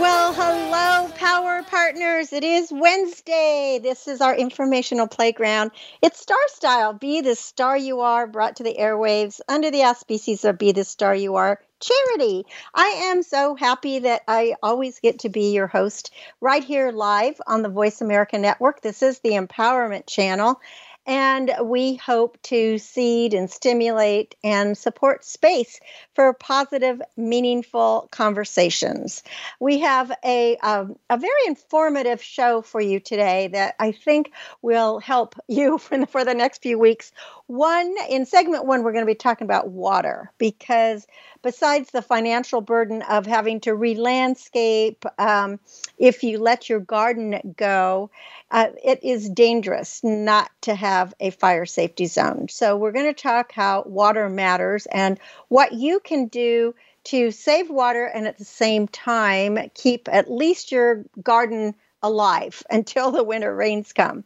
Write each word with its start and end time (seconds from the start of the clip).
Well, 0.00 0.32
hello, 0.32 1.08
Power 1.16 1.62
Partners. 1.64 2.32
It 2.32 2.44
is 2.44 2.72
Wednesday. 2.72 3.80
This 3.82 4.06
is 4.06 4.20
our 4.20 4.34
informational 4.34 5.08
playground. 5.08 5.72
It's 6.02 6.20
Star 6.20 6.38
Style. 6.48 6.92
Be 6.92 7.20
the 7.20 7.34
star 7.34 7.76
you 7.76 8.00
are, 8.00 8.26
brought 8.26 8.56
to 8.56 8.62
the 8.62 8.76
airwaves 8.78 9.40
under 9.48 9.70
the 9.70 9.82
auspices 9.82 10.44
of 10.44 10.58
Be 10.58 10.72
the 10.72 10.84
Star 10.84 11.14
You 11.14 11.34
Are 11.34 11.60
charity. 11.80 12.44
I 12.74 12.86
am 13.10 13.22
so 13.22 13.54
happy 13.54 14.00
that 14.00 14.22
I 14.26 14.54
always 14.62 15.00
get 15.00 15.20
to 15.20 15.28
be 15.28 15.52
your 15.52 15.66
host 15.66 16.12
right 16.40 16.62
here 16.62 16.90
live 16.90 17.40
on 17.46 17.62
the 17.62 17.68
Voice 17.68 18.00
America 18.00 18.38
Network. 18.38 18.80
This 18.80 19.02
is 19.02 19.20
the 19.20 19.30
Empowerment 19.30 20.06
Channel. 20.06 20.60
And 21.08 21.50
we 21.62 21.96
hope 21.96 22.36
to 22.42 22.76
seed 22.76 23.32
and 23.32 23.50
stimulate 23.50 24.34
and 24.44 24.76
support 24.76 25.24
space 25.24 25.80
for 26.14 26.34
positive, 26.34 27.00
meaningful 27.16 28.08
conversations. 28.10 29.22
We 29.58 29.78
have 29.78 30.12
a, 30.22 30.58
um, 30.58 30.96
a 31.08 31.16
very 31.16 31.46
informative 31.46 32.22
show 32.22 32.60
for 32.60 32.82
you 32.82 33.00
today 33.00 33.48
that 33.48 33.74
I 33.78 33.92
think 33.92 34.32
will 34.60 34.98
help 34.98 35.34
you 35.48 35.78
for 35.78 35.96
the, 35.96 36.06
for 36.06 36.26
the 36.26 36.34
next 36.34 36.60
few 36.60 36.78
weeks. 36.78 37.10
One, 37.48 37.94
in 38.10 38.26
segment 38.26 38.66
one, 38.66 38.82
we're 38.82 38.92
going 38.92 39.06
to 39.06 39.10
be 39.10 39.14
talking 39.14 39.46
about 39.46 39.68
water 39.70 40.30
because 40.38 41.06
besides 41.42 41.90
the 41.90 42.02
financial 42.02 42.60
burden 42.60 43.02
of 43.02 43.26
having 43.26 43.60
to 43.60 43.74
re 43.74 43.94
landscape, 43.94 45.04
um, 45.18 45.58
if 45.98 46.22
you 46.22 46.38
let 46.38 46.68
your 46.68 46.80
garden 46.80 47.54
go, 47.56 48.10
uh, 48.50 48.68
it 48.84 49.02
is 49.02 49.30
dangerous 49.30 50.04
not 50.04 50.50
to 50.62 50.74
have 50.74 51.14
a 51.20 51.30
fire 51.30 51.66
safety 51.66 52.06
zone. 52.06 52.48
So, 52.50 52.76
we're 52.76 52.92
going 52.92 53.12
to 53.14 53.22
talk 53.22 53.52
how 53.52 53.82
water 53.86 54.28
matters 54.28 54.86
and 54.92 55.18
what 55.48 55.72
you 55.72 56.00
can 56.00 56.26
do 56.26 56.74
to 57.04 57.30
save 57.30 57.70
water 57.70 58.04
and 58.04 58.26
at 58.26 58.36
the 58.38 58.44
same 58.44 58.88
time 58.88 59.58
keep 59.74 60.08
at 60.12 60.30
least 60.30 60.70
your 60.70 61.04
garden 61.22 61.74
alive 62.02 62.62
until 62.70 63.10
the 63.10 63.24
winter 63.24 63.54
rains 63.54 63.92
come. 63.94 64.24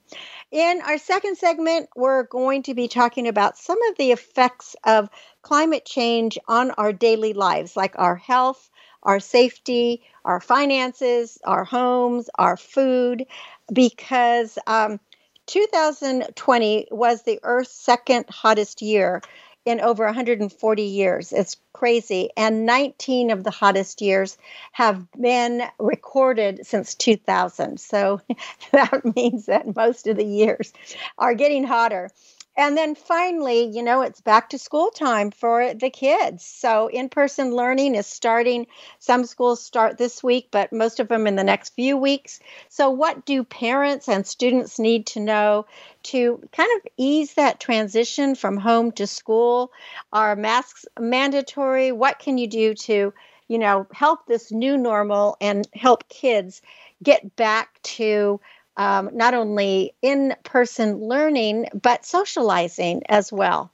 In 0.52 0.82
our 0.82 0.98
second 0.98 1.38
segment, 1.38 1.88
we're 1.96 2.24
going 2.24 2.64
to 2.64 2.74
be 2.74 2.86
talking 2.86 3.26
about 3.26 3.56
some 3.56 3.82
of 3.84 3.96
the 3.96 4.12
effects 4.12 4.76
of 4.84 5.08
climate 5.40 5.86
change 5.86 6.38
on 6.46 6.72
our 6.72 6.92
daily 6.92 7.32
lives, 7.32 7.74
like 7.74 7.94
our 7.98 8.16
health, 8.16 8.68
our 9.02 9.18
safety, 9.18 10.02
our 10.26 10.40
finances, 10.40 11.38
our 11.44 11.64
homes, 11.64 12.28
our 12.38 12.58
food, 12.58 13.24
because 13.72 14.58
um, 14.66 15.00
2020 15.46 16.88
was 16.90 17.22
the 17.22 17.40
Earth's 17.42 17.72
second 17.72 18.26
hottest 18.28 18.82
year 18.82 19.22
in 19.64 19.80
over 19.80 20.04
140 20.04 20.82
years. 20.82 21.32
It's 21.32 21.56
crazy. 21.72 22.30
And 22.36 22.66
19 22.66 23.30
of 23.30 23.44
the 23.44 23.50
hottest 23.50 24.00
years 24.00 24.36
have 24.72 25.06
been 25.12 25.62
recorded 25.78 26.66
since 26.66 26.94
2000. 26.94 27.78
So 27.78 28.20
that 28.72 29.16
means 29.16 29.46
that 29.46 29.74
most 29.74 30.06
of 30.06 30.16
the 30.16 30.24
years 30.24 30.72
are 31.18 31.34
getting 31.34 31.64
hotter. 31.64 32.10
And 32.56 32.76
then 32.76 32.94
finally, 32.94 33.64
you 33.64 33.82
know, 33.82 34.02
it's 34.02 34.20
back 34.20 34.50
to 34.50 34.58
school 34.58 34.90
time 34.90 35.30
for 35.30 35.72
the 35.74 35.88
kids. 35.90 36.44
So 36.44 36.86
in 36.88 37.08
person 37.08 37.54
learning 37.54 37.94
is 37.94 38.06
starting. 38.06 38.66
Some 38.98 39.24
schools 39.24 39.62
start 39.62 39.96
this 39.98 40.22
week, 40.22 40.48
but 40.50 40.72
most 40.72 40.98
of 41.00 41.08
them 41.08 41.26
in 41.26 41.36
the 41.36 41.44
next 41.44 41.74
few 41.74 41.96
weeks. 41.96 42.40
So, 42.68 42.88
what 42.90 43.24
do 43.26 43.42
parents 43.44 44.08
and 44.08 44.26
students 44.26 44.78
need 44.78 45.06
to 45.08 45.20
know 45.20 45.66
to 46.04 46.46
kind 46.52 46.70
of 46.76 46.86
ease 46.98 47.34
that 47.34 47.58
transition 47.60 48.34
from 48.34 48.56
home 48.58 48.92
to 48.92 49.06
school? 49.06 49.72
Are 50.12 50.36
masks 50.36 50.84
mandatory? 50.98 51.90
What 51.92 52.18
can 52.18 52.36
you 52.38 52.46
do 52.48 52.74
to, 52.74 53.14
you 53.48 53.58
know, 53.58 53.86
help 53.92 54.26
this 54.26 54.52
new 54.52 54.76
normal 54.76 55.36
and 55.40 55.66
help 55.74 56.08
kids 56.08 56.60
get 57.02 57.34
back 57.36 57.80
to? 57.82 58.40
Um, 58.76 59.10
not 59.14 59.34
only 59.34 59.94
in 60.02 60.34
person 60.44 60.98
learning, 60.98 61.66
but 61.74 62.04
socializing 62.06 63.02
as 63.08 63.32
well. 63.32 63.70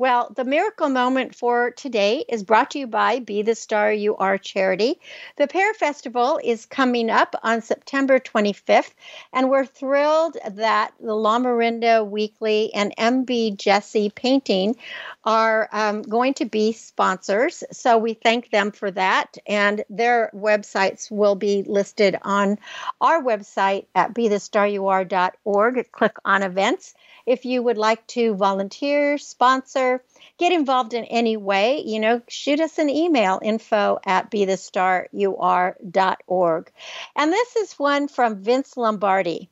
Well, 0.00 0.32
the 0.34 0.46
miracle 0.46 0.88
moment 0.88 1.34
for 1.34 1.72
today 1.72 2.24
is 2.26 2.42
brought 2.42 2.70
to 2.70 2.78
you 2.78 2.86
by 2.86 3.18
Be 3.18 3.42
the 3.42 3.54
Star 3.54 3.92
You 3.92 4.16
Are 4.16 4.38
charity. 4.38 4.98
The 5.36 5.46
Pear 5.46 5.74
Festival 5.74 6.40
is 6.42 6.64
coming 6.64 7.10
up 7.10 7.36
on 7.42 7.60
September 7.60 8.18
25th, 8.18 8.94
and 9.34 9.50
we're 9.50 9.66
thrilled 9.66 10.38
that 10.52 10.94
the 11.00 11.14
La 11.14 11.38
Lamorinda 11.38 12.02
Weekly 12.08 12.72
and 12.72 12.96
MB 12.96 13.58
Jesse 13.58 14.08
Painting 14.08 14.76
are 15.22 15.68
um, 15.70 16.00
going 16.00 16.32
to 16.32 16.46
be 16.46 16.72
sponsors. 16.72 17.62
So 17.70 17.98
we 17.98 18.14
thank 18.14 18.48
them 18.48 18.72
for 18.72 18.90
that, 18.92 19.36
and 19.46 19.84
their 19.90 20.30
websites 20.34 21.10
will 21.10 21.34
be 21.34 21.62
listed 21.64 22.16
on 22.22 22.56
our 23.02 23.22
website 23.22 23.84
at 23.94 24.14
bethestaryouare.org. 24.14 25.92
Click 25.92 26.16
on 26.24 26.42
events 26.42 26.94
if 27.26 27.44
you 27.44 27.62
would 27.62 27.78
like 27.78 28.06
to 28.08 28.34
volunteer, 28.34 29.18
sponsor, 29.18 29.89
get 30.38 30.52
involved 30.52 30.94
in 30.94 31.04
any 31.04 31.36
way, 31.36 31.82
you 31.84 31.98
know, 31.98 32.22
shoot 32.28 32.60
us 32.60 32.78
an 32.78 32.88
email 32.88 33.40
info 33.42 33.98
at 34.06 34.30
bethestaryouare.org. 34.30 36.72
And 37.16 37.32
this 37.32 37.56
is 37.56 37.78
one 37.78 38.08
from 38.08 38.42
Vince 38.42 38.76
Lombardi. 38.76 39.50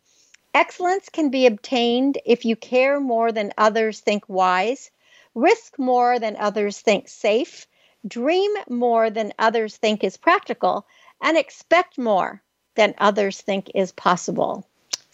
Excellence 0.54 1.08
can 1.08 1.30
be 1.30 1.46
obtained 1.46 2.18
if 2.24 2.44
you 2.44 2.56
care 2.56 3.00
more 3.00 3.32
than 3.32 3.52
others 3.58 4.00
think 4.00 4.24
wise, 4.28 4.90
risk 5.34 5.78
more 5.78 6.18
than 6.18 6.36
others 6.36 6.80
think 6.80 7.08
safe, 7.08 7.66
dream 8.06 8.50
more 8.68 9.10
than 9.10 9.32
others 9.38 9.76
think 9.76 10.04
is 10.04 10.16
practical, 10.16 10.86
and 11.22 11.36
expect 11.36 11.98
more 11.98 12.42
than 12.76 12.94
others 12.98 13.40
think 13.40 13.70
is 13.74 13.92
possible. 13.92 14.67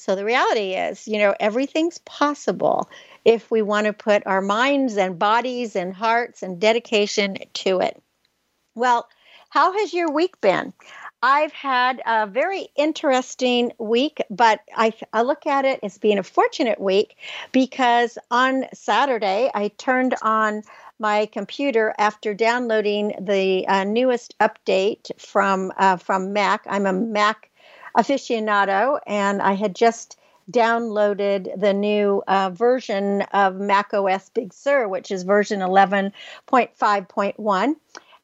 So 0.04 0.14
the 0.14 0.24
reality 0.26 0.74
is, 0.74 1.08
you 1.08 1.18
know, 1.18 1.34
everything's 1.40 1.96
possible 1.96 2.90
if 3.24 3.50
we 3.50 3.62
want 3.62 3.86
to 3.86 3.94
put 3.94 4.26
our 4.26 4.42
minds 4.42 4.98
and 4.98 5.18
bodies 5.18 5.76
and 5.76 5.94
hearts 5.94 6.42
and 6.42 6.60
dedication 6.60 7.38
to 7.54 7.80
it. 7.80 8.02
Well, 8.74 9.08
how 9.48 9.72
has 9.72 9.94
your 9.94 10.10
week 10.10 10.38
been? 10.42 10.74
I've 11.22 11.54
had 11.54 12.02
a 12.04 12.26
very 12.26 12.68
interesting 12.76 13.72
week, 13.78 14.20
but 14.28 14.60
I, 14.76 14.92
I, 15.14 15.22
look 15.22 15.46
at 15.46 15.64
it 15.64 15.80
as 15.82 15.96
being 15.96 16.18
a 16.18 16.22
fortunate 16.22 16.78
week 16.78 17.16
because 17.50 18.18
on 18.30 18.66
Saturday 18.74 19.50
I 19.54 19.68
turned 19.68 20.16
on 20.20 20.64
my 20.98 21.24
computer 21.32 21.94
after 21.96 22.34
downloading 22.34 23.14
the 23.22 23.66
uh, 23.66 23.84
newest 23.84 24.38
update 24.38 25.18
from 25.18 25.72
uh, 25.78 25.96
from 25.96 26.34
Mac. 26.34 26.66
I'm 26.68 26.84
a 26.84 26.92
Mac 26.92 27.48
aficionado, 27.96 29.00
and 29.06 29.42
I 29.42 29.54
had 29.54 29.74
just 29.74 30.18
downloaded 30.50 31.58
the 31.58 31.72
new 31.72 32.22
uh, 32.26 32.50
version 32.50 33.22
of 33.32 33.56
Mac 33.56 33.94
OS 33.94 34.28
Big 34.30 34.52
Sur, 34.52 34.88
which 34.88 35.10
is 35.10 35.22
version 35.22 35.60
11.5.1. 35.60 37.74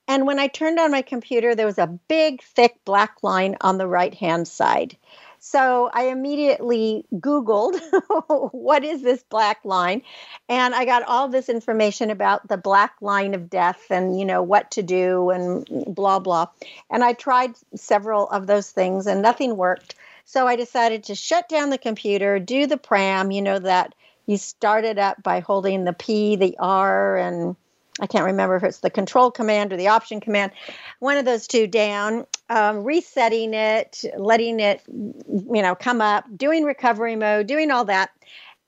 And 0.09 0.27
when 0.27 0.41
I 0.41 0.49
turned 0.49 0.79
on 0.79 0.91
my 0.91 1.03
computer, 1.03 1.55
there 1.55 1.67
was 1.67 1.79
a 1.79 1.87
big, 1.87 2.43
thick 2.43 2.77
black 2.85 3.23
line 3.23 3.57
on 3.61 3.79
the 3.79 3.87
right 3.87 4.13
hand 4.13 4.49
side. 4.49 4.97
So 5.43 5.91
I 5.95 6.09
immediately 6.09 7.07
Googled, 7.15 7.81
what 8.53 8.85
is 8.85 9.01
this 9.01 9.23
black 9.23 9.65
line? 9.65 10.03
And 10.51 10.75
I 10.75 10.85
got 10.85 11.03
all 11.05 11.29
this 11.29 11.49
information 11.49 12.11
about 12.11 12.47
the 12.47 12.59
black 12.59 12.97
line 13.01 13.33
of 13.33 13.49
death 13.49 13.87
and, 13.89 14.19
you 14.19 14.27
know, 14.27 14.43
what 14.43 14.71
to 14.73 14.83
do 14.83 15.31
and 15.31 15.67
blah, 15.95 16.19
blah. 16.19 16.49
And 16.91 17.03
I 17.03 17.15
tried 17.15 17.55
several 17.75 18.29
of 18.29 18.47
those 18.47 18.71
things 18.71 19.07
and 19.07 19.23
nothing 19.23 19.57
worked. 19.57 19.95
So 20.27 20.47
I 20.47 20.57
decided 20.57 21.05
to 21.05 21.15
shut 21.15 21.49
down 21.49 21.71
the 21.71 21.79
computer, 21.79 22.39
do 22.39 22.67
the 22.67 22.77
pram, 22.77 23.31
you 23.31 23.41
know, 23.41 23.59
that 23.61 23.95
you 24.27 24.37
start 24.37 24.85
it 24.85 24.99
up 24.99 25.23
by 25.23 25.41
holding 25.41 25.85
the 25.85 25.95
P, 25.95 26.37
the 26.37 26.55
R, 26.59 27.17
and 27.17 27.57
I 27.99 28.07
can't 28.07 28.27
remember 28.27 28.57
if 28.57 28.63
it's 28.63 28.79
the 28.79 28.91
control 28.91 29.31
command 29.31 29.73
or 29.73 29.77
the 29.77 29.89
option 29.89 30.21
command, 30.21 30.53
one 30.99 31.17
of 31.17 31.25
those 31.25 31.47
two 31.47 31.67
down. 31.67 32.27
Um, 32.51 32.83
resetting 32.83 33.55
it, 33.55 34.05
letting 34.19 34.59
it, 34.59 34.83
you 34.89 35.63
know, 35.63 35.75
come 35.77 36.01
up, 36.01 36.25
doing 36.37 36.65
recovery 36.65 37.17
mode, 37.17 37.47
doing 37.47 37.71
all 37.71 37.85
that. 37.87 38.11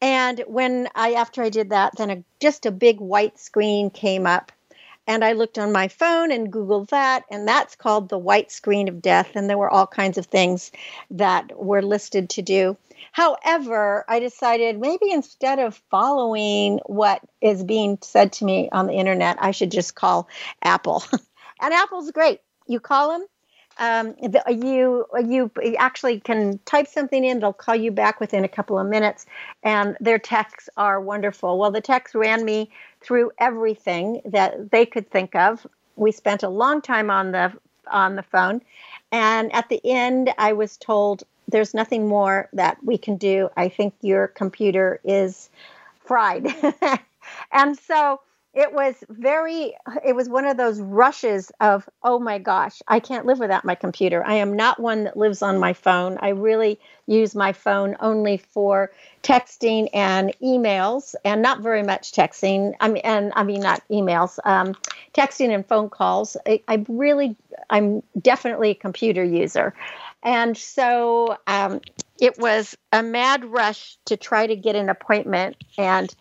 And 0.00 0.42
when 0.46 0.88
I, 0.94 1.14
after 1.14 1.42
I 1.42 1.48
did 1.48 1.70
that, 1.70 1.96
then 1.96 2.10
a, 2.10 2.24
just 2.40 2.64
a 2.64 2.70
big 2.70 3.00
white 3.00 3.38
screen 3.38 3.90
came 3.90 4.26
up. 4.26 4.52
And 5.08 5.24
I 5.24 5.32
looked 5.32 5.58
on 5.58 5.72
my 5.72 5.88
phone 5.88 6.30
and 6.30 6.52
Googled 6.52 6.90
that, 6.90 7.24
and 7.28 7.46
that's 7.46 7.74
called 7.74 8.08
the 8.08 8.18
white 8.18 8.52
screen 8.52 8.88
of 8.88 9.02
death. 9.02 9.32
And 9.34 9.50
there 9.50 9.58
were 9.58 9.70
all 9.70 9.86
kinds 9.86 10.16
of 10.16 10.26
things 10.26 10.70
that 11.10 11.50
were 11.60 11.82
listed 11.82 12.30
to 12.30 12.42
do. 12.42 12.76
However, 13.10 14.04
I 14.08 14.20
decided 14.20 14.78
maybe 14.78 15.10
instead 15.10 15.58
of 15.58 15.82
following 15.90 16.78
what 16.86 17.20
is 17.40 17.64
being 17.64 17.98
said 18.00 18.32
to 18.34 18.44
me 18.44 18.68
on 18.70 18.86
the 18.86 18.94
internet, 18.94 19.38
I 19.40 19.50
should 19.50 19.72
just 19.72 19.96
call 19.96 20.28
Apple. 20.62 21.02
and 21.60 21.74
Apple's 21.74 22.12
great. 22.12 22.40
You 22.68 22.78
call 22.78 23.10
them, 23.10 23.26
um, 23.78 24.14
the, 24.20 24.42
you 24.48 25.06
you 25.24 25.50
actually 25.78 26.20
can 26.20 26.58
type 26.64 26.86
something 26.86 27.24
in 27.24 27.40
they'll 27.40 27.52
call 27.52 27.74
you 27.74 27.90
back 27.90 28.20
within 28.20 28.44
a 28.44 28.48
couple 28.48 28.78
of 28.78 28.86
minutes 28.86 29.26
and 29.62 29.96
their 30.00 30.18
texts 30.18 30.68
are 30.76 31.00
wonderful. 31.00 31.58
Well 31.58 31.70
the 31.70 31.80
text 31.80 32.14
ran 32.14 32.44
me 32.44 32.70
through 33.00 33.32
everything 33.38 34.22
that 34.24 34.70
they 34.70 34.86
could 34.86 35.10
think 35.10 35.34
of. 35.34 35.66
We 35.96 36.12
spent 36.12 36.42
a 36.42 36.48
long 36.48 36.82
time 36.82 37.10
on 37.10 37.32
the 37.32 37.52
on 37.90 38.16
the 38.16 38.22
phone 38.22 38.62
and 39.10 39.52
at 39.52 39.68
the 39.68 39.80
end 39.84 40.32
i 40.38 40.52
was 40.52 40.76
told 40.76 41.24
there's 41.48 41.74
nothing 41.74 42.08
more 42.08 42.48
that 42.52 42.82
we 42.84 42.96
can 42.96 43.16
do. 43.16 43.50
I 43.56 43.68
think 43.68 43.94
your 44.00 44.28
computer 44.28 45.00
is 45.04 45.50
fried. 46.04 46.46
And 47.52 47.78
so 47.78 48.20
it 48.54 48.72
was 48.72 48.94
very 49.08 49.74
it 50.04 50.14
was 50.14 50.28
one 50.28 50.44
of 50.44 50.56
those 50.56 50.78
rushes 50.80 51.50
of 51.60 51.88
oh 52.02 52.18
my 52.18 52.38
gosh 52.38 52.82
i 52.86 53.00
can't 53.00 53.24
live 53.24 53.38
without 53.38 53.64
my 53.64 53.74
computer. 53.74 54.24
I 54.24 54.34
am 54.34 54.54
not 54.54 54.78
one 54.78 55.04
that 55.04 55.16
lives 55.16 55.42
on 55.42 55.58
my 55.58 55.72
phone. 55.72 56.18
I 56.20 56.30
really 56.30 56.78
use 57.06 57.34
my 57.34 57.52
phone 57.52 57.96
only 58.00 58.36
for 58.36 58.90
texting 59.22 59.88
and 59.94 60.34
emails 60.42 61.14
and 61.24 61.40
not 61.40 61.60
very 61.60 61.82
much 61.82 62.12
texting. 62.12 62.74
I 62.80 62.88
mean 62.88 63.02
and 63.04 63.32
i 63.34 63.42
mean 63.42 63.60
not 63.60 63.82
emails 63.90 64.38
um, 64.44 64.74
texting 65.14 65.54
and 65.54 65.66
phone 65.66 65.88
calls. 65.88 66.36
I, 66.46 66.62
I, 66.68 66.84
really 66.88 67.36
i'm 67.70 68.02
definitely 68.20 68.70
a 68.70 68.74
computer 68.74 69.24
user. 69.24 69.74
And 70.22 70.56
so 70.56 71.36
um, 71.48 71.80
it 72.20 72.38
was 72.38 72.76
a 72.92 73.02
mad 73.02 73.44
rush 73.44 73.96
to 74.04 74.16
try 74.16 74.46
to 74.46 74.54
get 74.54 74.76
an 74.76 74.88
appointment 74.88 75.56
and 75.76 76.14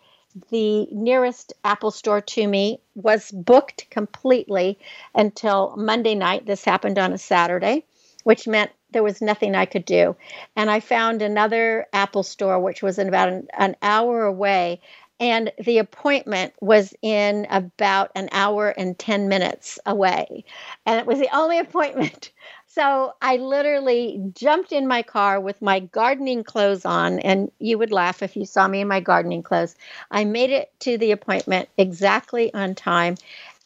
the 0.50 0.86
nearest 0.90 1.52
Apple 1.64 1.90
store 1.90 2.20
to 2.20 2.46
me 2.46 2.80
was 2.94 3.30
booked 3.30 3.88
completely 3.90 4.78
until 5.14 5.74
Monday 5.76 6.14
night. 6.14 6.46
This 6.46 6.64
happened 6.64 6.98
on 6.98 7.12
a 7.12 7.18
Saturday, 7.18 7.84
which 8.24 8.46
meant 8.46 8.70
there 8.90 9.02
was 9.02 9.22
nothing 9.22 9.54
I 9.54 9.66
could 9.66 9.84
do. 9.84 10.16
And 10.56 10.70
I 10.70 10.80
found 10.80 11.22
another 11.22 11.86
Apple 11.92 12.22
store, 12.22 12.58
which 12.58 12.82
was 12.82 12.98
in 12.98 13.08
about 13.08 13.28
an, 13.28 13.48
an 13.58 13.76
hour 13.82 14.24
away. 14.24 14.80
And 15.20 15.52
the 15.62 15.78
appointment 15.78 16.52
was 16.60 16.94
in 17.00 17.46
about 17.48 18.10
an 18.14 18.28
hour 18.32 18.70
and 18.70 18.98
10 18.98 19.28
minutes 19.28 19.78
away. 19.86 20.44
And 20.84 20.98
it 20.98 21.06
was 21.06 21.18
the 21.18 21.34
only 21.34 21.58
appointment 21.60 22.30
so 22.74 23.12
I 23.20 23.36
literally 23.36 24.32
jumped 24.34 24.72
in 24.72 24.86
my 24.88 25.02
car 25.02 25.38
with 25.40 25.60
my 25.60 25.80
gardening 25.80 26.42
clothes 26.42 26.86
on, 26.86 27.18
and 27.18 27.52
you 27.58 27.76
would 27.76 27.92
laugh 27.92 28.22
if 28.22 28.34
you 28.34 28.46
saw 28.46 28.66
me 28.66 28.80
in 28.80 28.88
my 28.88 29.00
gardening 29.00 29.42
clothes. 29.42 29.74
I 30.10 30.24
made 30.24 30.50
it 30.50 30.72
to 30.80 30.96
the 30.96 31.10
appointment 31.10 31.68
exactly 31.76 32.52
on 32.54 32.74
time, 32.74 33.16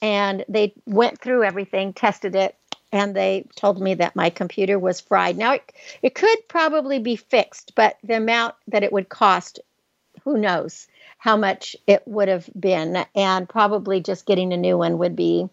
and 0.03 0.45
they 0.49 0.75
went 0.87 1.21
through 1.21 1.45
everything, 1.45 1.93
tested 1.93 2.35
it, 2.35 2.57
and 2.91 3.15
they 3.15 3.47
told 3.55 3.81
me 3.81 3.95
that 3.95 4.17
my 4.17 4.29
computer 4.29 4.77
was 4.77 5.01
fried. 5.01 5.37
Now, 5.37 5.53
it, 5.53 5.73
it 6.03 6.15
could 6.17 6.49
probably 6.49 6.99
be 6.99 7.15
fixed, 7.15 7.77
but 7.77 7.99
the 8.03 8.17
amount 8.17 8.57
that 8.69 8.83
it 8.83 8.93
would 8.93 9.09
cost, 9.09 9.61
who 10.25 10.37
knows 10.37 10.89
how 11.19 11.37
much 11.37 11.77
it 11.87 12.03
would 12.07 12.29
have 12.29 12.51
been, 12.59 13.05
and 13.15 13.49
probably 13.49 14.01
just 14.01 14.27
getting 14.27 14.53
a 14.53 14.57
new 14.57 14.77
one 14.77 14.99
would 14.99 15.15
be 15.15 15.49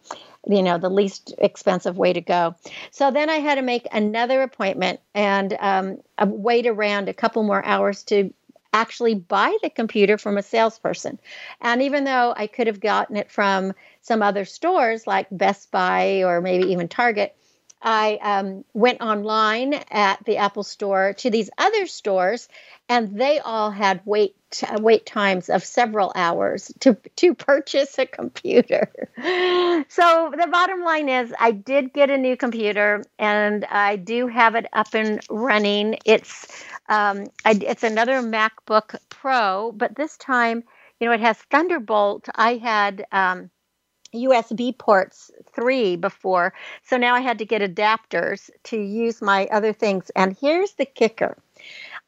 you 0.48 0.62
know 0.62 0.78
the 0.78 0.90
least 0.90 1.34
expensive 1.38 1.98
way 1.98 2.13
to 2.13 2.22
go. 2.22 2.56
So 2.92 3.12
then 3.12 3.30
i 3.30 3.36
had 3.36 3.56
to 3.56 3.62
make 3.62 3.88
another 3.92 4.42
appointment 4.42 5.00
and 5.13 5.56
um, 5.60 5.98
wait 6.19 6.68
around 6.68 7.10
a 7.10 7.13
couple 7.13 7.44
more 7.44 7.63
hours 7.66 8.04
to 8.06 8.34
actually 8.75 9.13
buy 9.13 9.56
the 9.62 9.69
computer 9.69 10.18
from 10.18 10.38
a 10.38 10.44
salesperson. 10.44 11.19
And 11.62 11.81
even 11.81 12.04
though 12.04 12.34
i 12.36 12.48
could 12.48 12.68
have 12.68 12.80
gotten 12.80 13.16
it 13.16 13.31
from 13.31 13.74
some 14.01 14.22
other 14.22 14.45
stores 14.45 15.07
like 15.07 15.28
best 15.31 15.72
buy 15.72 16.24
or 16.24 16.42
maybe 16.42 16.72
even 16.72 16.88
target 16.88 17.36
I 17.84 18.18
um, 18.22 18.64
went 18.74 19.02
online 19.02 19.74
at 19.92 20.24
the 20.26 20.38
Apple 20.38 20.64
Store 20.64 21.14
to 21.18 21.30
these 21.30 21.50
other 21.58 21.86
stores, 21.86 22.48
and 22.88 23.20
they 23.20 23.40
all 23.40 23.72
had 23.72 24.02
wait 24.06 24.36
uh, 24.66 24.78
wait 24.80 25.06
times 25.06 25.50
of 25.50 25.64
several 25.64 26.14
hours 26.16 26.72
to 26.80 26.96
to 27.18 27.34
purchase 27.36 28.00
a 28.00 28.06
computer. 28.06 28.90
so 29.90 30.32
the 30.38 30.48
bottom 30.50 30.82
line 30.82 31.10
is, 31.10 31.34
I 31.38 31.52
did 31.52 31.92
get 31.92 32.10
a 32.10 32.18
new 32.18 32.38
computer, 32.38 33.04
and 33.20 33.66
I 33.66 33.98
do 33.98 34.28
have 34.28 34.56
it 34.56 34.66
up 34.72 34.94
and 34.94 35.20
running. 35.30 35.98
It's 36.06 36.64
um, 36.88 37.26
I, 37.44 37.52
it's 37.52 37.84
another 37.84 38.22
MacBook 38.22 38.96
Pro, 39.10 39.74
but 39.74 39.96
this 39.96 40.16
time, 40.18 40.64
you 41.00 41.08
know, 41.08 41.14
it 41.14 41.20
has 41.20 41.38
Thunderbolt. 41.52 42.30
I 42.34 42.56
had 42.56 43.06
um, 43.12 43.50
USB 44.13 44.77
ports 44.77 45.31
three 45.54 45.95
before. 45.95 46.54
So 46.83 46.98
now 46.98 47.15
I 47.15 47.21
had 47.21 47.39
to 47.39 47.45
get 47.45 47.62
adapters 47.62 48.50
to 48.65 48.77
use 48.77 49.21
my 49.21 49.48
other 49.51 49.74
things. 49.74 50.10
And 50.15 50.38
here's 50.39 50.74
the 50.74 50.86
kicker 50.86 51.38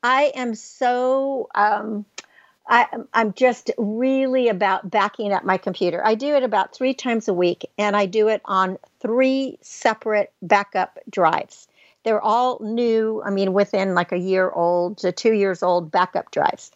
I 0.04 0.32
am 0.36 0.56
so. 0.56 1.50
Um, 1.56 2.06
I, 2.68 2.88
am 3.14 3.34
just 3.34 3.70
really 3.78 4.50
about 4.50 4.90
backing 4.90 5.32
up 5.34 5.44
my 5.44 5.58
computer. 5.58 6.02
I 6.04 6.16
do 6.16 6.36
it 6.36 6.42
about 6.42 6.74
three 6.74 6.96
times 6.96 7.28
a 7.28 7.34
week, 7.34 7.70
and 7.78 7.96
I 7.96 8.08
do 8.08 8.28
it 8.28 8.42
on 8.46 8.80
three 9.00 9.60
separate 9.62 10.34
backup 10.42 10.98
drives. 11.10 11.68
They're 12.04 12.22
all 12.22 12.60
new, 12.62 13.22
I 13.26 13.30
mean, 13.30 13.54
within 13.54 13.94
like 13.94 14.12
a 14.12 14.18
year 14.18 14.50
old 14.50 15.00
to 15.00 15.12
two 15.12 15.34
years 15.34 15.64
old 15.64 15.92
backup 15.92 16.32
drives. 16.32 16.72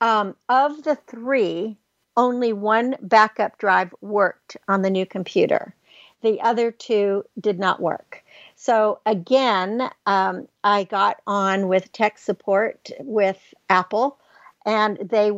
Um, 0.00 0.34
of 0.48 0.82
the 0.82 0.96
three, 0.96 1.76
only 2.16 2.52
one 2.52 2.96
backup 3.00 3.58
drive 3.58 3.94
worked 4.00 4.56
on 4.68 4.82
the 4.82 4.90
new 4.90 5.06
computer. 5.06 5.74
The 6.22 6.40
other 6.40 6.70
two 6.70 7.24
did 7.40 7.58
not 7.58 7.80
work. 7.80 8.22
So 8.54 9.00
again, 9.04 9.90
um, 10.06 10.46
I 10.62 10.84
got 10.84 11.20
on 11.26 11.68
with 11.68 11.92
tech 11.92 12.18
support 12.18 12.90
with 13.00 13.38
Apple, 13.68 14.18
and 14.64 14.98
they 14.98 15.32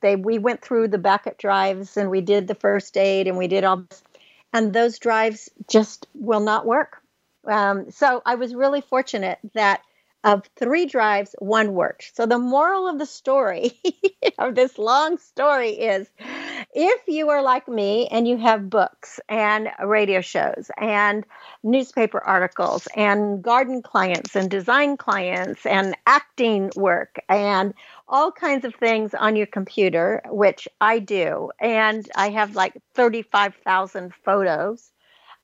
they 0.00 0.16
we 0.16 0.38
went 0.38 0.62
through 0.62 0.88
the 0.88 0.98
backup 0.98 1.36
drives 1.36 1.98
and 1.98 2.10
we 2.10 2.22
did 2.22 2.48
the 2.48 2.54
first 2.54 2.96
aid 2.96 3.28
and 3.28 3.36
we 3.36 3.48
did 3.48 3.64
all 3.64 3.78
this, 3.78 4.02
and 4.52 4.72
those 4.72 4.98
drives 4.98 5.50
just 5.68 6.06
will 6.14 6.40
not 6.40 6.64
work. 6.64 7.02
Um, 7.44 7.90
so 7.90 8.22
I 8.24 8.36
was 8.36 8.54
really 8.54 8.80
fortunate 8.80 9.38
that 9.54 9.82
of 10.22 10.42
three 10.58 10.86
drives, 10.86 11.34
one 11.38 11.72
worked. 11.72 12.14
So 12.14 12.26
the 12.26 12.38
moral 12.38 12.86
of 12.88 12.98
the 12.98 13.06
story 13.06 13.80
of 14.38 14.54
this 14.54 14.78
long 14.78 15.18
story 15.18 15.70
is 15.70 16.08
if 16.74 17.00
you 17.08 17.30
are 17.30 17.42
like 17.42 17.66
me 17.68 18.06
and 18.08 18.28
you 18.28 18.36
have 18.36 18.68
books 18.68 19.18
and 19.28 19.68
radio 19.84 20.20
shows 20.20 20.70
and 20.76 21.24
newspaper 21.62 22.20
articles 22.20 22.86
and 22.94 23.42
garden 23.42 23.82
clients 23.82 24.36
and 24.36 24.50
design 24.50 24.96
clients 24.96 25.64
and 25.64 25.96
acting 26.06 26.70
work 26.76 27.16
and 27.28 27.72
all 28.08 28.30
kinds 28.30 28.64
of 28.64 28.74
things 28.74 29.14
on 29.14 29.36
your 29.36 29.46
computer, 29.46 30.20
which 30.26 30.68
I 30.80 30.98
do, 30.98 31.50
and 31.60 32.06
I 32.14 32.30
have 32.30 32.56
like 32.56 32.74
35,000 32.94 34.12
photos. 34.24 34.90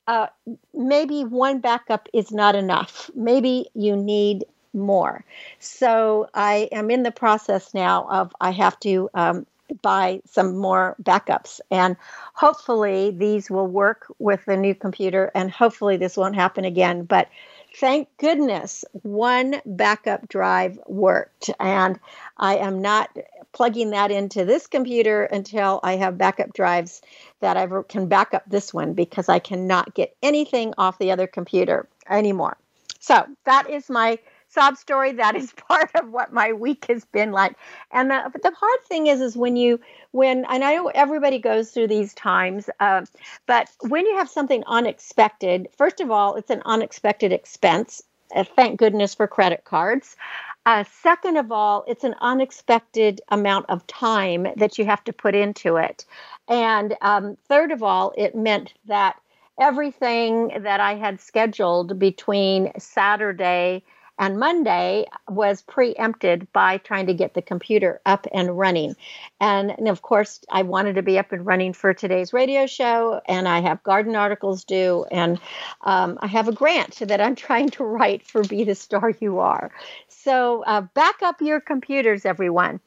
Uh, 0.07 0.27
maybe 0.75 1.25
one 1.25 1.61
backup 1.61 2.09
is 2.13 2.31
not 2.31 2.55
enough. 2.55 3.11
Maybe 3.15 3.69
you 3.75 3.97
need 3.97 4.45
more. 4.77 5.25
So 5.59 6.29
I 6.35 6.69
am 6.73 6.91
in 6.91 7.03
the 7.03 7.11
process 7.11 7.75
now 7.75 8.07
of 8.09 8.33
I 8.41 8.51
have 8.51 8.79
to 8.81 9.11
um, 9.15 9.47
buy 9.83 10.21
some 10.27 10.57
more 10.57 10.95
backups, 11.03 11.61
and 11.71 11.97
hopefully 12.35 13.11
these 13.11 13.51
will 13.51 13.67
work 13.67 14.07
with 14.19 14.45
the 14.45 14.57
new 14.57 14.75
computer, 14.75 15.31
and 15.35 15.51
hopefully 15.51 15.97
this 15.97 16.17
won't 16.17 16.37
happen 16.37 16.65
again. 16.65 17.05
But 17.05 17.29
thank 17.77 18.09
goodness 18.19 18.85
one 19.03 19.61
backup 19.67 20.29
drive 20.29 20.79
worked, 20.87 21.51
and 21.59 21.99
I 22.37 22.57
am 22.57 22.81
not 22.81 23.17
plugging 23.53 23.91
that 23.91 24.11
into 24.11 24.45
this 24.45 24.67
computer 24.67 25.25
until 25.25 25.81
I 25.83 25.97
have 25.97 26.19
backup 26.19 26.53
drives 26.53 27.01
that 27.41 27.57
I 27.57 27.67
can 27.89 28.07
back 28.07 28.35
up 28.35 28.45
this 28.47 28.73
one 28.75 28.93
because 28.93 29.29
I 29.29 29.39
cannot 29.39 29.95
get 29.95 30.15
anything 30.23 30.75
off 30.77 30.99
the 30.99 31.11
other 31.11 31.27
computer 31.27 31.89
anymore. 32.09 32.59
So 33.01 33.25
that 33.45 33.71
is 33.71 33.89
my 33.89 34.19
sob 34.57 34.77
story. 34.77 35.13
That 35.13 35.37
is 35.37 35.53
part 35.69 35.91
of 35.95 36.11
what 36.11 36.33
my 36.33 36.53
week 36.53 36.87
has 36.89 37.05
been 37.05 37.31
like. 37.31 37.55
And 37.93 38.11
the, 38.11 38.33
the 38.43 38.51
hard 38.51 38.85
thing 38.87 39.07
is, 39.07 39.21
is 39.21 39.37
when 39.37 39.57
you, 39.57 39.79
when, 40.13 40.45
and 40.47 40.65
I 40.65 40.75
know 40.75 40.89
everybody 40.89 41.39
goes 41.39 41.71
through 41.71 41.89
these 41.89 42.15
times, 42.15 42.71
uh, 42.81 43.05
but 43.47 43.69
when 43.83 44.07
you 44.07 44.17
have 44.17 44.31
something 44.31 44.65
unexpected, 44.67 45.69
first 45.77 46.01
of 46.01 46.11
all, 46.11 46.35
it's 46.35 46.51
an 46.51 46.63
unexpected 46.65 47.33
expense. 47.33 48.03
Uh, 48.35 48.45
thank 48.45 48.79
goodness 48.79 49.15
for 49.15 49.29
credit 49.29 49.65
cards. 49.65 50.17
Uh, 50.65 50.83
second 51.03 51.37
of 51.37 51.53
all, 51.53 51.85
it's 51.87 52.03
an 52.03 52.17
unexpected 52.21 53.21
amount 53.29 53.67
of 53.69 53.87
time 53.87 54.49
that 54.57 54.79
you 54.79 54.85
have 54.85 55.05
to 55.05 55.13
put 55.13 55.35
into 55.35 55.77
it. 55.77 56.05
And 56.49 56.97
um, 57.03 57.37
third 57.49 57.71
of 57.71 57.85
all, 57.85 58.13
it 58.17 58.35
meant 58.35 58.73
that 58.87 59.21
everything 59.61 60.49
that 60.63 60.81
I 60.81 60.95
had 60.95 61.21
scheduled 61.21 61.99
between 61.99 62.73
Saturday 62.79 63.85
and 64.19 64.39
Monday 64.39 65.07
was 65.29 65.63
preempted 65.63 66.51
by 66.53 66.79
trying 66.79 67.07
to 67.07 67.15
get 67.15 67.35
the 67.35 67.43
computer 67.43 68.01
up 68.07 68.27
and 68.33 68.59
running. 68.59 68.97
And, 69.41 69.71
and, 69.71 69.89
of 69.89 70.03
course, 70.03 70.41
I 70.51 70.63
wanted 70.63 70.95
to 70.95 71.03
be 71.03 71.19
up 71.19 71.33
and 71.33 71.45
running 71.45 71.73
for 71.73 71.93
today's 71.93 72.33
radio 72.33 72.67
show, 72.67 73.21
and 73.29 73.47
I 73.47 73.61
have 73.61 73.83
garden 73.83 74.17
articles 74.17 74.65
due, 74.65 75.05
and 75.11 75.39
um, 75.83 76.19
I 76.23 76.27
have 76.27 76.49
a 76.49 76.53
grant 76.53 76.97
that 77.01 77.21
I'm 77.21 77.35
trying 77.47 77.71
to 77.71 77.85
write 77.85 78.27
for 78.27 78.43
Be 78.43 78.65
the 78.65 78.75
Star 78.75 79.13
You 79.21 79.41
Are. 79.41 79.71
So, 80.09 80.65
uh, 80.65 80.83
back 80.95 81.23
up 81.23 81.41
your 81.41 81.61
computers, 81.61 82.25
everyone. 82.25 82.81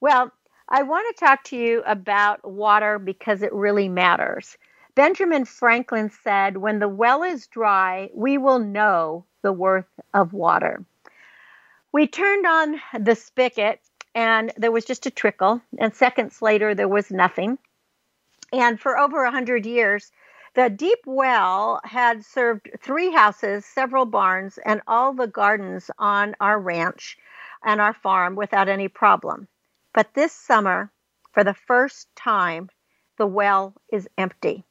Well, 0.00 0.30
I 0.68 0.82
want 0.82 1.06
to 1.14 1.24
talk 1.24 1.44
to 1.44 1.56
you 1.56 1.82
about 1.86 2.48
water 2.48 2.98
because 2.98 3.42
it 3.42 3.52
really 3.52 3.88
matters. 3.88 4.56
Benjamin 4.96 5.44
Franklin 5.44 6.08
said, 6.08 6.56
When 6.56 6.78
the 6.78 6.88
well 6.88 7.22
is 7.22 7.48
dry, 7.48 8.08
we 8.14 8.38
will 8.38 8.58
know 8.58 9.26
the 9.42 9.52
worth 9.52 10.00
of 10.14 10.32
water. 10.32 10.82
We 11.92 12.06
turned 12.06 12.46
on 12.46 12.80
the 12.98 13.14
spigot 13.14 13.80
and 14.14 14.54
there 14.56 14.72
was 14.72 14.86
just 14.86 15.04
a 15.04 15.10
trickle, 15.10 15.60
and 15.78 15.94
seconds 15.94 16.40
later, 16.40 16.74
there 16.74 16.88
was 16.88 17.10
nothing. 17.10 17.58
And 18.54 18.80
for 18.80 18.98
over 18.98 19.20
a 19.20 19.26
100 19.26 19.66
years, 19.66 20.10
the 20.54 20.70
deep 20.70 21.00
well 21.04 21.82
had 21.84 22.24
served 22.24 22.70
three 22.80 23.12
houses, 23.12 23.66
several 23.66 24.06
barns, 24.06 24.58
and 24.64 24.80
all 24.86 25.12
the 25.12 25.26
gardens 25.26 25.90
on 25.98 26.34
our 26.40 26.58
ranch 26.58 27.18
and 27.62 27.82
our 27.82 27.92
farm 27.92 28.34
without 28.34 28.70
any 28.70 28.88
problem. 28.88 29.46
But 29.92 30.14
this 30.14 30.32
summer, 30.32 30.90
for 31.32 31.44
the 31.44 31.52
first 31.52 32.08
time, 32.16 32.70
the 33.18 33.26
well 33.26 33.74
is 33.92 34.08
empty 34.16 34.64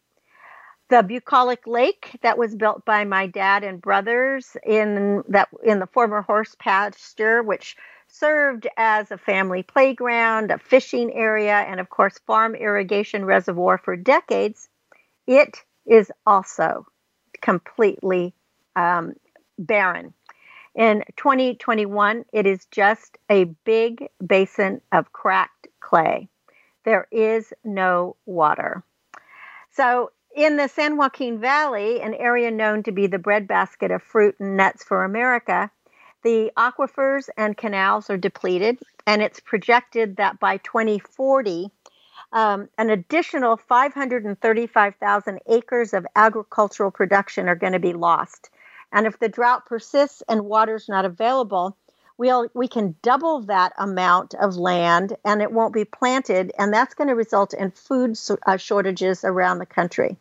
the 0.95 1.03
bucolic 1.03 1.67
lake 1.67 2.17
that 2.21 2.37
was 2.37 2.55
built 2.55 2.85
by 2.85 3.03
my 3.03 3.27
dad 3.27 3.65
and 3.65 3.81
brothers 3.81 4.55
in 4.65 5.21
that 5.27 5.49
in 5.61 5.79
the 5.79 5.87
former 5.87 6.21
horse 6.21 6.55
pasture 6.57 7.43
which 7.43 7.75
served 8.07 8.65
as 8.77 9.11
a 9.11 9.17
family 9.17 9.61
playground 9.61 10.51
a 10.51 10.57
fishing 10.57 11.11
area 11.13 11.57
and 11.67 11.81
of 11.81 11.89
course 11.89 12.17
farm 12.19 12.55
irrigation 12.55 13.25
reservoir 13.25 13.77
for 13.77 13.97
decades. 13.97 14.69
It 15.27 15.57
is 15.85 16.13
also 16.25 16.87
completely 17.41 18.33
um, 18.77 19.15
barren. 19.59 20.13
In 20.75 21.03
2021 21.17 22.23
it 22.31 22.45
is 22.45 22.67
just 22.71 23.17
a 23.29 23.43
big 23.65 24.07
basin 24.25 24.79
of 24.93 25.11
cracked 25.11 25.67
clay. 25.81 26.29
There 26.85 27.09
is 27.11 27.51
no 27.65 28.15
water. 28.25 28.81
So 29.71 30.11
in 30.35 30.57
the 30.57 30.67
San 30.67 30.97
Joaquin 30.97 31.39
Valley, 31.39 32.01
an 32.01 32.13
area 32.13 32.51
known 32.51 32.83
to 32.83 32.91
be 32.91 33.07
the 33.07 33.17
breadbasket 33.17 33.89
of 33.89 34.03
fruit 34.03 34.35
and 34.37 34.57
nuts 34.57 34.83
for 34.83 35.05
America, 35.05 35.71
the 36.23 36.51
aquifers 36.57 37.29
and 37.37 37.55
canals 37.55 38.09
are 38.09 38.17
depleted, 38.17 38.77
and 39.07 39.21
it's 39.21 39.39
projected 39.39 40.17
that 40.17 40.37
by 40.41 40.57
2040, 40.57 41.71
um, 42.33 42.67
an 42.77 42.89
additional 42.89 43.55
535,000 43.55 45.39
acres 45.47 45.93
of 45.93 46.05
agricultural 46.17 46.91
production 46.91 47.47
are 47.47 47.55
going 47.55 47.73
to 47.73 47.79
be 47.79 47.93
lost. 47.93 48.49
And 48.91 49.07
if 49.07 49.19
the 49.19 49.29
drought 49.29 49.65
persists 49.65 50.21
and 50.27 50.41
water's 50.41 50.89
not 50.89 51.05
available, 51.05 51.77
we'll, 52.17 52.49
we 52.53 52.67
can 52.67 52.95
double 53.01 53.39
that 53.41 53.71
amount 53.77 54.33
of 54.33 54.57
land 54.57 55.15
and 55.23 55.41
it 55.41 55.53
won't 55.53 55.73
be 55.73 55.85
planted, 55.85 56.51
and 56.59 56.73
that's 56.73 56.93
going 56.93 57.07
to 57.07 57.15
result 57.15 57.53
in 57.53 57.71
food 57.71 58.17
uh, 58.45 58.57
shortages 58.57 59.23
around 59.23 59.59
the 59.59 59.65
country. 59.65 60.17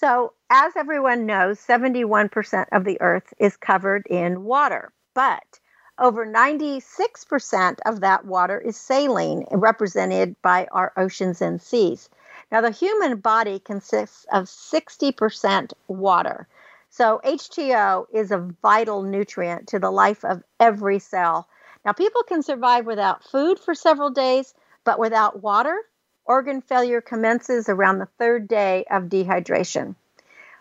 So, 0.00 0.32
as 0.48 0.76
everyone 0.76 1.26
knows, 1.26 1.60
71% 1.60 2.68
of 2.72 2.84
the 2.84 2.98
earth 3.02 3.34
is 3.38 3.58
covered 3.58 4.06
in 4.06 4.44
water, 4.44 4.94
but 5.12 5.60
over 5.98 6.24
96% 6.24 7.80
of 7.84 8.00
that 8.00 8.24
water 8.24 8.58
is 8.58 8.78
saline, 8.78 9.44
represented 9.50 10.40
by 10.40 10.66
our 10.72 10.94
oceans 10.96 11.42
and 11.42 11.60
seas. 11.60 12.08
Now, 12.50 12.62
the 12.62 12.70
human 12.70 13.18
body 13.18 13.58
consists 13.58 14.24
of 14.32 14.46
60% 14.46 15.74
water. 15.86 16.48
So, 16.88 17.20
H2O 17.22 18.06
is 18.10 18.30
a 18.30 18.48
vital 18.62 19.02
nutrient 19.02 19.68
to 19.68 19.78
the 19.78 19.92
life 19.92 20.24
of 20.24 20.42
every 20.58 20.98
cell. 20.98 21.46
Now, 21.84 21.92
people 21.92 22.22
can 22.22 22.42
survive 22.42 22.86
without 22.86 23.22
food 23.22 23.58
for 23.58 23.74
several 23.74 24.08
days, 24.08 24.54
but 24.84 24.98
without 24.98 25.42
water, 25.42 25.76
Organ 26.24 26.60
failure 26.60 27.00
commences 27.00 27.68
around 27.68 27.98
the 27.98 28.08
third 28.18 28.48
day 28.48 28.84
of 28.90 29.04
dehydration. 29.04 29.94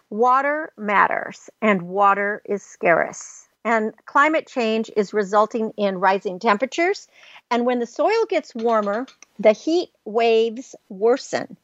Water 0.10 0.74
matters, 0.78 1.50
and 1.62 1.84
water 1.84 2.42
is 2.46 2.64
scarce. 2.64 3.48
And 3.64 3.94
climate 4.06 4.48
change 4.48 4.90
is 4.96 5.14
resulting 5.14 5.74
in 5.78 6.00
rising 6.00 6.40
temperatures. 6.40 7.08
And 7.52 7.66
when 7.66 7.80
the 7.80 7.86
soil 7.86 8.26
gets 8.28 8.56
warmer, 8.56 9.06
the 9.38 9.52
heat 9.52 9.92
waves 10.06 10.76
worsen. 10.88 11.58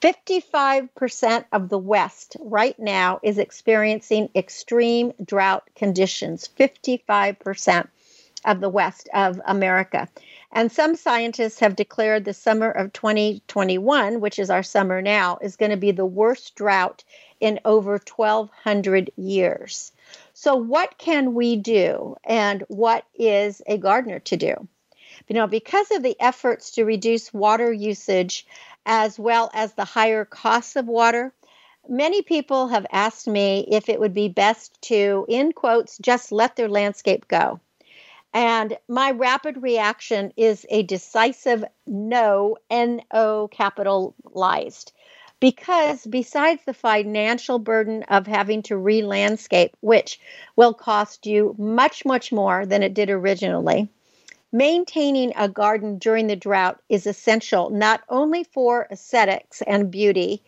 55% 0.00 1.44
of 1.52 1.68
the 1.68 1.78
West 1.78 2.36
right 2.40 2.76
now 2.78 3.20
is 3.22 3.38
experiencing 3.38 4.30
extreme 4.34 5.12
drought 5.24 5.68
conditions. 5.76 6.48
55% 6.58 7.86
of 8.44 8.60
the 8.60 8.68
West 8.68 9.08
of 9.14 9.40
America. 9.46 10.08
And 10.54 10.70
some 10.70 10.96
scientists 10.96 11.60
have 11.60 11.76
declared 11.76 12.26
the 12.26 12.34
summer 12.34 12.70
of 12.70 12.92
2021, 12.92 14.20
which 14.20 14.38
is 14.38 14.50
our 14.50 14.62
summer 14.62 15.00
now, 15.00 15.38
is 15.40 15.56
going 15.56 15.70
to 15.70 15.78
be 15.78 15.92
the 15.92 16.04
worst 16.04 16.54
drought 16.56 17.04
in 17.40 17.58
over 17.64 17.92
1,200 17.92 19.10
years. 19.16 19.92
So, 20.34 20.54
what 20.54 20.98
can 20.98 21.32
we 21.32 21.56
do, 21.56 22.16
and 22.22 22.64
what 22.68 23.06
is 23.14 23.62
a 23.66 23.78
gardener 23.78 24.18
to 24.20 24.36
do? 24.36 24.68
You 25.28 25.34
know, 25.34 25.46
because 25.46 25.90
of 25.90 26.02
the 26.02 26.20
efforts 26.20 26.72
to 26.72 26.84
reduce 26.84 27.32
water 27.32 27.72
usage 27.72 28.46
as 28.84 29.18
well 29.18 29.50
as 29.54 29.72
the 29.72 29.86
higher 29.86 30.26
costs 30.26 30.76
of 30.76 30.86
water, 30.86 31.32
many 31.88 32.20
people 32.20 32.68
have 32.68 32.86
asked 32.92 33.26
me 33.26 33.66
if 33.70 33.88
it 33.88 34.00
would 34.00 34.14
be 34.14 34.28
best 34.28 34.80
to, 34.82 35.24
in 35.28 35.52
quotes, 35.52 35.96
just 35.98 36.30
let 36.30 36.56
their 36.56 36.68
landscape 36.68 37.26
go. 37.26 37.58
And 38.34 38.78
my 38.88 39.10
rapid 39.10 39.62
reaction 39.62 40.32
is 40.36 40.66
a 40.70 40.82
decisive 40.84 41.64
no, 41.86 42.56
N 42.70 43.02
O 43.12 43.48
capitalized. 43.52 44.92
Because 45.40 46.06
besides 46.06 46.62
the 46.64 46.72
financial 46.72 47.58
burden 47.58 48.04
of 48.04 48.26
having 48.26 48.62
to 48.62 48.76
re 48.76 49.02
landscape, 49.02 49.76
which 49.80 50.20
will 50.56 50.72
cost 50.72 51.26
you 51.26 51.54
much, 51.58 52.04
much 52.04 52.30
more 52.30 52.64
than 52.64 52.82
it 52.82 52.94
did 52.94 53.10
originally, 53.10 53.88
maintaining 54.52 55.32
a 55.36 55.48
garden 55.48 55.98
during 55.98 56.26
the 56.28 56.36
drought 56.36 56.80
is 56.88 57.06
essential 57.06 57.70
not 57.70 58.02
only 58.08 58.44
for 58.44 58.86
aesthetics 58.90 59.62
and 59.62 59.90
beauty, 59.90 60.42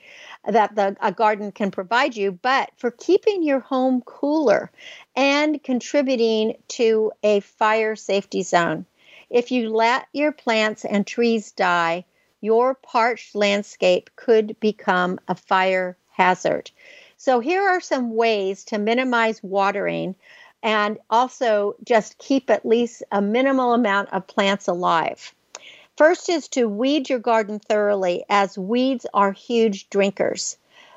that 0.47 0.75
the 0.75 0.97
a 1.01 1.13
garden 1.13 1.53
can 1.53 1.71
provide 1.71 2.17
you, 2.17 2.33
but 2.33 2.71
for 2.77 2.91
keeping 2.91 3.43
your 3.43 3.61
home 3.61 4.03
cooler 4.03 4.71
and 5.17 5.63
contributing 5.63 6.57
to 6.69 7.13
a 7.23 7.41
fire 7.41 7.97
safety 7.97 8.43
zone. 8.43 8.87
If 9.31 9.51
you 9.51 9.71
let 9.71 10.07
your 10.13 10.33
plants 10.33 10.85
and 10.85 11.07
trees 11.07 11.53
die, 11.53 12.05
your 12.41 12.75
parched 12.75 13.35
landscape 13.35 14.11
could 14.17 14.59
become 14.61 15.19
a 15.29 15.35
fire 15.35 15.97
hazard. 16.11 16.71
So, 17.17 17.41
here 17.41 17.63
are 17.63 17.81
some 17.81 18.15
ways 18.15 18.65
to 18.67 18.79
minimize 18.79 19.43
watering 19.43 20.15
and 20.63 20.99
also 21.11 21.77
just 21.85 22.19
keep 22.19 22.51
at 22.51 22.67
least 22.67 23.03
a 23.11 23.21
minimal 23.21 23.73
amount 23.73 24.13
of 24.13 24.27
plants 24.27 24.69
alive. 24.69 25.35
First 25.97 26.29
is 26.29 26.49
to 26.49 26.69
weed 26.69 27.09
your 27.09 27.21
garden 27.21 27.61
thoroughly, 27.61 28.25
as 28.29 28.59
weeds 28.59 29.07
are 29.15 29.31
huge 29.31 29.89
drinkers. 29.91 30.57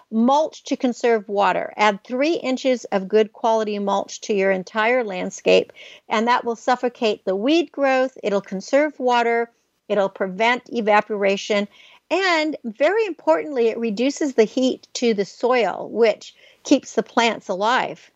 Mulch 0.09 0.63
to 0.63 0.75
conserve 0.75 1.29
water. 1.29 1.71
Add 1.77 2.03
three 2.03 2.33
inches 2.33 2.85
of 2.85 3.07
good 3.07 3.31
quality 3.31 3.77
mulch 3.77 4.21
to 4.21 4.33
your 4.33 4.49
entire 4.49 5.03
landscape, 5.03 5.71
and 6.09 6.27
that 6.27 6.45
will 6.45 6.55
suffocate 6.55 7.25
the 7.25 7.35
weed 7.35 7.71
growth. 7.71 8.17
It'll 8.23 8.41
conserve 8.41 8.99
water, 8.99 9.51
it'll 9.87 10.09
prevent 10.09 10.63
evaporation, 10.73 11.67
and 12.09 12.55
very 12.63 13.05
importantly, 13.05 13.67
it 13.67 13.77
reduces 13.77 14.33
the 14.33 14.45
heat 14.45 14.87
to 14.93 15.13
the 15.13 15.25
soil, 15.25 15.89
which 15.91 16.33
keeps 16.63 16.93
the 16.93 17.03
plants 17.03 17.49
alive. 17.49 18.09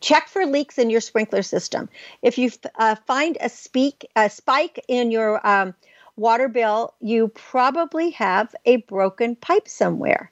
check 0.00 0.28
for 0.28 0.44
leaks 0.46 0.78
in 0.78 0.90
your 0.90 1.00
sprinkler 1.00 1.42
system. 1.42 1.88
If 2.22 2.38
you 2.38 2.50
uh, 2.76 2.96
find 3.06 3.38
a, 3.40 3.48
speak, 3.48 4.06
a 4.16 4.28
spike 4.28 4.84
in 4.88 5.10
your 5.10 5.46
um, 5.46 5.74
water 6.16 6.48
bill, 6.48 6.94
you 7.00 7.28
probably 7.28 8.10
have 8.10 8.54
a 8.66 8.76
broken 8.76 9.36
pipe 9.36 9.68
somewhere. 9.68 10.30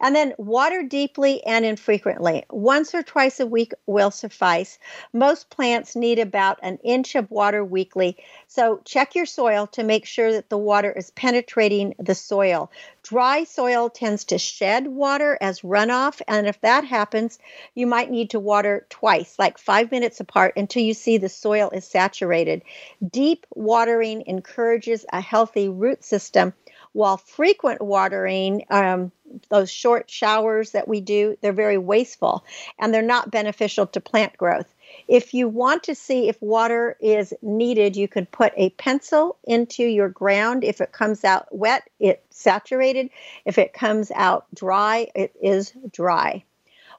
And 0.00 0.14
then 0.14 0.34
water 0.38 0.82
deeply 0.82 1.44
and 1.44 1.64
infrequently. 1.64 2.44
Once 2.50 2.94
or 2.94 3.02
twice 3.02 3.40
a 3.40 3.46
week 3.46 3.72
will 3.86 4.10
suffice. 4.10 4.78
Most 5.12 5.50
plants 5.50 5.96
need 5.96 6.18
about 6.18 6.58
an 6.62 6.78
inch 6.82 7.14
of 7.14 7.30
water 7.30 7.64
weekly. 7.64 8.16
So 8.48 8.80
check 8.84 9.14
your 9.14 9.26
soil 9.26 9.66
to 9.68 9.82
make 9.82 10.06
sure 10.06 10.32
that 10.32 10.48
the 10.48 10.58
water 10.58 10.92
is 10.92 11.10
penetrating 11.10 11.94
the 11.98 12.14
soil. 12.14 12.70
Dry 13.02 13.44
soil 13.44 13.90
tends 13.90 14.24
to 14.26 14.38
shed 14.38 14.86
water 14.86 15.38
as 15.40 15.60
runoff. 15.60 16.20
And 16.28 16.46
if 16.46 16.60
that 16.60 16.84
happens, 16.84 17.38
you 17.74 17.86
might 17.86 18.10
need 18.10 18.30
to 18.30 18.40
water 18.40 18.86
twice, 18.90 19.38
like 19.38 19.58
five 19.58 19.90
minutes 19.90 20.20
apart, 20.20 20.54
until 20.56 20.82
you 20.82 20.94
see 20.94 21.18
the 21.18 21.28
soil 21.28 21.70
is 21.70 21.84
saturated. 21.84 22.62
Deep 23.08 23.46
watering 23.54 24.24
encourages 24.26 25.04
a 25.12 25.20
healthy 25.20 25.68
root 25.68 26.04
system 26.04 26.52
while 26.92 27.16
frequent 27.16 27.80
watering, 27.80 28.64
um, 28.70 29.12
those 29.48 29.70
short 29.70 30.10
showers 30.10 30.72
that 30.72 30.88
we 30.88 31.00
do, 31.00 31.36
they're 31.40 31.52
very 31.52 31.78
wasteful 31.78 32.44
and 32.78 32.92
they're 32.92 33.02
not 33.02 33.30
beneficial 33.30 33.86
to 33.88 34.00
plant 34.00 34.36
growth. 34.36 34.74
If 35.06 35.34
you 35.34 35.48
want 35.48 35.84
to 35.84 35.94
see 35.94 36.28
if 36.28 36.40
water 36.42 36.96
is 37.00 37.32
needed, 37.42 37.96
you 37.96 38.08
could 38.08 38.30
put 38.30 38.52
a 38.56 38.70
pencil 38.70 39.36
into 39.44 39.84
your 39.84 40.08
ground. 40.08 40.64
If 40.64 40.80
it 40.80 40.92
comes 40.92 41.24
out 41.24 41.46
wet, 41.50 41.88
it's 41.98 42.36
saturated. 42.36 43.10
If 43.44 43.58
it 43.58 43.72
comes 43.72 44.10
out 44.10 44.46
dry, 44.54 45.08
it 45.14 45.32
is 45.40 45.72
dry. 45.92 46.44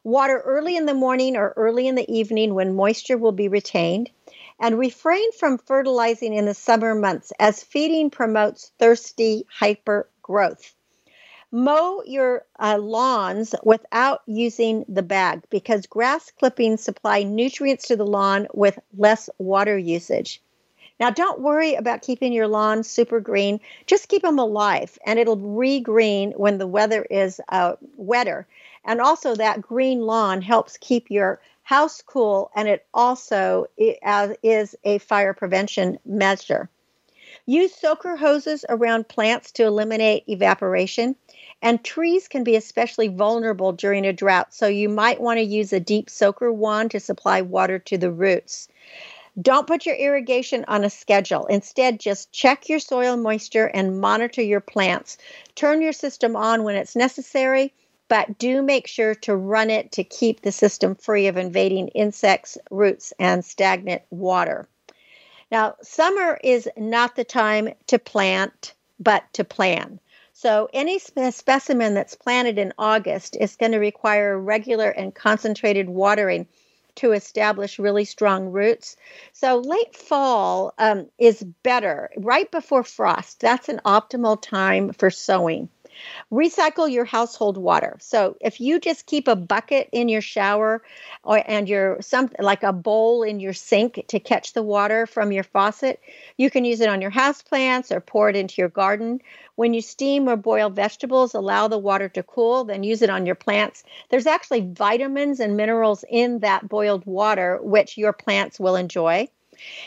Water 0.04 0.40
early 0.40 0.78
in 0.78 0.88
the 0.88 0.94
morning 0.94 1.36
or 1.36 1.54
early 1.56 1.88
in 1.88 1.96
the 1.96 2.12
evening 2.12 2.56
when 2.56 2.76
moisture 2.76 3.18
will 3.18 3.32
be 3.32 3.48
retained 3.48 4.10
and 4.60 4.80
refrain 4.80 5.32
from 5.34 5.58
fertilizing 5.58 6.34
in 6.34 6.46
the 6.46 6.54
summer 6.54 6.96
months 6.96 7.32
as 7.40 7.64
feeding 7.64 8.10
promotes 8.10 8.72
thirsty 8.80 9.46
hyper 9.50 10.10
growth. 10.24 10.74
Mow 11.54 12.02
your 12.06 12.46
uh, 12.60 12.78
lawns 12.78 13.54
without 13.64 14.22
using 14.26 14.86
the 14.88 15.04
bag 15.04 15.44
because 15.50 15.86
grass 15.86 16.32
clippings 16.40 16.82
supply 16.82 17.24
nutrients 17.24 17.88
to 17.88 17.98
the 17.98 18.06
lawn 18.06 18.48
with 18.54 18.80
less 18.98 19.30
water 19.38 19.78
usage. 19.78 20.42
Now, 20.98 21.10
don't 21.10 21.42
worry 21.42 21.74
about 21.74 22.04
keeping 22.04 22.32
your 22.32 22.48
lawn 22.48 22.84
super 22.84 23.20
green. 23.20 23.60
Just 23.86 24.08
keep 24.08 24.22
them 24.22 24.40
alive, 24.40 24.98
and 25.06 25.20
it'll 25.20 25.36
regreen 25.36 26.32
when 26.38 26.58
the 26.58 26.68
weather 26.68 27.04
is 27.10 27.42
uh, 27.50 27.74
wetter. 27.98 28.48
And 28.86 29.02
also, 29.02 29.36
that 29.36 29.62
green 29.62 30.02
lawn 30.02 30.42
helps 30.42 30.78
keep 30.78 31.10
your 31.10 31.42
house 31.64 32.02
cool, 32.02 32.52
and 32.56 32.68
it 32.68 32.86
also 32.94 33.66
is 33.78 34.76
a 34.84 35.00
fire 35.00 35.34
prevention 35.34 35.98
measure. 36.06 36.70
Use 37.48 37.74
soaker 37.74 38.16
hoses 38.16 38.64
around 38.70 39.08
plants 39.08 39.52
to 39.54 39.64
eliminate 39.64 40.24
evaporation. 40.28 41.16
And 41.62 41.84
trees 41.84 42.28
can 42.28 42.44
be 42.44 42.56
especially 42.56 43.08
vulnerable 43.08 43.72
during 43.72 44.06
a 44.06 44.14
drought, 44.14 44.54
so 44.54 44.68
you 44.68 44.90
might 44.90 45.22
want 45.22 45.38
to 45.38 45.44
use 45.44 45.72
a 45.74 45.80
deep 45.80 46.10
soaker 46.10 46.52
wand 46.52 46.92
to 46.92 47.00
supply 47.00 47.42
water 47.42 47.80
to 47.80 47.98
the 47.98 48.12
roots. 48.12 48.68
Don't 49.42 49.68
put 49.68 49.86
your 49.86 49.96
irrigation 49.96 50.66
on 50.68 50.84
a 50.84 50.90
schedule. 50.90 51.46
Instead, 51.46 52.00
just 52.00 52.32
check 52.32 52.68
your 52.68 52.80
soil 52.80 53.16
moisture 53.16 53.68
and 53.68 54.02
monitor 54.02 54.42
your 54.42 54.60
plants. 54.60 55.18
Turn 55.56 55.82
your 55.82 55.94
system 55.94 56.36
on 56.36 56.64
when 56.64 56.76
it's 56.76 56.96
necessary 56.96 57.74
but 58.12 58.38
do 58.38 58.62
make 58.62 58.88
sure 58.88 59.16
to 59.16 59.34
run 59.34 59.70
it 59.70 59.94
to 59.94 60.04
keep 60.04 60.42
the 60.42 60.52
system 60.52 60.96
free 60.96 61.28
of 61.28 61.38
invading 61.38 61.88
insects, 61.88 62.58
roots, 62.70 63.14
and 63.20 63.46
stagnant 63.46 64.02
water. 64.10 64.68
Now, 65.50 65.76
summer 65.82 66.38
is 66.44 66.68
not 66.76 67.16
the 67.16 67.24
time 67.24 67.70
to 67.88 67.98
plant, 67.98 68.74
but 69.00 69.24
to 69.32 69.46
plan. 69.46 70.02
So, 70.42 70.70
any 70.74 70.98
spe- 70.98 71.30
specimen 71.34 71.94
that's 71.94 72.16
planted 72.16 72.58
in 72.58 72.74
August 72.76 73.38
is 73.40 73.58
going 73.58 73.74
to 73.74 73.78
require 73.78 74.36
regular 74.36 74.90
and 74.90 75.14
concentrated 75.14 75.88
watering 75.88 76.48
to 76.96 77.12
establish 77.12 77.78
really 77.78 78.06
strong 78.06 78.48
roots. 78.48 78.96
So, 79.34 79.60
late 79.60 79.96
fall 79.96 80.74
um, 80.80 81.12
is 81.20 81.44
better, 81.62 82.10
right 82.18 82.50
before 82.50 82.84
frost. 82.84 83.40
That's 83.40 83.70
an 83.70 83.82
optimal 83.86 84.42
time 84.42 84.94
for 84.94 85.12
sowing. 85.12 85.70
Recycle 86.32 86.92
your 86.92 87.06
household 87.06 87.58
water. 87.58 87.98
So 88.00 88.38
if 88.42 88.62
you 88.62 88.80
just 88.80 89.06
keep 89.06 89.28
a 89.28 89.36
bucket 89.36 89.90
in 89.92 90.10
your 90.10 90.22
shower 90.22 90.82
or 91.24 91.44
and 91.46 91.68
your 91.68 92.02
some 92.02 92.30
like 92.40 92.64
a 92.64 92.74
bowl 92.74 93.24
in 93.24 93.40
your 93.40 93.54
sink 93.54 94.06
to 94.08 94.20
catch 94.20 94.54
the 94.54 94.64
water 94.64 95.06
from 95.06 95.32
your 95.32 95.44
faucet, 95.44 96.00
you 96.38 96.50
can 96.50 96.66
use 96.66 96.82
it 96.82 96.90
on 96.90 97.02
your 97.02 97.10
house 97.10 97.42
plants 97.42 97.92
or 97.92 98.00
pour 98.00 98.30
it 98.30 98.36
into 98.36 98.62
your 98.62 98.70
garden. 98.70 99.22
When 99.56 99.74
you 99.74 99.82
steam 99.82 100.30
or 100.30 100.38
boil 100.38 100.70
vegetables, 100.70 101.34
allow 101.34 101.68
the 101.68 101.78
water 101.78 102.10
to 102.10 102.24
cool, 102.24 102.64
then 102.64 102.84
use 102.84 103.02
it 103.02 103.10
on 103.10 103.26
your 103.26 103.36
plants. 103.36 103.84
There's 104.10 104.28
actually 104.28 104.72
vitamins 104.72 105.40
and 105.40 105.58
minerals 105.58 106.06
in 106.10 106.40
that 106.40 106.68
boiled 106.68 107.06
water 107.06 107.60
which 107.62 107.98
your 107.98 108.14
plants 108.14 108.60
will 108.60 108.76
enjoy. 108.76 109.28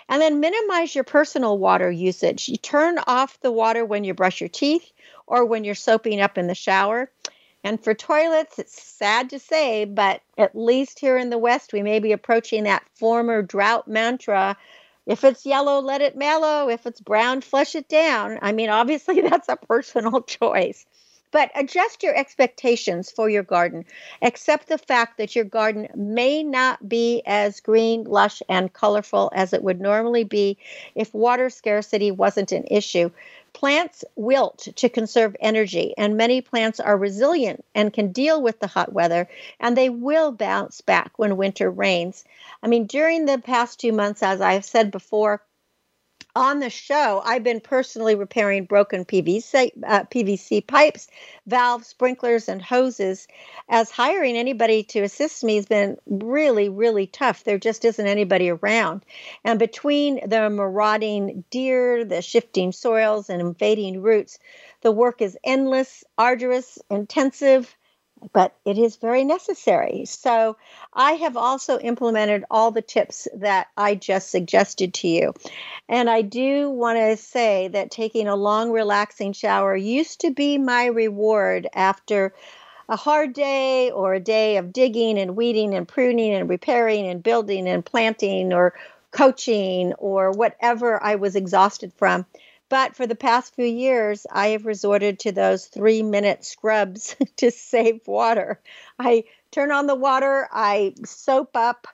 And 0.09 0.23
then 0.23 0.41
minimize 0.41 0.95
your 0.95 1.05
personal 1.05 1.59
water 1.59 1.91
usage. 1.91 2.49
You 2.49 2.57
turn 2.57 2.99
off 3.07 3.41
the 3.41 3.51
water 3.51 3.85
when 3.85 4.05
you 4.05 4.15
brush 4.15 4.41
your 4.41 4.49
teeth 4.49 4.93
or 5.27 5.45
when 5.45 5.65
you're 5.65 5.75
soaping 5.75 6.21
up 6.21 6.39
in 6.39 6.47
the 6.47 6.55
shower. 6.55 7.11
And 7.63 7.83
for 7.83 7.95
toilets, 7.95 8.59
it's 8.59 8.83
sad 8.83 9.31
to 9.31 9.39
say, 9.39 9.87
but 9.87 10.21
at 10.37 10.55
least 10.55 10.99
here 10.99 11.17
in 11.17 11.31
the 11.31 11.39
West, 11.39 11.73
we 11.73 11.83
may 11.83 11.99
be 11.99 12.13
approaching 12.13 12.65
that 12.65 12.85
former 12.95 13.41
drought 13.41 13.89
mantra 13.89 14.57
if 15.07 15.23
it's 15.23 15.45
yellow, 15.45 15.81
let 15.81 16.01
it 16.01 16.17
mellow. 16.17 16.69
If 16.69 16.87
it's 16.87 17.01
brown, 17.01 17.43
flush 17.43 17.75
it 17.75 17.89
down. 17.89 18.39
I 18.41 18.53
mean, 18.53 18.71
obviously, 18.71 19.21
that's 19.29 19.49
a 19.49 19.57
personal 19.57 20.23
choice. 20.27 20.87
But 21.31 21.51
adjust 21.57 22.05
your 22.05 22.15
expectations 22.15 23.11
for 23.11 23.29
your 23.29 23.43
garden. 23.43 23.85
Accept 24.23 24.69
the 24.69 24.79
fact 24.79 25.19
that 25.19 25.35
your 25.35 25.45
garden 25.45 25.89
may 25.97 26.45
not 26.45 26.89
be 26.89 27.23
as 27.27 27.59
green, 27.59 28.05
lush, 28.05 28.41
and 28.49 28.73
colorful 28.73 29.33
as 29.35 29.53
it 29.53 29.65
would 29.65 29.81
normally 29.81 30.23
be 30.23 30.59
if 30.95 31.13
water 31.13 31.51
scarcity 31.51 32.13
wasn't 32.13 32.53
an 32.53 32.65
issue. 32.71 33.11
Plants 33.55 34.05
wilt 34.17 34.69
to 34.77 34.89
conserve 34.91 35.37
energy, 35.41 35.95
and 35.97 36.17
many 36.17 36.43
plants 36.43 36.81
are 36.81 36.99
resilient 36.99 37.65
and 37.75 37.93
can 37.93 38.13
deal 38.13 38.43
with 38.43 38.61
the 38.61 38.67
hot 38.67 38.93
weather, 38.93 39.29
and 39.59 39.77
they 39.77 39.89
will 39.89 40.33
bounce 40.33 40.83
back 40.83 41.13
when 41.19 41.39
winter 41.39 41.71
rains. 41.71 42.25
I 42.63 42.67
mean, 42.67 42.87
during 42.87 43.25
the 43.25 43.39
past 43.39 43.81
two 43.81 43.93
months, 43.93 44.23
as 44.23 44.41
I've 44.43 44.65
said 44.67 44.91
before, 44.91 45.41
on 46.37 46.61
the 46.61 46.71
show, 46.71 47.23
I've 47.25 47.45
been 47.45 47.61
personally 47.61 48.15
repairing 48.15 48.65
broken 48.65 49.05
PVC, 49.05 49.71
uh, 49.87 50.05
PVC 50.05 50.67
pipes, 50.67 51.09
valves, 51.47 51.87
sprinklers, 51.87 52.49
and 52.49 52.61
hoses. 52.61 53.29
As 53.69 53.91
hiring 53.91 54.37
anybody 54.37 54.83
to 54.85 55.03
assist 55.03 55.45
me 55.45 55.57
has 55.57 55.67
been 55.67 55.97
really, 56.07 56.69
really 56.69 57.07
tough. 57.07 57.45
There 57.45 57.59
just 57.59 57.85
isn't 57.85 58.07
anybody 58.07 58.51
around. 58.51 59.05
And 59.45 59.59
between 59.59 60.29
the 60.29 60.51
marauding 60.51 61.45
deer, 61.51 62.05
the 62.05 62.23
shifting 62.23 62.73
soils, 62.73 63.31
and 63.31 63.41
invading 63.41 64.03
roots, 64.03 64.39
the 64.83 64.93
work 64.93 65.23
is 65.23 65.39
endless, 65.45 66.05
arduous, 66.19 66.79
intensive 66.91 67.77
but 68.33 68.55
it 68.65 68.79
is 68.79 68.97
very 68.97 69.25
necessary. 69.25 70.05
So 70.07 70.57
I 70.93 71.13
have 71.13 71.37
also 71.37 71.79
implemented 71.79 72.45
all 72.51 72.71
the 72.71 72.83
tips 72.83 73.29
that 73.35 73.69
I 73.77 73.95
just 73.95 74.31
suggested 74.31 74.95
to 74.95 75.09
you. 75.09 75.35
And 75.89 76.09
I 76.09 76.23
do 76.23 76.71
want 76.71 76.99
to 76.99 77.17
say 77.17 77.69
that 77.69 77.91
taking 77.91 78.29
a 78.29 78.37
long, 78.37 78.71
relaxing 78.71 79.33
shower 79.33 79.77
used 79.77 80.21
to 80.21 80.31
be 80.31 80.59
my 80.59 80.87
reward 80.87 81.69
after 81.75 82.35
a 82.89 82.97
hard 82.97 83.33
day 83.33 83.91
or 83.91 84.15
a 84.15 84.21
day 84.21 84.57
of 84.59 84.73
digging 84.73 85.19
and 85.19 85.37
weeding 85.37 85.75
and 85.75 85.89
pruning 85.89 86.35
and 86.35 86.49
repairing 86.49 87.07
and 87.07 87.23
building 87.23 87.67
and 87.67 87.85
planting 87.85 88.53
or 88.53 88.75
coaching 89.11 89.93
or 89.95 90.33
whatever 90.33 91.03
I 91.03 91.15
was 91.15 91.37
exhausted 91.37 91.93
from. 91.95 92.27
But 92.75 92.97
for 92.97 93.07
the 93.07 93.15
past 93.15 93.55
few 93.55 93.67
years, 93.67 94.27
I 94.33 94.49
have 94.49 94.67
resorted 94.67 95.21
to 95.21 95.31
those 95.31 95.67
three 95.67 96.03
minute 96.03 96.45
scrubs 96.45 97.15
to 97.37 97.53
save 97.53 98.01
water. 98.09 98.61
I 98.99 99.27
turn 99.53 99.71
on 99.71 99.87
the 99.87 99.95
water, 99.95 100.49
I 100.51 100.95
soap 101.05 101.51
up 101.55 101.87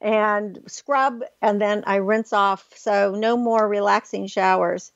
and 0.00 0.60
scrub, 0.68 1.24
and 1.42 1.60
then 1.60 1.82
I 1.88 1.96
rinse 1.96 2.32
off. 2.32 2.68
So, 2.76 3.16
no 3.16 3.36
more 3.36 3.66
relaxing 3.66 4.28
showers. 4.28 4.92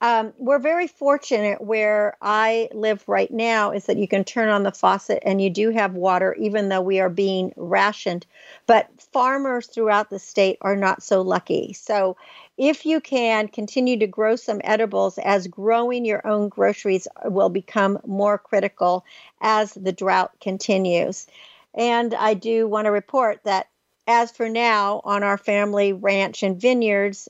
Um, 0.00 0.32
we're 0.38 0.60
very 0.60 0.86
fortunate 0.86 1.60
where 1.60 2.16
I 2.22 2.70
live 2.72 3.02
right 3.08 3.30
now 3.30 3.72
is 3.72 3.86
that 3.86 3.96
you 3.96 4.06
can 4.06 4.24
turn 4.24 4.48
on 4.48 4.62
the 4.62 4.70
faucet 4.70 5.22
and 5.26 5.42
you 5.42 5.50
do 5.50 5.70
have 5.70 5.94
water, 5.94 6.34
even 6.34 6.68
though 6.68 6.80
we 6.80 7.00
are 7.00 7.10
being 7.10 7.52
rationed. 7.56 8.24
But 8.66 8.88
farmers 9.12 9.66
throughout 9.66 10.08
the 10.08 10.20
state 10.20 10.56
are 10.60 10.76
not 10.76 11.02
so 11.02 11.20
lucky. 11.20 11.74
So, 11.74 12.16
if 12.58 12.84
you 12.84 13.00
can 13.00 13.46
continue 13.46 13.96
to 14.00 14.06
grow 14.08 14.34
some 14.34 14.60
edibles, 14.64 15.16
as 15.18 15.46
growing 15.46 16.04
your 16.04 16.26
own 16.26 16.48
groceries 16.48 17.06
uh, 17.24 17.30
will 17.30 17.48
become 17.48 18.00
more 18.04 18.36
critical 18.36 19.04
as 19.40 19.72
the 19.72 19.92
drought 19.92 20.32
continues. 20.40 21.28
And 21.72 22.12
I 22.12 22.34
do 22.34 22.66
want 22.66 22.86
to 22.86 22.90
report 22.90 23.44
that 23.44 23.68
as 24.08 24.32
for 24.32 24.48
now, 24.48 25.02
on 25.04 25.22
our 25.22 25.38
family 25.38 25.92
ranch 25.92 26.42
and 26.42 26.60
vineyards, 26.60 27.28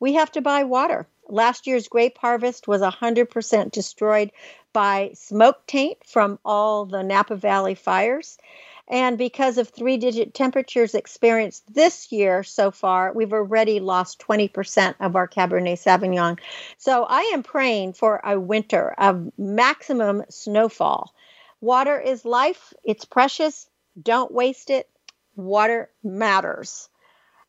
we 0.00 0.14
have 0.14 0.30
to 0.32 0.42
buy 0.42 0.64
water. 0.64 1.06
Last 1.28 1.66
year's 1.66 1.88
grape 1.88 2.18
harvest 2.18 2.66
was 2.66 2.82
100% 2.82 3.70
destroyed 3.70 4.32
by 4.72 5.12
smoke 5.14 5.66
taint 5.66 5.98
from 6.04 6.38
all 6.44 6.86
the 6.86 7.02
Napa 7.02 7.36
Valley 7.36 7.74
fires. 7.74 8.36
And 8.88 9.18
because 9.18 9.58
of 9.58 9.68
three 9.68 9.98
digit 9.98 10.32
temperatures 10.32 10.94
experienced 10.94 11.62
this 11.72 12.10
year 12.10 12.42
so 12.42 12.70
far, 12.70 13.12
we've 13.12 13.34
already 13.34 13.80
lost 13.80 14.24
20% 14.26 14.94
of 15.00 15.14
our 15.14 15.28
Cabernet 15.28 15.78
Sauvignon. 15.78 16.38
So 16.78 17.04
I 17.04 17.32
am 17.34 17.42
praying 17.42 17.92
for 17.92 18.18
a 18.24 18.40
winter 18.40 18.94
of 18.96 19.30
maximum 19.36 20.24
snowfall. 20.30 21.12
Water 21.60 22.00
is 22.00 22.24
life, 22.24 22.72
it's 22.82 23.04
precious. 23.04 23.68
Don't 24.00 24.32
waste 24.32 24.70
it. 24.70 24.88
Water 25.36 25.90
matters. 26.02 26.88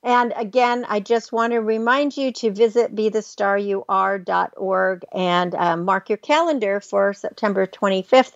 And 0.03 0.33
again, 0.35 0.85
I 0.87 0.99
just 0.99 1.31
want 1.31 1.53
to 1.53 1.59
remind 1.59 2.17
you 2.17 2.31
to 2.33 2.51
visit 2.51 2.95
bethestaryouare.org 2.95 5.05
and 5.13 5.55
uh, 5.55 5.77
mark 5.77 6.09
your 6.09 6.17
calendar 6.17 6.79
for 6.79 7.13
September 7.13 7.67
25th 7.67 8.33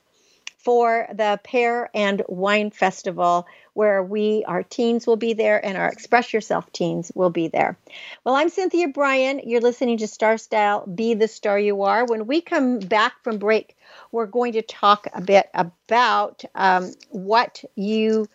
for 0.64 1.08
the 1.14 1.40
Pear 1.44 1.90
and 1.94 2.24
Wine 2.28 2.72
Festival, 2.72 3.46
where 3.74 4.02
we, 4.02 4.44
our 4.48 4.64
teens, 4.64 5.06
will 5.06 5.18
be 5.18 5.34
there 5.34 5.64
and 5.64 5.78
our 5.78 5.90
Express 5.90 6.32
Yourself 6.34 6.72
teens 6.72 7.12
will 7.14 7.30
be 7.30 7.50
there. 7.50 7.78
Well, 8.24 8.36
I'm 8.36 8.50
Cynthia 8.50 8.88
Brian. 8.88 9.42
You're 9.44 9.62
listening 9.62 9.98
to 9.98 10.08
Star 10.08 10.38
Style 10.38 10.86
Be 10.88 11.16
the 11.16 11.28
Star 11.28 11.60
You 11.60 11.84
Are. 11.84 12.06
When 12.06 12.28
we 12.28 12.40
come 12.40 12.80
back 12.80 13.22
from 13.24 13.38
break, 13.40 13.76
we're 14.12 14.26
going 14.26 14.54
to 14.54 14.62
talk 14.62 15.08
a 15.14 15.22
bit 15.22 15.50
about 15.54 16.46
um, 16.56 16.94
what 17.10 17.64
you 17.76 18.30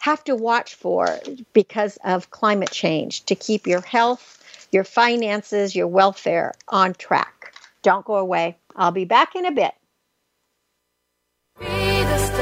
have 0.00 0.22
to 0.24 0.34
watch 0.34 0.74
for 0.74 1.18
because 1.52 1.98
of 2.04 2.30
climate 2.30 2.70
change 2.70 3.24
to 3.26 3.34
keep 3.34 3.66
your 3.66 3.82
health, 3.82 4.68
your 4.70 4.84
finances, 4.84 5.74
your 5.74 5.86
welfare 5.86 6.52
on 6.68 6.94
track. 6.94 7.54
Don't 7.82 8.04
go 8.04 8.16
away. 8.16 8.56
I'll 8.76 8.92
be 8.92 9.04
back 9.04 9.34
in 9.34 9.46
a 9.46 9.52
bit. 9.52 9.72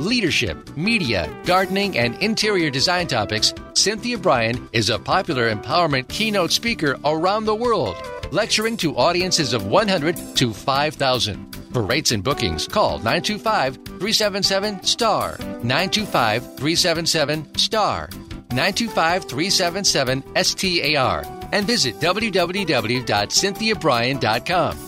leadership, 0.00 0.76
media, 0.76 1.28
gardening, 1.44 1.98
and 1.98 2.14
interior 2.22 2.70
design 2.70 3.06
topics, 3.06 3.52
Cynthia 3.74 4.18
Brian 4.18 4.68
is 4.72 4.90
a 4.90 4.98
popular 4.98 5.54
empowerment 5.54 6.08
keynote 6.08 6.52
speaker 6.52 6.96
around 7.04 7.44
the 7.44 7.54
world 7.54 7.96
lecturing 8.32 8.76
to 8.78 8.96
audiences 8.96 9.52
of 9.52 9.66
100 9.66 10.16
to 10.36 10.52
5,000. 10.52 11.54
For 11.72 11.82
rates 11.82 12.12
and 12.12 12.24
bookings, 12.24 12.66
call 12.66 12.98
925 12.98 13.74
377 13.84 14.84
STAR. 14.84 15.36
925 15.38 16.56
377 16.56 17.54
STAR. 17.56 18.08
925 18.50 19.24
377 19.24 20.44
STAR. 20.44 21.24
And 21.52 21.66
visit 21.66 22.00
www.cynthiabrian.com. 22.00 24.87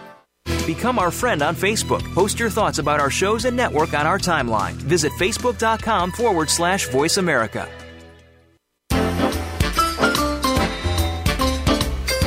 Become 0.45 0.99
our 0.99 1.11
friend 1.11 1.41
on 1.41 1.55
Facebook. 1.55 2.01
Post 2.13 2.39
your 2.39 2.49
thoughts 2.49 2.79
about 2.79 2.99
our 2.99 3.09
shows 3.09 3.45
and 3.45 3.57
network 3.57 3.93
on 3.93 4.05
our 4.07 4.17
timeline. 4.19 4.73
Visit 4.73 5.11
facebook.com 5.13 6.11
forward 6.11 6.49
slash 6.49 6.87
voice 6.89 7.17
America. 7.17 7.67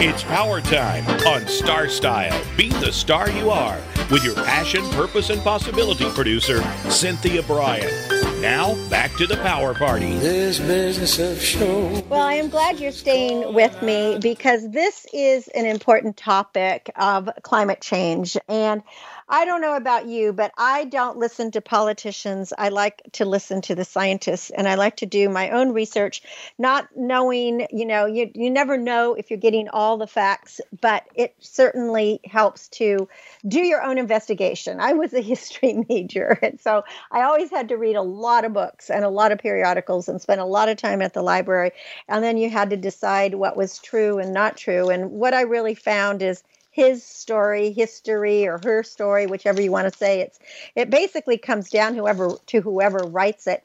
It's 0.07 0.22
power 0.24 0.61
time 0.61 1.07
on 1.27 1.48
Star 1.48 1.88
Style. 1.88 2.38
Be 2.59 2.68
the 2.68 2.92
star 2.92 3.31
you 3.31 3.48
are 3.48 3.79
with 4.11 4.22
your 4.22 4.35
passion, 4.35 4.85
purpose, 4.90 5.31
and 5.31 5.40
possibility 5.42 6.05
producer, 6.11 6.62
Cynthia 6.90 7.42
Brian. 7.42 8.13
Now, 8.44 8.74
back 8.90 9.16
to 9.16 9.26
the 9.26 9.38
power 9.38 9.72
party. 9.72 10.18
This 10.18 10.59
business 10.59 11.18
of 11.18 11.40
show. 11.40 12.04
Well, 12.11 12.20
I 12.20 12.35
am 12.35 12.50
glad 12.50 12.78
you're 12.78 12.92
staying 12.92 13.54
with 13.54 13.80
me 13.80 14.18
because 14.20 14.68
this 14.70 15.07
is 15.14 15.48
an 15.48 15.64
important 15.64 16.18
topic 16.18 16.90
of 16.94 17.30
climate 17.40 17.80
change. 17.80 18.37
And 18.46 18.83
I 19.28 19.44
don't 19.44 19.62
know 19.62 19.74
about 19.74 20.06
you, 20.06 20.32
but 20.32 20.52
I 20.58 20.84
don't 20.84 21.16
listen 21.18 21.50
to 21.52 21.60
politicians. 21.60 22.52
I 22.58 22.68
like 22.68 23.02
to 23.12 23.24
listen 23.24 23.62
to 23.62 23.74
the 23.74 23.84
scientists 23.84 24.50
and 24.50 24.68
I 24.68 24.74
like 24.74 24.96
to 24.96 25.06
do 25.06 25.28
my 25.28 25.50
own 25.50 25.72
research, 25.72 26.22
not 26.58 26.88
knowing, 26.94 27.66
you 27.70 27.87
know, 27.87 28.04
you, 28.04 28.30
you 28.34 28.50
never 28.50 28.76
know 28.76 29.14
if 29.14 29.30
you're 29.30 29.38
getting 29.38 29.68
all 29.70 29.96
the 29.96 30.06
facts, 30.06 30.60
but 30.80 31.04
it 31.14 31.34
certainly 31.38 32.20
helps 32.24 32.68
to 32.68 33.08
do 33.48 33.60
your 33.60 33.82
own 33.82 33.96
investigation. 33.96 34.78
I 34.80 34.92
was 34.92 35.14
a 35.14 35.20
history 35.34 35.84
major, 35.88 36.38
and 36.42 36.60
so 36.60 36.84
I 37.10 37.22
always 37.22 37.50
had 37.50 37.68
to 37.70 37.76
read 37.76 37.96
a 37.96 38.02
lot 38.02 38.44
of 38.44 38.52
books 38.52 38.90
and 38.90 39.04
a 39.04 39.08
lot 39.08 39.32
of 39.32 39.38
periodicals 39.38 40.08
and 40.08 40.20
spend 40.20 40.40
a 40.40 40.46
lot 40.46 40.68
of 40.68 40.76
time 40.76 41.00
at 41.00 41.14
the 41.14 41.22
library. 41.22 41.70
And 42.08 42.22
then 42.22 42.37
you 42.37 42.50
had 42.50 42.70
to 42.70 42.76
decide 42.76 43.34
what 43.34 43.56
was 43.56 43.78
true 43.78 44.18
and 44.18 44.34
not 44.34 44.56
true. 44.56 44.90
And 44.90 45.10
what 45.12 45.32
I 45.32 45.42
really 45.42 45.74
found 45.74 46.20
is 46.20 46.42
his 46.74 47.04
story, 47.04 47.70
history, 47.70 48.48
or 48.48 48.58
her 48.64 48.82
story, 48.82 49.26
whichever 49.26 49.62
you 49.62 49.70
want 49.70 49.90
to 49.90 49.96
say. 49.96 50.20
It's 50.20 50.40
it 50.74 50.90
basically 50.90 51.38
comes 51.38 51.70
down 51.70 51.94
whoever 51.94 52.32
to 52.46 52.60
whoever 52.60 52.98
writes 52.98 53.46
it. 53.46 53.62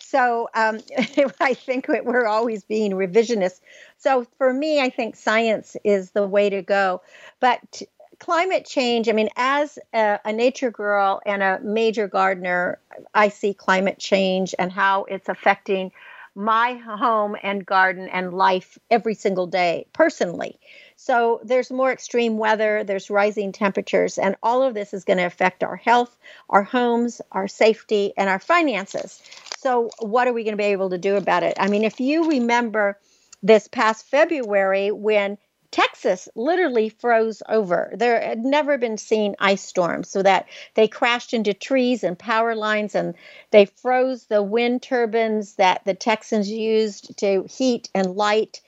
So 0.00 0.48
um, 0.54 0.80
I 1.40 1.54
think 1.54 1.86
we're 1.86 2.26
always 2.26 2.64
being 2.64 2.92
revisionist. 2.92 3.60
So 3.98 4.26
for 4.38 4.52
me, 4.52 4.80
I 4.80 4.90
think 4.90 5.14
science 5.14 5.76
is 5.84 6.10
the 6.10 6.26
way 6.26 6.50
to 6.50 6.60
go. 6.60 7.00
But 7.38 7.80
climate 8.18 8.66
change, 8.66 9.08
I 9.08 9.12
mean, 9.12 9.28
as 9.36 9.78
a, 9.94 10.18
a, 10.24 10.32
nature 10.32 10.72
girl 10.72 11.20
and 11.24 11.44
a 11.44 11.60
major 11.62 12.08
gardener, 12.08 12.80
I 13.14 13.28
see 13.28 13.54
climate 13.54 14.00
change 14.00 14.52
and 14.58 14.72
how 14.72 15.04
it's 15.04 15.28
affecting 15.28 15.92
my 16.38 16.74
home 16.74 17.36
and 17.42 17.66
garden 17.66 18.08
and 18.08 18.32
life 18.32 18.78
every 18.92 19.14
single 19.14 19.48
day 19.48 19.84
personally. 19.92 20.56
So 20.94 21.40
there's 21.42 21.68
more 21.72 21.90
extreme 21.90 22.38
weather, 22.38 22.84
there's 22.84 23.10
rising 23.10 23.50
temperatures, 23.50 24.18
and 24.18 24.36
all 24.40 24.62
of 24.62 24.72
this 24.72 24.94
is 24.94 25.02
going 25.02 25.16
to 25.16 25.24
affect 25.24 25.64
our 25.64 25.74
health, 25.74 26.16
our 26.48 26.62
homes, 26.62 27.20
our 27.32 27.48
safety, 27.48 28.12
and 28.16 28.28
our 28.28 28.38
finances. 28.38 29.20
So, 29.58 29.90
what 29.98 30.28
are 30.28 30.32
we 30.32 30.44
going 30.44 30.52
to 30.52 30.62
be 30.62 30.64
able 30.64 30.90
to 30.90 30.98
do 30.98 31.16
about 31.16 31.42
it? 31.42 31.54
I 31.58 31.66
mean, 31.66 31.82
if 31.82 31.98
you 31.98 32.28
remember 32.28 33.00
this 33.42 33.66
past 33.66 34.06
February 34.06 34.92
when 34.92 35.38
Texas 35.70 36.28
literally 36.34 36.88
froze 36.88 37.42
over. 37.48 37.92
There 37.96 38.20
had 38.20 38.44
never 38.44 38.78
been 38.78 38.98
seen 38.98 39.36
ice 39.38 39.62
storms, 39.62 40.08
so 40.10 40.22
that 40.22 40.46
they 40.74 40.88
crashed 40.88 41.34
into 41.34 41.54
trees 41.54 42.04
and 42.04 42.18
power 42.18 42.54
lines, 42.54 42.94
and 42.94 43.14
they 43.50 43.66
froze 43.66 44.26
the 44.26 44.42
wind 44.42 44.82
turbines 44.82 45.54
that 45.56 45.84
the 45.84 45.94
Texans 45.94 46.50
used 46.50 47.16
to 47.18 47.44
heat 47.48 47.90
and 47.94 48.14
light 48.16 48.60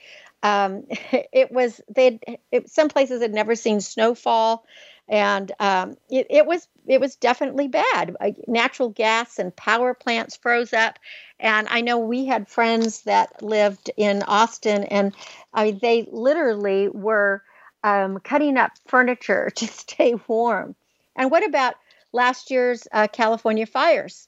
um, 0.43 0.85
it 1.33 1.51
was 1.51 1.81
they 1.93 2.19
some 2.67 2.89
places 2.89 3.21
had 3.21 3.33
never 3.33 3.55
seen 3.55 3.81
snowfall 3.81 4.65
and 5.11 5.51
um, 5.59 5.97
it, 6.09 6.25
it, 6.29 6.45
was 6.45 6.67
it 6.87 7.01
was 7.01 7.17
definitely 7.17 7.67
bad. 7.67 8.15
Uh, 8.19 8.31
natural 8.47 8.89
gas 8.89 9.37
and 9.37 9.53
power 9.55 9.93
plants 9.93 10.37
froze 10.37 10.73
up. 10.73 10.97
And 11.39 11.67
i 11.69 11.81
know 11.81 11.97
we 11.97 12.25
had 12.25 12.47
friends 12.47 13.01
that 13.01 13.43
lived 13.43 13.91
in 13.97 14.23
austin 14.23 14.83
and 14.85 15.13
I 15.53 15.71
they 15.71 16.07
literally 16.11 16.87
were 16.87 17.43
um, 17.83 18.19
cutting 18.19 18.57
up 18.57 18.71
furniture 18.87 19.49
to 19.55 19.67
stay 19.67 20.15
warm. 20.27 20.75
And 21.15 21.29
what 21.29 21.45
about 21.45 21.75
last 22.13 22.51
year's 22.51 22.87
uh, 22.91 23.07
California 23.11 23.65
fires? 23.65 24.27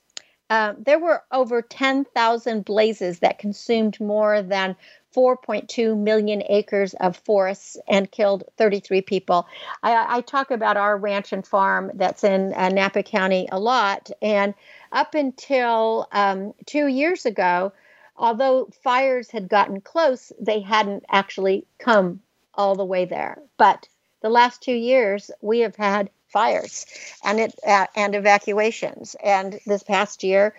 Um, 0.49 0.75
there 0.79 0.99
were 0.99 1.23
over 1.31 1.61
10,000 1.61 2.65
blazes 2.65 3.19
that 3.19 3.39
consumed 3.39 3.99
more 3.99 4.41
than 4.41 4.75
4.2 5.15 5.97
million 5.97 6.43
acres 6.47 6.93
of 6.95 7.17
forests 7.17 7.77
and 7.87 8.11
killed 8.11 8.43
33 8.57 9.01
people. 9.01 9.47
I, 9.81 10.17
I 10.17 10.21
talk 10.21 10.51
about 10.51 10.77
our 10.77 10.97
ranch 10.97 11.33
and 11.33 11.45
farm 11.45 11.91
that's 11.93 12.23
in 12.23 12.53
uh, 12.53 12.69
Napa 12.69 13.03
County 13.03 13.47
a 13.51 13.59
lot. 13.59 14.09
And 14.21 14.53
up 14.91 15.15
until 15.15 16.07
um, 16.11 16.53
two 16.65 16.87
years 16.87 17.25
ago, 17.25 17.73
although 18.17 18.69
fires 18.83 19.29
had 19.29 19.49
gotten 19.49 19.81
close, 19.81 20.31
they 20.39 20.61
hadn't 20.61 21.05
actually 21.09 21.65
come 21.79 22.21
all 22.53 22.75
the 22.75 22.85
way 22.85 23.05
there. 23.05 23.37
But 23.57 23.87
the 24.21 24.29
last 24.29 24.61
two 24.61 24.73
years, 24.73 25.31
we 25.41 25.59
have 25.59 25.75
had 25.75 26.09
fires 26.27 26.85
and 27.23 27.39
it 27.39 27.53
uh, 27.65 27.87
and 27.95 28.15
evacuations. 28.15 29.15
And 29.23 29.59
this 29.65 29.83
past 29.83 30.23
year, 30.23 30.55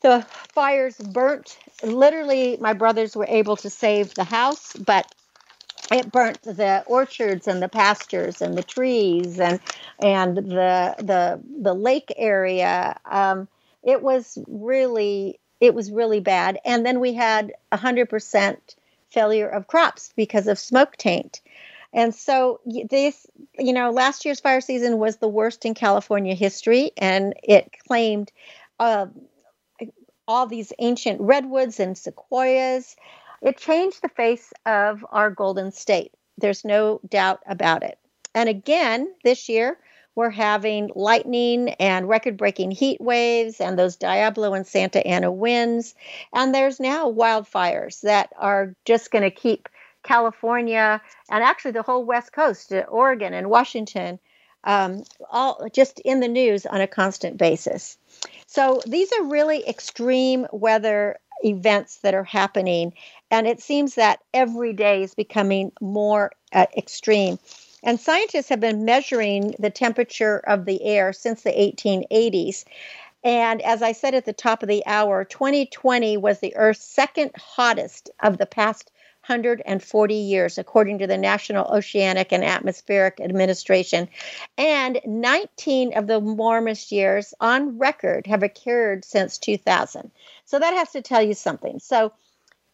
the 0.00 0.24
fires 0.54 0.96
burnt. 0.98 1.58
Literally, 1.82 2.56
my 2.60 2.72
brothers 2.72 3.16
were 3.16 3.26
able 3.28 3.56
to 3.56 3.70
save 3.70 4.14
the 4.14 4.24
house, 4.24 4.74
but 4.74 5.12
it 5.90 6.12
burnt 6.12 6.42
the 6.42 6.84
orchards 6.86 7.48
and 7.48 7.62
the 7.62 7.68
pastures 7.68 8.42
and 8.42 8.56
the 8.56 8.62
trees 8.62 9.40
and 9.40 9.60
and 10.00 10.36
the 10.36 10.94
the 10.98 11.40
the 11.62 11.74
lake 11.74 12.12
area. 12.16 12.98
Um, 13.10 13.48
it 13.82 14.02
was 14.02 14.38
really 14.46 15.38
it 15.60 15.74
was 15.74 15.90
really 15.90 16.20
bad. 16.20 16.58
And 16.64 16.84
then 16.84 17.00
we 17.00 17.14
had 17.14 17.52
hundred 17.72 18.08
percent 18.08 18.76
failure 19.10 19.48
of 19.48 19.66
crops 19.66 20.12
because 20.16 20.46
of 20.46 20.58
smoke 20.58 20.96
taint. 20.96 21.40
And 21.94 22.14
so 22.14 22.60
this, 22.90 23.26
you 23.58 23.72
know, 23.72 23.90
last 23.90 24.26
year's 24.26 24.40
fire 24.40 24.60
season 24.60 24.98
was 24.98 25.16
the 25.16 25.28
worst 25.28 25.64
in 25.64 25.72
California 25.72 26.34
history, 26.34 26.90
and 26.98 27.32
it 27.42 27.74
claimed 27.86 28.30
uh, 28.78 29.06
all 30.28 30.46
these 30.46 30.72
ancient 30.78 31.20
redwoods 31.20 31.80
and 31.80 31.96
sequoias. 31.98 32.94
It 33.42 33.56
changed 33.56 34.02
the 34.02 34.10
face 34.10 34.52
of 34.66 35.04
our 35.10 35.30
Golden 35.30 35.72
State. 35.72 36.12
There's 36.36 36.64
no 36.64 37.00
doubt 37.08 37.40
about 37.46 37.82
it. 37.82 37.98
And 38.34 38.48
again, 38.48 39.12
this 39.24 39.48
year, 39.48 39.78
we're 40.14 40.30
having 40.30 40.90
lightning 40.94 41.70
and 41.80 42.08
record 42.08 42.36
breaking 42.36 42.72
heat 42.72 43.00
waves 43.00 43.60
and 43.60 43.78
those 43.78 43.96
Diablo 43.96 44.52
and 44.52 44.66
Santa 44.66 45.04
Ana 45.06 45.32
winds. 45.32 45.94
And 46.34 46.54
there's 46.54 46.78
now 46.78 47.10
wildfires 47.10 48.00
that 48.02 48.32
are 48.36 48.74
just 48.84 49.10
going 49.10 49.22
to 49.22 49.30
keep 49.30 49.68
California 50.02 51.00
and 51.30 51.44
actually 51.44 51.70
the 51.70 51.82
whole 51.82 52.04
West 52.04 52.32
Coast, 52.32 52.72
Oregon 52.88 53.32
and 53.32 53.48
Washington, 53.48 54.18
um, 54.64 55.04
all 55.30 55.68
just 55.72 56.00
in 56.00 56.20
the 56.20 56.28
news 56.28 56.66
on 56.66 56.80
a 56.80 56.86
constant 56.86 57.36
basis. 57.36 57.96
So 58.46 58.80
these 58.86 59.12
are 59.12 59.24
really 59.24 59.66
extreme 59.68 60.46
weather 60.52 61.18
events 61.44 61.98
that 61.98 62.14
are 62.14 62.24
happening. 62.24 62.92
And 63.30 63.46
it 63.46 63.60
seems 63.60 63.94
that 63.94 64.20
every 64.34 64.72
day 64.72 65.02
is 65.02 65.14
becoming 65.14 65.72
more 65.80 66.32
uh, 66.52 66.66
extreme. 66.76 67.38
And 67.82 68.00
scientists 68.00 68.48
have 68.48 68.60
been 68.60 68.84
measuring 68.84 69.54
the 69.58 69.70
temperature 69.70 70.38
of 70.38 70.64
the 70.64 70.82
air 70.82 71.12
since 71.12 71.42
the 71.42 71.50
1880s. 71.50 72.64
And 73.22 73.62
as 73.62 73.82
I 73.82 73.92
said 73.92 74.14
at 74.14 74.24
the 74.24 74.32
top 74.32 74.62
of 74.62 74.68
the 74.68 74.84
hour, 74.86 75.24
2020 75.24 76.16
was 76.16 76.40
the 76.40 76.56
Earth's 76.56 76.84
second 76.84 77.32
hottest 77.36 78.10
of 78.20 78.38
the 78.38 78.46
past 78.46 78.90
140 79.28 80.14
years, 80.14 80.56
according 80.56 80.98
to 80.98 81.06
the 81.06 81.18
National 81.18 81.66
Oceanic 81.66 82.32
and 82.32 82.42
Atmospheric 82.42 83.20
Administration. 83.20 84.08
And 84.56 85.00
19 85.04 85.96
of 85.96 86.06
the 86.06 86.18
warmest 86.18 86.90
years 86.90 87.34
on 87.40 87.78
record 87.78 88.26
have 88.26 88.42
occurred 88.42 89.04
since 89.04 89.36
2000. 89.38 90.10
So 90.46 90.58
that 90.58 90.74
has 90.74 90.92
to 90.92 91.02
tell 91.02 91.22
you 91.22 91.34
something. 91.34 91.78
So 91.78 92.12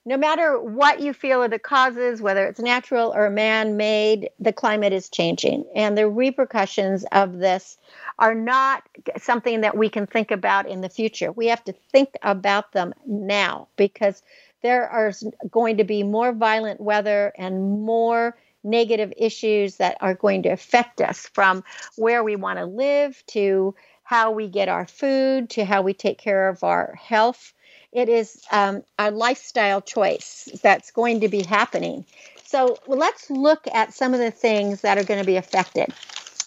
no 0.07 0.17
matter 0.19 0.61
what 0.61 1.01
you 1.01 1.15
feel 1.15 1.43
are 1.43 1.49
the 1.49 1.59
causes, 1.59 2.21
whether 2.21 2.47
it's 2.47 2.61
natural 2.61 3.13
or 3.15 3.31
man 3.31 3.77
made, 3.77 4.29
the 4.39 4.53
climate 4.53 4.93
is 4.93 5.09
changing. 5.09 5.65
And 5.75 5.97
the 5.97 6.09
repercussions 6.09 7.05
of 7.11 7.39
this 7.39 7.79
are 8.19 8.35
not 8.35 8.83
something 9.17 9.63
that 9.63 9.77
we 9.77 9.89
can 9.89 10.07
think 10.07 10.31
about 10.31 10.69
in 10.69 10.83
the 10.83 10.91
future. 10.91 11.33
We 11.33 11.47
have 11.47 11.65
to 11.65 11.73
think 11.91 12.11
about 12.23 12.73
them 12.73 12.93
now 13.07 13.69
because 13.77 14.23
there 14.65 14.89
are 14.89 15.13
going 15.51 15.77
to 15.77 15.85
be 15.85 16.03
more 16.03 16.33
violent 16.33 16.81
weather 16.81 17.33
and 17.37 17.83
more 17.83 18.35
negative 18.65 19.13
issues 19.15 19.77
that 19.77 19.99
are 20.01 20.15
going 20.15 20.43
to 20.43 20.49
affect 20.49 21.03
us 21.03 21.29
from 21.35 21.63
where 21.97 22.25
we 22.25 22.35
want 22.35 22.59
to 22.59 22.65
live 22.65 23.23
to 23.27 23.75
how 24.05 24.31
we 24.31 24.49
get 24.49 24.71
our 24.71 24.87
food 24.87 25.51
to 25.51 25.67
how 25.67 25.83
we 25.83 25.93
take 25.93 26.17
care 26.17 26.49
of 26.49 26.65
our 26.65 26.95
health. 26.99 27.53
It 27.93 28.09
is 28.09 28.43
um, 28.51 28.83
a 28.99 29.11
lifestyle 29.11 29.83
choice 29.83 30.49
that's 30.63 30.91
going 30.91 31.21
to 31.21 31.29
be 31.29 31.43
happening. 31.43 32.07
So 32.45 32.79
let's 32.87 33.31
look 33.31 33.67
at 33.71 33.93
some 33.93 34.15
of 34.15 34.21
the 34.21 34.31
things 34.31 34.81
that 34.81 34.97
are 34.97 35.05
going 35.05 35.21
to 35.21 35.27
be 35.27 35.37
affected. 35.37 35.93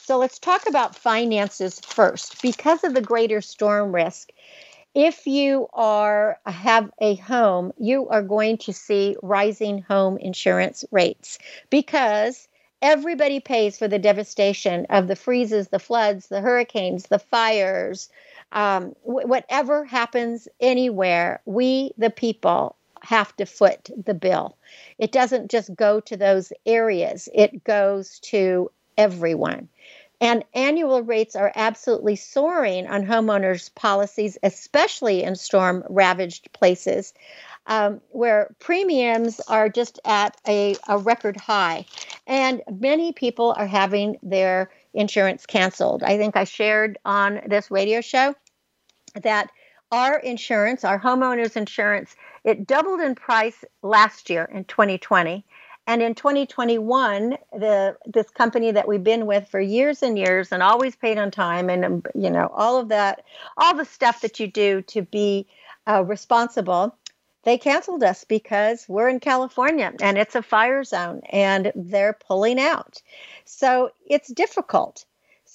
So 0.07 0.17
let's 0.17 0.39
talk 0.39 0.67
about 0.67 0.95
finances 0.95 1.79
first. 1.81 2.41
Because 2.41 2.83
of 2.83 2.95
the 2.95 3.01
greater 3.01 3.41
storm 3.41 3.93
risk, 3.93 4.31
if 4.97 5.27
you 5.27 5.67
are 5.73 6.39
have 6.47 6.89
a 6.99 7.13
home, 7.17 7.71
you 7.77 8.09
are 8.09 8.23
going 8.23 8.57
to 8.57 8.73
see 8.73 9.15
rising 9.21 9.79
home 9.83 10.17
insurance 10.17 10.83
rates 10.89 11.37
because 11.69 12.47
everybody 12.81 13.39
pays 13.39 13.77
for 13.77 13.87
the 13.87 13.99
devastation 13.99 14.87
of 14.89 15.07
the 15.07 15.15
freezes, 15.15 15.67
the 15.67 15.77
floods, 15.77 16.29
the 16.29 16.41
hurricanes, 16.41 17.03
the 17.03 17.19
fires, 17.19 18.09
um, 18.53 18.95
whatever 19.03 19.85
happens 19.85 20.47
anywhere. 20.59 21.41
We, 21.45 21.91
the 21.99 22.09
people, 22.09 22.75
have 23.03 23.35
to 23.37 23.45
foot 23.45 23.91
the 24.03 24.15
bill. 24.15 24.57
It 24.97 25.11
doesn't 25.11 25.51
just 25.51 25.75
go 25.75 25.99
to 25.99 26.17
those 26.17 26.51
areas; 26.65 27.29
it 27.35 27.63
goes 27.63 28.19
to 28.21 28.71
everyone. 28.97 29.69
And 30.19 30.43
annual 30.53 31.03
rates 31.03 31.35
are 31.35 31.51
absolutely 31.55 32.15
soaring 32.15 32.87
on 32.87 33.05
homeowners' 33.05 33.73
policies, 33.73 34.37
especially 34.41 35.23
in 35.23 35.35
storm 35.35 35.83
ravaged 35.89 36.51
places. 36.53 37.13
Um, 37.69 37.99
where 38.11 38.55
premiums 38.59 39.41
are 39.41 39.67
just 39.67 39.99
at 40.05 40.37
a, 40.47 40.77
a 40.87 40.97
record 40.97 41.35
high. 41.35 41.85
And 42.25 42.61
many 42.71 43.11
people 43.11 43.53
are 43.57 43.67
having 43.67 44.17
their 44.23 44.71
insurance 44.93 45.45
canceled. 45.45 46.01
I 46.01 46.17
think 46.17 46.37
I 46.37 46.45
shared 46.45 46.97
on 47.03 47.41
this 47.45 47.69
radio 47.69 47.99
show 47.99 48.35
that 49.21 49.51
our 49.91 50.17
insurance, 50.17 50.83
our 50.83 50.99
homeowners 50.99 51.55
insurance, 51.55 52.15
it 52.43 52.67
doubled 52.67 53.01
in 53.01 53.15
price 53.15 53.63
last 53.81 54.29
year 54.29 54.45
in 54.45 54.65
2020 54.65 55.45
and 55.87 56.01
in 56.01 56.15
2021, 56.15 57.37
the 57.53 57.97
this 58.05 58.29
company 58.29 58.71
that 58.71 58.87
we've 58.87 59.03
been 59.03 59.25
with 59.25 59.47
for 59.47 59.61
years 59.61 60.03
and 60.03 60.17
years 60.17 60.51
and 60.51 60.61
always 60.61 60.97
paid 60.97 61.17
on 61.17 61.31
time, 61.31 61.69
and 61.69 62.05
you 62.13 62.29
know 62.29 62.51
all 62.53 62.77
of 62.77 62.89
that, 62.89 63.23
all 63.55 63.73
the 63.73 63.85
stuff 63.85 64.21
that 64.21 64.39
you 64.39 64.47
do 64.47 64.81
to 64.83 65.01
be 65.01 65.47
uh, 65.87 66.03
responsible, 66.03 66.93
they 67.43 67.57
canceled 67.57 68.03
us 68.03 68.25
because 68.25 68.85
we're 68.89 69.07
in 69.07 69.21
California 69.21 69.93
and 70.01 70.17
it's 70.17 70.35
a 70.35 70.41
fire 70.41 70.83
zone, 70.83 71.21
and 71.31 71.71
they're 71.73 72.17
pulling 72.27 72.59
out. 72.59 73.01
So 73.45 73.91
it's 74.05 74.27
difficult. 74.27 75.05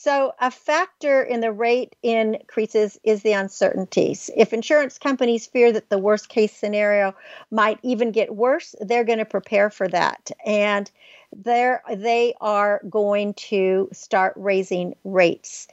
So, 0.04 0.32
a 0.40 0.50
factor 0.50 1.22
in 1.22 1.42
the 1.42 1.52
rate 1.52 1.94
increases 2.02 2.98
is 3.04 3.22
the 3.22 3.34
uncertainties. 3.34 4.30
If 4.36 4.52
insurance 4.52 4.98
companies 4.98 5.46
fear 5.46 5.70
that 5.70 5.90
the 5.90 5.98
worst 5.98 6.28
case 6.28 6.52
scenario 6.52 7.14
might 7.52 7.78
even 7.84 8.10
get 8.10 8.34
worse, 8.34 8.74
they're 8.80 9.04
going 9.04 9.20
to 9.20 9.24
prepare 9.24 9.70
for 9.70 9.86
that. 9.86 10.32
And 10.44 10.90
they're, 11.32 11.84
they 11.88 12.34
are 12.40 12.80
going 12.90 13.34
to 13.34 13.90
start 13.92 14.32
raising 14.34 14.96
rates. 15.04 15.68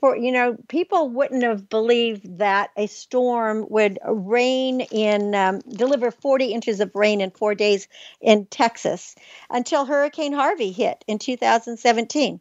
For 0.00 0.16
you 0.16 0.32
know, 0.32 0.56
people 0.68 1.10
wouldn't 1.10 1.42
have 1.42 1.68
believed 1.68 2.38
that 2.38 2.70
a 2.78 2.86
storm 2.86 3.66
would 3.68 3.98
rain 4.06 4.80
in 4.90 5.34
um, 5.34 5.60
deliver 5.68 6.10
40 6.10 6.46
inches 6.46 6.80
of 6.80 6.94
rain 6.94 7.20
in 7.20 7.30
four 7.30 7.54
days 7.54 7.88
in 8.22 8.46
Texas 8.46 9.14
until 9.50 9.84
Hurricane 9.84 10.32
Harvey 10.32 10.72
hit 10.72 11.04
in 11.06 11.18
2017. 11.18 12.40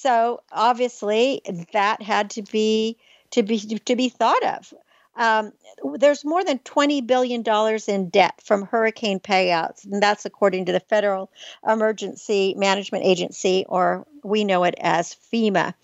So 0.00 0.42
obviously 0.52 1.42
that 1.72 2.00
had 2.02 2.30
to 2.30 2.42
be 2.42 2.96
to 3.32 3.42
be 3.42 3.58
to 3.58 3.96
be 3.96 4.08
thought 4.08 4.44
of. 4.44 4.72
Um, 5.16 5.52
there's 5.96 6.24
more 6.24 6.44
than 6.44 6.60
$20 6.60 7.04
billion 7.04 7.42
in 7.88 8.08
debt 8.08 8.40
from 8.40 8.62
hurricane 8.62 9.18
payouts, 9.18 9.84
and 9.84 10.00
that's 10.00 10.24
according 10.24 10.66
to 10.66 10.72
the 10.72 10.78
Federal 10.78 11.32
Emergency 11.66 12.54
Management 12.56 13.04
Agency, 13.04 13.64
or 13.68 14.06
we 14.22 14.44
know 14.44 14.62
it 14.62 14.76
as 14.80 15.16
FEMA. 15.32 15.74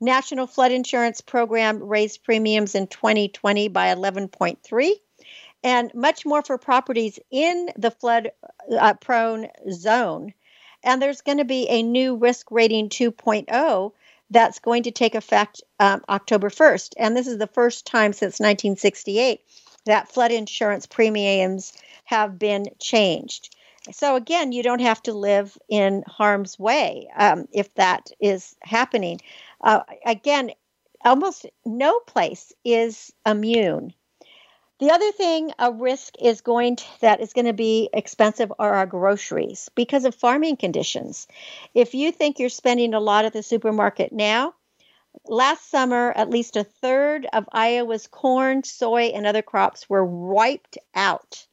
National 0.00 0.46
Flood 0.46 0.70
Insurance 0.70 1.20
Program 1.20 1.82
raised 1.82 2.22
premiums 2.22 2.76
in 2.76 2.86
2020 2.86 3.66
by 3.66 3.92
11.3, 3.92 4.90
and 5.64 5.92
much 5.94 6.24
more 6.24 6.42
for 6.42 6.58
properties 6.58 7.18
in 7.32 7.70
the 7.76 7.90
flood 7.90 8.30
uh, 8.78 8.94
prone 8.94 9.48
zone. 9.72 10.32
And 10.84 11.00
there's 11.00 11.22
going 11.22 11.38
to 11.38 11.44
be 11.44 11.68
a 11.68 11.82
new 11.82 12.16
risk 12.16 12.50
rating 12.50 12.88
2.0 12.88 13.92
that's 14.30 14.58
going 14.58 14.84
to 14.84 14.90
take 14.90 15.14
effect 15.14 15.62
um, 15.80 16.02
October 16.08 16.50
1st. 16.50 16.94
And 16.98 17.16
this 17.16 17.26
is 17.26 17.38
the 17.38 17.46
first 17.46 17.86
time 17.86 18.12
since 18.12 18.40
1968 18.40 19.40
that 19.86 20.08
flood 20.08 20.32
insurance 20.32 20.86
premiums 20.86 21.72
have 22.04 22.38
been 22.38 22.66
changed. 22.78 23.54
So, 23.92 24.16
again, 24.16 24.52
you 24.52 24.62
don't 24.62 24.80
have 24.80 25.02
to 25.02 25.12
live 25.12 25.58
in 25.68 26.04
harm's 26.06 26.58
way 26.58 27.08
um, 27.16 27.48
if 27.52 27.74
that 27.74 28.10
is 28.18 28.56
happening. 28.62 29.20
Uh, 29.60 29.80
again, 30.06 30.52
almost 31.04 31.44
no 31.66 32.00
place 32.00 32.52
is 32.64 33.12
immune. 33.26 33.92
The 34.80 34.90
other 34.90 35.12
thing, 35.12 35.52
a 35.58 35.70
risk 35.70 36.14
is 36.20 36.40
going 36.40 36.76
to, 36.76 36.84
that 37.00 37.20
is 37.20 37.32
going 37.32 37.46
to 37.46 37.52
be 37.52 37.88
expensive 37.92 38.52
are 38.58 38.74
our 38.74 38.86
groceries 38.86 39.70
because 39.76 40.04
of 40.04 40.16
farming 40.16 40.56
conditions. 40.56 41.28
If 41.74 41.94
you 41.94 42.10
think 42.10 42.38
you're 42.38 42.48
spending 42.48 42.92
a 42.92 42.98
lot 42.98 43.24
at 43.24 43.32
the 43.32 43.42
supermarket 43.44 44.12
now, 44.12 44.54
last 45.26 45.70
summer 45.70 46.12
at 46.16 46.28
least 46.28 46.56
a 46.56 46.64
third 46.64 47.26
of 47.32 47.48
Iowa's 47.52 48.08
corn, 48.08 48.64
soy, 48.64 49.12
and 49.14 49.26
other 49.26 49.42
crops 49.42 49.88
were 49.88 50.04
wiped 50.04 50.76
out. 50.92 51.46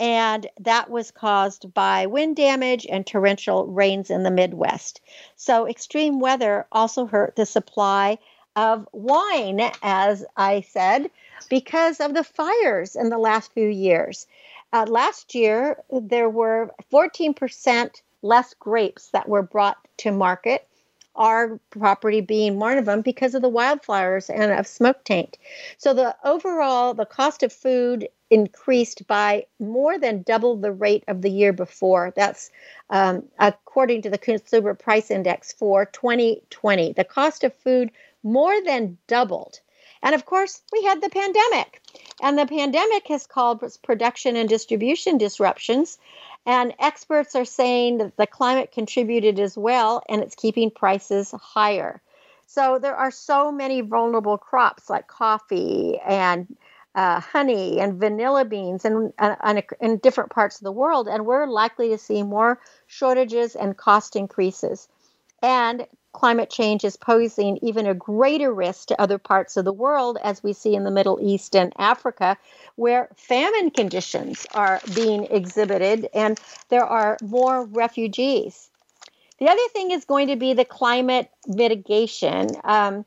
And 0.00 0.46
that 0.60 0.90
was 0.90 1.10
caused 1.10 1.72
by 1.74 2.06
wind 2.06 2.36
damage 2.36 2.86
and 2.88 3.06
torrential 3.06 3.66
rains 3.66 4.10
in 4.10 4.22
the 4.22 4.30
Midwest. 4.30 5.02
So, 5.36 5.68
extreme 5.68 6.18
weather 6.18 6.66
also 6.72 7.04
hurt 7.04 7.36
the 7.36 7.46
supply 7.46 8.18
of 8.56 8.88
wine, 8.92 9.60
as 9.82 10.24
I 10.36 10.62
said, 10.62 11.10
because 11.48 12.00
of 12.00 12.14
the 12.14 12.24
fires 12.24 12.96
in 12.96 13.08
the 13.10 13.18
last 13.18 13.52
few 13.52 13.68
years. 13.68 14.26
Uh, 14.72 14.86
last 14.88 15.34
year, 15.34 15.82
there 15.90 16.28
were 16.28 16.70
14% 16.92 18.02
less 18.22 18.54
grapes 18.54 19.08
that 19.08 19.28
were 19.28 19.42
brought 19.42 19.76
to 19.98 20.10
market, 20.10 20.66
our 21.14 21.60
property 21.70 22.20
being 22.20 22.58
one 22.58 22.76
of 22.78 22.84
them 22.86 23.00
because 23.00 23.34
of 23.34 23.42
the 23.42 23.50
wildfires 23.50 24.28
and 24.34 24.50
of 24.50 24.66
smoke 24.66 25.04
taint. 25.04 25.38
So 25.78 25.94
the 25.94 26.16
overall, 26.24 26.94
the 26.94 27.06
cost 27.06 27.42
of 27.44 27.52
food 27.52 28.08
increased 28.30 29.06
by 29.06 29.46
more 29.60 29.96
than 29.98 30.22
double 30.22 30.56
the 30.56 30.72
rate 30.72 31.04
of 31.06 31.22
the 31.22 31.30
year 31.30 31.52
before. 31.52 32.12
That's 32.16 32.50
um, 32.90 33.22
according 33.38 34.02
to 34.02 34.10
the 34.10 34.18
Consumer 34.18 34.74
Price 34.74 35.10
Index 35.10 35.52
for 35.52 35.86
2020. 35.86 36.94
The 36.94 37.04
cost 37.04 37.44
of 37.44 37.54
food 37.54 37.92
more 38.24 38.60
than 38.64 38.98
doubled. 39.06 39.60
And 40.04 40.14
of 40.14 40.26
course, 40.26 40.62
we 40.70 40.84
had 40.84 41.02
the 41.02 41.08
pandemic. 41.08 41.80
And 42.22 42.38
the 42.38 42.46
pandemic 42.46 43.08
has 43.08 43.26
caused 43.26 43.82
production 43.82 44.36
and 44.36 44.48
distribution 44.48 45.16
disruptions. 45.16 45.98
And 46.44 46.74
experts 46.78 47.34
are 47.34 47.46
saying 47.46 47.98
that 47.98 48.16
the 48.18 48.26
climate 48.26 48.70
contributed 48.70 49.40
as 49.40 49.56
well, 49.56 50.02
and 50.08 50.22
it's 50.22 50.34
keeping 50.34 50.70
prices 50.70 51.32
higher. 51.32 52.02
So 52.46 52.78
there 52.78 52.94
are 52.94 53.10
so 53.10 53.50
many 53.50 53.80
vulnerable 53.80 54.36
crops 54.36 54.90
like 54.90 55.08
coffee 55.08 55.98
and 56.06 56.54
uh, 56.94 57.20
honey 57.20 57.80
and 57.80 57.98
vanilla 57.98 58.44
beans 58.44 58.84
and, 58.84 59.12
and, 59.18 59.64
in 59.80 59.96
different 59.98 60.30
parts 60.30 60.60
of 60.60 60.64
the 60.64 60.70
world, 60.70 61.08
and 61.08 61.24
we're 61.24 61.46
likely 61.46 61.88
to 61.88 61.98
see 61.98 62.22
more 62.22 62.60
shortages 62.86 63.56
and 63.56 63.76
cost 63.76 64.14
increases. 64.14 64.86
And 65.42 65.86
climate 66.14 66.48
change 66.48 66.84
is 66.84 66.96
posing 66.96 67.58
even 67.60 67.86
a 67.86 67.92
greater 67.94 68.54
risk 68.54 68.88
to 68.88 69.00
other 69.00 69.18
parts 69.18 69.58
of 69.58 69.66
the 69.66 69.72
world, 69.72 70.16
as 70.22 70.42
we 70.42 70.54
see 70.54 70.74
in 70.74 70.84
the 70.84 70.90
Middle 70.90 71.18
East 71.20 71.54
and 71.54 71.74
Africa, 71.76 72.38
where 72.76 73.10
famine 73.16 73.70
conditions 73.70 74.46
are 74.54 74.80
being 74.94 75.24
exhibited 75.24 76.08
and 76.14 76.40
there 76.70 76.86
are 76.86 77.18
more 77.22 77.66
refugees. 77.66 78.70
The 79.38 79.48
other 79.48 79.68
thing 79.72 79.90
is 79.90 80.04
going 80.04 80.28
to 80.28 80.36
be 80.36 80.54
the 80.54 80.64
climate 80.64 81.28
mitigation. 81.46 82.50
Um, 82.62 83.04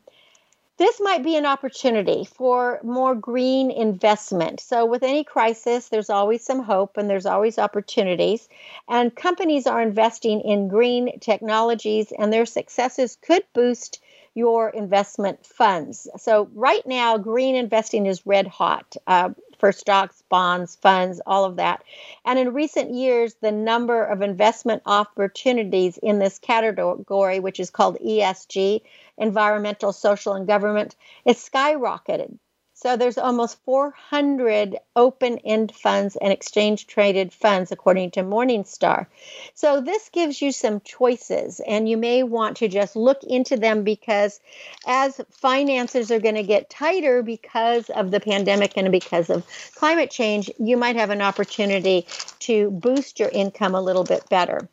this 0.78 1.02
might 1.02 1.24
be 1.24 1.36
an 1.36 1.46
opportunity 1.46 2.24
for 2.24 2.80
more 2.84 3.16
green 3.16 3.72
investment. 3.72 4.60
So, 4.60 4.86
with 4.86 5.04
any 5.04 5.24
crisis, 5.24 5.90
there's 5.90 6.10
always 6.10 6.44
some 6.44 6.62
hope 6.62 6.98
and 6.98 7.10
there's 7.10 7.26
always 7.26 7.58
opportunities. 7.58 8.48
And 8.88 9.16
companies 9.16 9.68
are 9.68 9.82
investing 9.82 10.42
in 10.42 10.68
green 10.68 11.20
technologies, 11.20 12.14
and 12.18 12.32
their 12.32 12.46
successes 12.46 13.18
could 13.22 13.44
boost 13.54 14.00
your 14.36 14.70
investment 14.70 15.44
funds. 15.46 16.08
So, 16.18 16.48
right 16.54 16.86
now, 16.86 17.18
green 17.18 17.56
investing 17.56 18.06
is 18.06 18.28
red 18.28 18.46
hot. 18.46 18.96
Uh, 19.08 19.32
for 19.60 19.72
stocks, 19.72 20.24
bonds, 20.30 20.76
funds, 20.76 21.22
all 21.26 21.46
of 21.46 21.58
that. 21.58 21.84
And 22.26 22.40
in 22.40 22.54
recent 22.54 22.94
years, 22.94 23.36
the 23.42 23.52
number 23.52 24.04
of 24.04 24.22
investment 24.22 24.84
opportunities 24.86 25.98
in 25.98 26.20
this 26.20 26.40
category, 26.40 27.40
which 27.40 27.60
is 27.60 27.70
called 27.70 27.98
ESG, 28.00 28.82
environmental, 29.18 29.94
social, 29.94 30.34
and 30.34 30.48
government, 30.48 30.96
is 31.26 31.38
skyrocketed. 31.38 32.38
So 32.80 32.96
there's 32.96 33.18
almost 33.18 33.58
400 33.66 34.78
open-end 34.96 35.74
funds 35.74 36.16
and 36.16 36.32
exchange-traded 36.32 37.34
funds, 37.34 37.72
according 37.72 38.12
to 38.12 38.20
Morningstar. 38.22 39.08
So 39.56 39.82
this 39.82 40.10
gives 40.10 40.44
you 40.44 40.52
some 40.52 40.82
choices, 40.82 41.60
and 41.60 41.90
you 41.90 41.98
may 41.98 42.22
want 42.22 42.58
to 42.58 42.68
just 42.68 42.96
look 42.96 43.24
into 43.24 43.58
them 43.58 43.84
because 43.84 44.40
as 44.86 45.20
finances 45.32 46.12
are 46.12 46.20
going 46.20 46.36
to 46.36 46.44
get 46.44 46.70
tighter 46.70 47.24
because 47.24 47.90
of 47.90 48.12
the 48.12 48.20
pandemic 48.20 48.74
and 48.78 48.92
because 48.92 49.32
of 49.32 49.48
climate 49.74 50.12
change, 50.12 50.52
you 50.60 50.78
might 50.78 50.98
have 50.98 51.10
an 51.10 51.24
opportunity 51.24 52.06
to 52.42 52.70
boost 52.70 53.20
your 53.20 53.30
income 53.30 53.74
a 53.74 53.82
little 53.82 54.04
bit 54.04 54.30
better. 54.30 54.70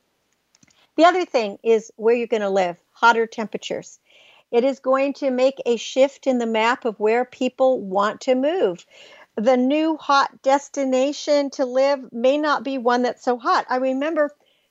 The 0.97 1.07
other 1.07 1.25
thing 1.25 1.59
is 1.62 1.90
where 1.97 2.14
you're 2.14 2.27
going 2.27 2.43
to 2.43 2.51
live, 2.51 2.77
hotter 2.93 3.27
temperatures. 3.27 3.99
It 4.50 4.64
is 4.64 4.80
going 4.80 5.14
to 5.14 5.30
make 5.30 5.61
a 5.66 5.76
shift 5.76 6.26
in 6.26 6.38
the 6.38 6.46
map 6.46 6.85
of 6.85 7.00
where 7.00 7.24
people 7.24 7.80
want 7.80 8.22
to 8.22 8.35
move. 8.35 8.87
The 9.37 9.57
new 9.57 9.96
hot 9.96 10.42
destination 10.42 11.50
to 11.50 11.64
live 11.64 12.12
may 12.12 12.38
not 12.38 12.62
be 12.62 12.78
one 12.78 13.02
that's 13.02 13.24
so 13.24 13.37
hot. 13.37 13.66
I 13.68 13.76
remember 13.76 14.30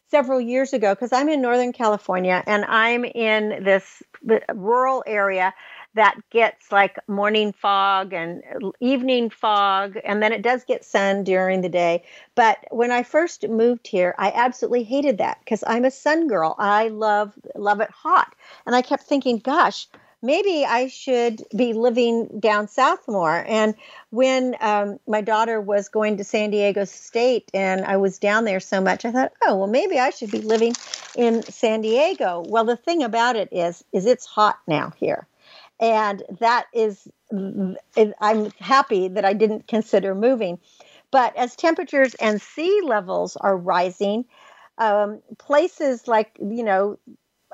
several 0.09 0.39
years 0.39 0.73
ago 0.73 0.93
because 0.93 1.11
I'm 1.11 1.27
in 1.27 1.41
Northern 1.41 1.73
California 1.73 2.43
and 2.45 2.63
I'm 2.65 3.03
in 3.03 3.63
this 3.63 4.01
rural 4.53 5.03
area 5.05 5.53
that 5.95 6.17
gets 6.31 6.71
like 6.71 6.97
morning 7.07 7.53
fog 7.53 8.13
and 8.13 8.43
evening 8.79 9.29
fog, 9.29 9.97
and 10.03 10.21
then 10.21 10.31
it 10.31 10.41
does 10.41 10.63
get 10.63 10.83
sun 10.83 11.23
during 11.23 11.61
the 11.61 11.69
day. 11.69 12.03
But 12.35 12.57
when 12.71 12.91
I 12.91 13.03
first 13.03 13.47
moved 13.47 13.87
here, 13.87 14.15
I 14.17 14.31
absolutely 14.31 14.83
hated 14.83 15.19
that 15.19 15.39
because 15.39 15.63
I'm 15.65 15.85
a 15.85 15.91
sun 15.91 16.27
girl. 16.27 16.55
I 16.57 16.87
love 16.87 17.33
love 17.55 17.79
it 17.79 17.91
hot, 17.91 18.33
and 18.65 18.75
I 18.75 18.81
kept 18.81 19.03
thinking, 19.03 19.39
gosh. 19.39 19.87
Maybe 20.25 20.63
I 20.63 20.87
should 20.87 21.43
be 21.53 21.73
living 21.73 22.39
down 22.39 22.69
south 22.69 23.09
more. 23.09 23.43
And 23.45 23.75
when 24.09 24.55
um, 24.61 24.97
my 25.05 25.19
daughter 25.19 25.59
was 25.59 25.89
going 25.89 26.15
to 26.15 26.23
San 26.23 26.49
Diego 26.49 26.85
State 26.85 27.51
and 27.53 27.83
I 27.83 27.97
was 27.97 28.19
down 28.19 28.45
there 28.45 28.61
so 28.61 28.79
much, 28.79 29.03
I 29.03 29.11
thought, 29.11 29.33
oh 29.43 29.57
well, 29.57 29.67
maybe 29.67 29.99
I 29.99 30.11
should 30.11 30.31
be 30.31 30.39
living 30.39 30.75
in 31.17 31.43
San 31.43 31.81
Diego. 31.81 32.45
Well, 32.47 32.63
the 32.63 32.77
thing 32.77 33.03
about 33.03 33.35
it 33.35 33.49
is, 33.51 33.83
is 33.91 34.05
it's 34.05 34.25
hot 34.25 34.59
now 34.65 34.93
here 34.95 35.27
and 35.79 36.23
that 36.39 36.65
is 36.73 37.07
i'm 38.21 38.51
happy 38.59 39.07
that 39.07 39.25
i 39.25 39.33
didn't 39.33 39.67
consider 39.67 40.15
moving. 40.15 40.59
But 41.11 41.35
as 41.37 41.55
temperatures 41.55 42.15
and 42.15 42.41
sea 42.41 42.81
levels 42.83 43.35
are 43.37 43.55
rising 43.55 44.25
um, 44.79 45.21
places 45.37 46.07
like 46.07 46.35
you 46.39 46.63
know 46.63 46.97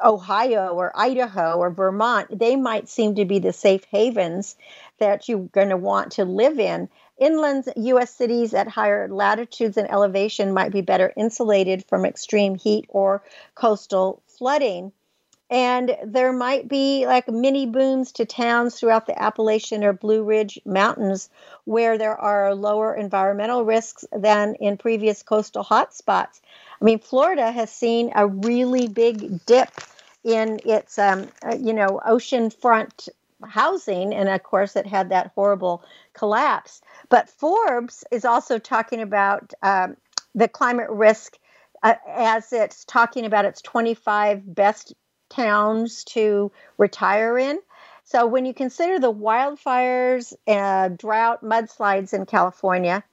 ohio 0.03 0.69
or 0.69 0.93
idaho 0.95 1.57
or 1.57 1.69
vermont 1.69 2.39
they 2.39 2.55
might 2.55 2.87
seem 2.87 3.15
to 3.15 3.25
be 3.25 3.39
the 3.39 3.51
safe 3.51 3.83
havens 3.91 4.55
that 4.99 5.27
you're 5.27 5.39
going 5.51 5.69
to 5.69 5.77
want 5.77 6.13
to 6.13 6.23
live 6.25 6.57
in. 6.59 6.87
Inland 7.19 7.65
u.s 7.75 8.09
cities 8.15 8.53
at 8.53 8.67
higher 8.69 9.09
latitudes 9.09 9.75
and 9.75 9.91
elevation 9.91 10.53
might 10.53 10.71
be 10.71 10.81
better 10.81 11.11
insulated 11.17 11.83
from 11.85 12.05
extreme 12.05 12.55
heat 12.55 12.85
or 12.89 13.21
coastal 13.55 14.21
flooding 14.25 14.93
and 15.49 15.97
there 16.03 16.31
might 16.31 16.67
be 16.67 17.05
like 17.07 17.27
mini 17.27 17.65
booms 17.65 18.11
to 18.13 18.25
towns 18.25 18.75
throughout 18.75 19.07
the 19.07 19.21
Appalachian 19.21 19.83
or 19.83 19.93
Blue 19.93 20.23
Ridge 20.23 20.59
Mountains 20.65 21.29
where 21.65 21.97
there 21.97 22.15
are 22.17 22.53
lower 22.53 22.93
environmental 22.93 23.65
risks 23.65 24.05
than 24.11 24.55
in 24.55 24.77
previous 24.77 25.23
coastal 25.23 25.63
hotspots. 25.63 26.41
I 26.81 26.85
mean, 26.85 26.99
Florida 26.99 27.51
has 27.51 27.71
seen 27.71 28.11
a 28.15 28.27
really 28.27 28.87
big 28.87 29.45
dip 29.45 29.69
in 30.23 30.59
its, 30.65 30.99
um, 30.99 31.27
uh, 31.43 31.55
you 31.59 31.73
know, 31.73 31.99
oceanfront 32.07 33.09
housing. 33.43 34.13
And 34.13 34.29
of 34.29 34.43
course, 34.43 34.75
it 34.75 34.85
had 34.85 35.09
that 35.09 35.31
horrible 35.33 35.83
collapse. 36.13 36.81
But 37.09 37.29
Forbes 37.29 38.03
is 38.11 38.25
also 38.25 38.59
talking 38.59 39.01
about 39.01 39.53
um, 39.63 39.97
the 40.35 40.47
climate 40.47 40.89
risk 40.89 41.37
uh, 41.81 41.95
as 42.07 42.51
it's 42.51 42.83
talking 42.85 43.25
about 43.25 43.45
its 43.45 43.61
25 43.61 44.53
best 44.53 44.93
towns 45.29 46.03
to 46.05 46.51
retire 46.77 47.37
in. 47.37 47.59
So 48.03 48.25
when 48.25 48.45
you 48.45 48.53
consider 48.53 48.99
the 48.99 49.13
wildfires, 49.13 50.33
uh, 50.47 50.89
drought, 50.89 51.43
mudslides 51.43 52.13
in 52.13 52.25
California, 52.25 53.03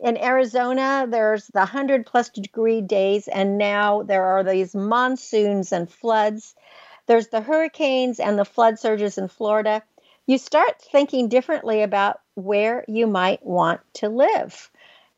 in 0.00 0.16
Arizona, 0.18 1.06
there's 1.08 1.46
the 1.48 1.60
100 1.60 2.06
plus 2.06 2.28
degree 2.28 2.80
days, 2.80 3.26
and 3.28 3.58
now 3.58 4.02
there 4.02 4.24
are 4.24 4.44
these 4.44 4.74
monsoons 4.74 5.72
and 5.72 5.90
floods. 5.90 6.54
there's 7.06 7.28
the 7.28 7.40
hurricanes 7.40 8.20
and 8.20 8.38
the 8.38 8.44
flood 8.44 8.78
surges 8.78 9.18
in 9.18 9.28
Florida, 9.28 9.82
you 10.26 10.38
start 10.38 10.80
thinking 10.80 11.28
differently 11.28 11.82
about 11.82 12.20
where 12.34 12.84
you 12.88 13.06
might 13.06 13.44
want 13.44 13.80
to 13.94 14.08
live. 14.08 14.70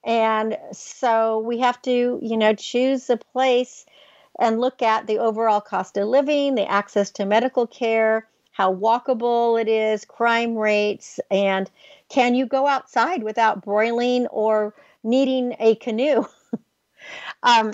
And 0.05 0.57
so 0.73 1.41
we 1.41 1.59
have 1.59 1.81
to, 1.83 2.19
you 2.23 2.37
know, 2.37 2.55
choose 2.55 3.11
a 3.11 3.17
place 3.17 3.87
and 4.39 4.61
look 4.61 4.83
at 4.83 5.07
the 5.07 5.19
overall 5.19 5.61
cost 5.61 5.97
of 5.97 6.09
living, 6.09 6.55
the 6.55 6.71
access 6.71 7.11
to 7.13 7.25
medical 7.25 7.67
care, 7.67 8.29
how 8.53 8.75
walkable 8.75 9.61
it 9.61 9.69
is, 9.69 10.05
crime 10.05 10.57
rates, 10.57 11.21
and 11.31 11.71
can 12.09 12.35
you 12.35 12.47
go 12.47 12.67
outside 12.67 13.23
without 13.23 13.63
broiling 13.63 14.27
or 14.29 14.75
needing 15.03 15.55
a 15.59 15.75
canoe? 15.75 16.25
um, 17.43 17.73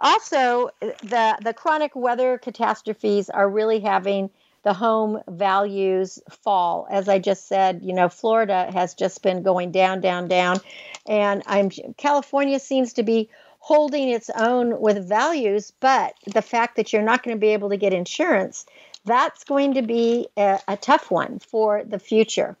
also, 0.00 0.70
the 0.80 1.38
the 1.40 1.54
chronic 1.54 1.94
weather 1.94 2.38
catastrophes 2.38 3.30
are 3.30 3.48
really 3.48 3.80
having 3.80 4.30
the 4.64 4.72
home 4.72 5.20
values 5.28 6.18
fall. 6.42 6.88
As 6.90 7.08
I 7.08 7.18
just 7.18 7.46
said, 7.46 7.82
you 7.82 7.92
know, 7.92 8.08
Florida 8.08 8.70
has 8.72 8.94
just 8.94 9.22
been 9.22 9.42
going 9.42 9.70
down, 9.70 10.00
down, 10.00 10.26
down, 10.26 10.58
and 11.06 11.42
I'm 11.46 11.70
California 11.96 12.58
seems 12.58 12.94
to 12.94 13.02
be 13.02 13.30
holding 13.64 14.10
its 14.10 14.28
own 14.28 14.78
with 14.78 15.08
values, 15.08 15.72
but 15.80 16.12
the 16.26 16.42
fact 16.42 16.76
that 16.76 16.92
you're 16.92 17.00
not 17.00 17.22
going 17.22 17.34
to 17.34 17.40
be 17.40 17.54
able 17.54 17.70
to 17.70 17.78
get 17.78 17.94
insurance, 17.94 18.66
that's 19.06 19.42
going 19.44 19.72
to 19.72 19.80
be 19.80 20.28
a, 20.36 20.60
a 20.68 20.76
tough 20.76 21.10
one 21.10 21.38
for 21.38 21.82
the 21.82 21.98
future. 21.98 22.58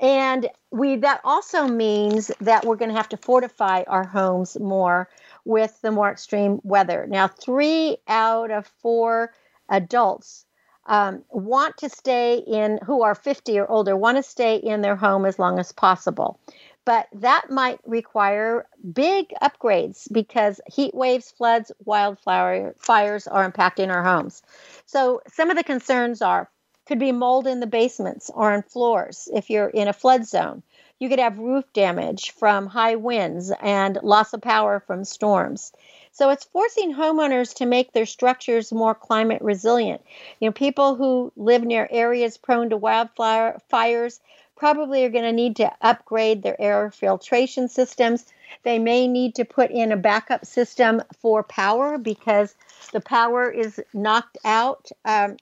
And 0.00 0.48
we 0.72 0.96
that 0.96 1.20
also 1.22 1.68
means 1.68 2.32
that 2.40 2.64
we're 2.64 2.74
going 2.74 2.90
to 2.90 2.96
have 2.96 3.10
to 3.10 3.16
fortify 3.16 3.84
our 3.86 4.02
homes 4.02 4.58
more 4.58 5.08
with 5.44 5.80
the 5.82 5.92
more 5.92 6.10
extreme 6.10 6.60
weather. 6.64 7.06
Now, 7.08 7.28
three 7.28 7.98
out 8.08 8.50
of 8.50 8.66
four 8.82 9.32
adults 9.68 10.46
um, 10.86 11.22
want 11.30 11.76
to 11.76 11.88
stay 11.88 12.38
in, 12.38 12.80
who 12.84 13.02
are 13.04 13.14
50 13.14 13.56
or 13.60 13.70
older, 13.70 13.96
want 13.96 14.16
to 14.16 14.22
stay 14.24 14.56
in 14.56 14.80
their 14.80 14.96
home 14.96 15.26
as 15.26 15.38
long 15.38 15.60
as 15.60 15.70
possible. 15.70 16.40
But 16.84 17.08
that 17.14 17.50
might 17.50 17.80
require 17.86 18.66
big 18.92 19.32
upgrades 19.42 20.06
because 20.12 20.60
heat 20.70 20.94
waves, 20.94 21.30
floods, 21.30 21.72
wildfire 21.84 22.74
fires 22.78 23.26
are 23.26 23.50
impacting 23.50 23.90
our 23.90 24.04
homes. 24.04 24.42
So 24.84 25.22
some 25.32 25.50
of 25.50 25.56
the 25.56 25.64
concerns 25.64 26.20
are 26.20 26.50
could 26.86 26.98
be 26.98 27.12
mold 27.12 27.46
in 27.46 27.60
the 27.60 27.66
basements 27.66 28.30
or 28.34 28.52
on 28.52 28.62
floors 28.62 29.28
if 29.32 29.48
you're 29.48 29.68
in 29.68 29.88
a 29.88 29.92
flood 29.94 30.26
zone. 30.26 30.62
You 30.98 31.08
could 31.08 31.18
have 31.18 31.38
roof 31.38 31.64
damage 31.72 32.32
from 32.32 32.66
high 32.66 32.96
winds 32.96 33.50
and 33.60 33.98
loss 34.02 34.32
of 34.32 34.42
power 34.42 34.80
from 34.80 35.04
storms. 35.04 35.72
So 36.12 36.30
it's 36.30 36.44
forcing 36.44 36.94
homeowners 36.94 37.54
to 37.56 37.66
make 37.66 37.92
their 37.92 38.06
structures 38.06 38.72
more 38.72 38.94
climate 38.94 39.42
resilient. 39.42 40.02
You 40.38 40.48
know, 40.48 40.52
people 40.52 40.94
who 40.94 41.32
live 41.36 41.64
near 41.64 41.88
areas 41.90 42.36
prone 42.36 42.70
to 42.70 42.76
wildfire 42.76 43.58
fires 43.68 44.20
probably 44.64 45.04
are 45.04 45.10
going 45.10 45.24
to 45.24 45.30
need 45.30 45.56
to 45.56 45.70
upgrade 45.82 46.42
their 46.42 46.58
air 46.58 46.90
filtration 46.90 47.68
systems. 47.68 48.24
They 48.62 48.78
may 48.78 49.06
need 49.06 49.34
to 49.34 49.44
put 49.44 49.70
in 49.70 49.92
a 49.92 49.96
backup 49.98 50.46
system 50.46 51.02
for 51.20 51.42
power 51.42 51.98
because 51.98 52.54
the 52.90 53.02
power 53.02 53.50
is 53.50 53.78
knocked 53.92 54.38
out. 54.42 54.88
Um, 55.04 55.36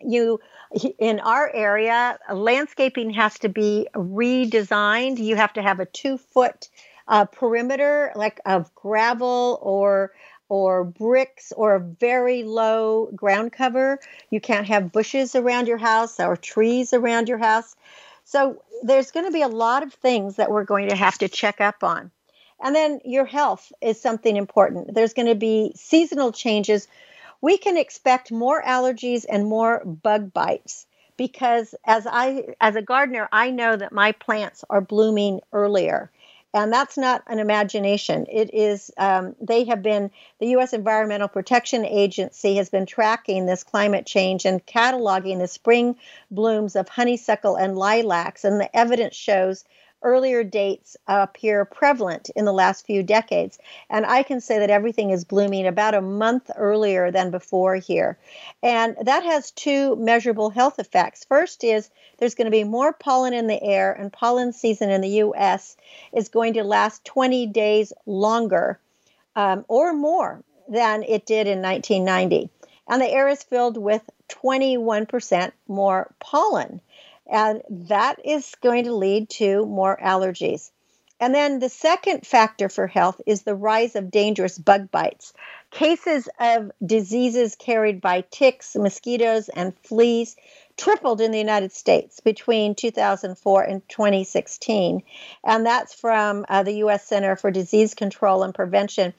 you 0.00 0.40
in 0.98 1.20
our 1.20 1.54
area 1.54 2.18
landscaping 2.32 3.10
has 3.10 3.38
to 3.38 3.48
be 3.48 3.86
redesigned 3.94 5.18
you 5.18 5.36
have 5.36 5.52
to 5.52 5.62
have 5.62 5.78
a 5.78 5.86
two 5.86 6.18
foot 6.18 6.68
uh, 7.06 7.24
perimeter 7.24 8.10
like 8.16 8.40
of 8.44 8.74
gravel 8.74 9.60
or 9.62 10.10
or 10.48 10.82
bricks 10.82 11.52
or 11.56 11.78
very 11.78 12.42
low 12.42 13.08
ground 13.14 13.52
cover 13.52 14.00
you 14.30 14.40
can't 14.40 14.66
have 14.66 14.90
bushes 14.90 15.36
around 15.36 15.68
your 15.68 15.78
house 15.78 16.18
or 16.18 16.36
trees 16.36 16.92
around 16.92 17.28
your 17.28 17.38
house 17.38 17.76
so 18.24 18.62
there's 18.82 19.10
going 19.10 19.26
to 19.26 19.32
be 19.32 19.42
a 19.42 19.48
lot 19.48 19.82
of 19.82 19.92
things 19.94 20.36
that 20.36 20.50
we're 20.50 20.64
going 20.64 20.88
to 20.88 20.96
have 20.96 21.18
to 21.18 21.28
check 21.28 21.60
up 21.60 21.84
on. 21.84 22.10
And 22.62 22.74
then 22.74 23.00
your 23.04 23.24
health 23.24 23.72
is 23.80 24.00
something 24.00 24.36
important. 24.36 24.94
There's 24.94 25.14
going 25.14 25.28
to 25.28 25.34
be 25.34 25.72
seasonal 25.74 26.32
changes. 26.32 26.86
We 27.40 27.58
can 27.58 27.76
expect 27.76 28.30
more 28.30 28.62
allergies 28.62 29.26
and 29.28 29.46
more 29.46 29.84
bug 29.84 30.32
bites 30.32 30.86
because 31.16 31.74
as 31.84 32.06
I 32.06 32.54
as 32.60 32.76
a 32.76 32.82
gardener 32.82 33.28
I 33.32 33.50
know 33.50 33.76
that 33.76 33.92
my 33.92 34.12
plants 34.12 34.64
are 34.70 34.80
blooming 34.80 35.40
earlier 35.52 36.10
and 36.54 36.72
that's 36.72 36.98
not 36.98 37.22
an 37.26 37.38
imagination 37.38 38.26
it 38.30 38.52
is 38.52 38.90
um, 38.98 39.34
they 39.40 39.64
have 39.64 39.82
been 39.82 40.10
the 40.38 40.48
U.S. 40.48 40.72
Environmental 40.72 41.28
Protection 41.28 41.84
Agency 41.84 42.56
has 42.56 42.68
been 42.68 42.86
tracking 42.86 43.46
this 43.46 43.64
climate 43.64 44.06
change 44.06 44.44
and 44.44 44.64
cataloging 44.66 45.38
the 45.38 45.48
spring 45.48 45.96
blooms 46.30 46.76
of 46.76 46.88
honeysuckle 46.88 47.56
and 47.56 47.76
lilacs 47.76 48.44
and 48.44 48.60
the 48.60 48.76
evidence 48.76 49.16
shows 49.16 49.64
earlier 50.02 50.44
dates 50.44 50.96
appear 51.06 51.64
prevalent 51.64 52.30
in 52.36 52.44
the 52.44 52.52
last 52.52 52.86
few 52.86 53.02
decades. 53.02 53.58
And 53.88 54.04
I 54.06 54.22
can 54.22 54.40
say 54.40 54.58
that 54.58 54.70
everything 54.70 55.10
is 55.10 55.24
blooming 55.24 55.66
about 55.66 55.94
a 55.94 56.00
month 56.00 56.50
earlier 56.56 57.10
than 57.10 57.30
before 57.30 57.76
here. 57.76 58.18
And 58.62 58.96
that 59.02 59.24
has 59.24 59.50
two 59.50 59.96
measurable 59.96 60.50
health 60.50 60.78
effects. 60.78 61.24
First 61.24 61.64
is 61.64 61.90
there's 62.18 62.34
going 62.34 62.46
to 62.46 62.50
be 62.50 62.64
more 62.64 62.92
pollen 62.92 63.32
in 63.32 63.46
the 63.46 63.62
air, 63.62 63.92
and 63.92 64.12
pollen 64.12 64.52
season 64.52 64.90
in 64.90 65.00
the 65.00 65.20
US 65.24 65.76
is 66.12 66.28
going 66.28 66.54
to 66.54 66.64
last 66.64 67.04
20 67.04 67.46
days 67.46 67.92
longer 68.06 68.78
um, 69.36 69.64
or 69.68 69.92
more 69.92 70.42
than 70.68 71.02
it 71.02 71.26
did 71.26 71.46
in 71.46 71.62
1990. 71.62 72.50
And 72.88 73.00
the 73.00 73.10
air 73.10 73.28
is 73.28 73.42
filled 73.42 73.76
with 73.76 74.02
21% 74.28 75.52
more 75.68 76.12
pollen. 76.20 76.80
And 77.32 77.62
that 77.88 78.20
is 78.26 78.54
going 78.60 78.84
to 78.84 78.94
lead 78.94 79.30
to 79.30 79.64
more 79.64 79.96
allergies. 79.96 80.70
And 81.18 81.34
then 81.34 81.60
the 81.60 81.68
second 81.68 82.26
factor 82.26 82.68
for 82.68 82.86
health 82.86 83.20
is 83.26 83.42
the 83.42 83.54
rise 83.54 83.96
of 83.96 84.10
dangerous 84.10 84.58
bug 84.58 84.90
bites. 84.90 85.32
Cases 85.70 86.28
of 86.38 86.72
diseases 86.84 87.54
carried 87.54 88.00
by 88.00 88.24
ticks, 88.30 88.76
mosquitoes, 88.76 89.48
and 89.48 89.72
fleas 89.84 90.36
tripled 90.76 91.20
in 91.20 91.30
the 91.30 91.38
United 91.38 91.72
States 91.72 92.20
between 92.20 92.74
2004 92.74 93.62
and 93.62 93.88
2016. 93.88 95.02
And 95.44 95.64
that's 95.64 95.94
from 95.94 96.44
uh, 96.48 96.64
the 96.64 96.78
U.S. 96.78 97.06
Center 97.06 97.36
for 97.36 97.50
Disease 97.50 97.94
Control 97.94 98.42
and 98.42 98.54
Prevention 98.54 99.14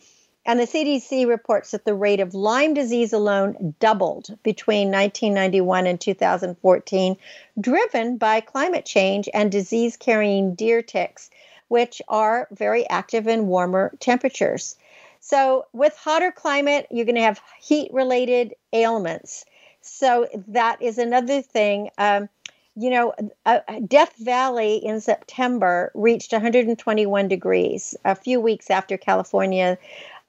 and 0.46 0.60
the 0.60 0.68
CDC 0.68 1.28
reports 1.28 1.72
that 1.72 1.86
the 1.86 1.96
rate 1.96 2.20
of 2.20 2.34
Lyme 2.34 2.74
disease 2.74 3.14
alone 3.14 3.76
doubled 3.80 4.38
between 4.44 4.92
1991 4.92 5.88
and 5.88 6.00
2014, 6.00 7.18
driven 7.60 8.18
by 8.18 8.42
climate 8.42 8.86
change 8.86 9.30
and 9.34 9.52
disease 9.52 9.96
carrying 9.96 10.54
deer 10.54 10.82
ticks, 10.82 11.30
which 11.70 12.02
are 12.10 12.48
very 12.52 12.88
active 12.90 13.28
in 13.28 13.48
warmer 13.48 13.94
temperatures. 14.00 14.76
So, 15.22 15.66
with 15.72 15.96
hotter 15.96 16.34
climate, 16.34 16.88
you're 16.92 17.06
going 17.06 17.16
to 17.16 17.22
have 17.22 17.42
heat 17.62 17.94
related 17.94 18.54
ailments. 18.74 19.46
So, 19.80 20.28
that 20.50 20.82
is 20.82 20.98
another 20.98 21.42
thing. 21.42 21.90
Um, 21.98 22.28
you 22.76 22.90
know, 22.90 23.14
uh, 23.46 23.60
Death 23.88 24.16
Valley 24.18 24.78
in 24.78 25.00
September 25.00 25.92
reached 25.94 26.32
121 26.32 27.28
degrees 27.28 27.96
a 28.04 28.16
few 28.16 28.42
weeks 28.42 28.72
after 28.72 28.98
California 28.98 29.78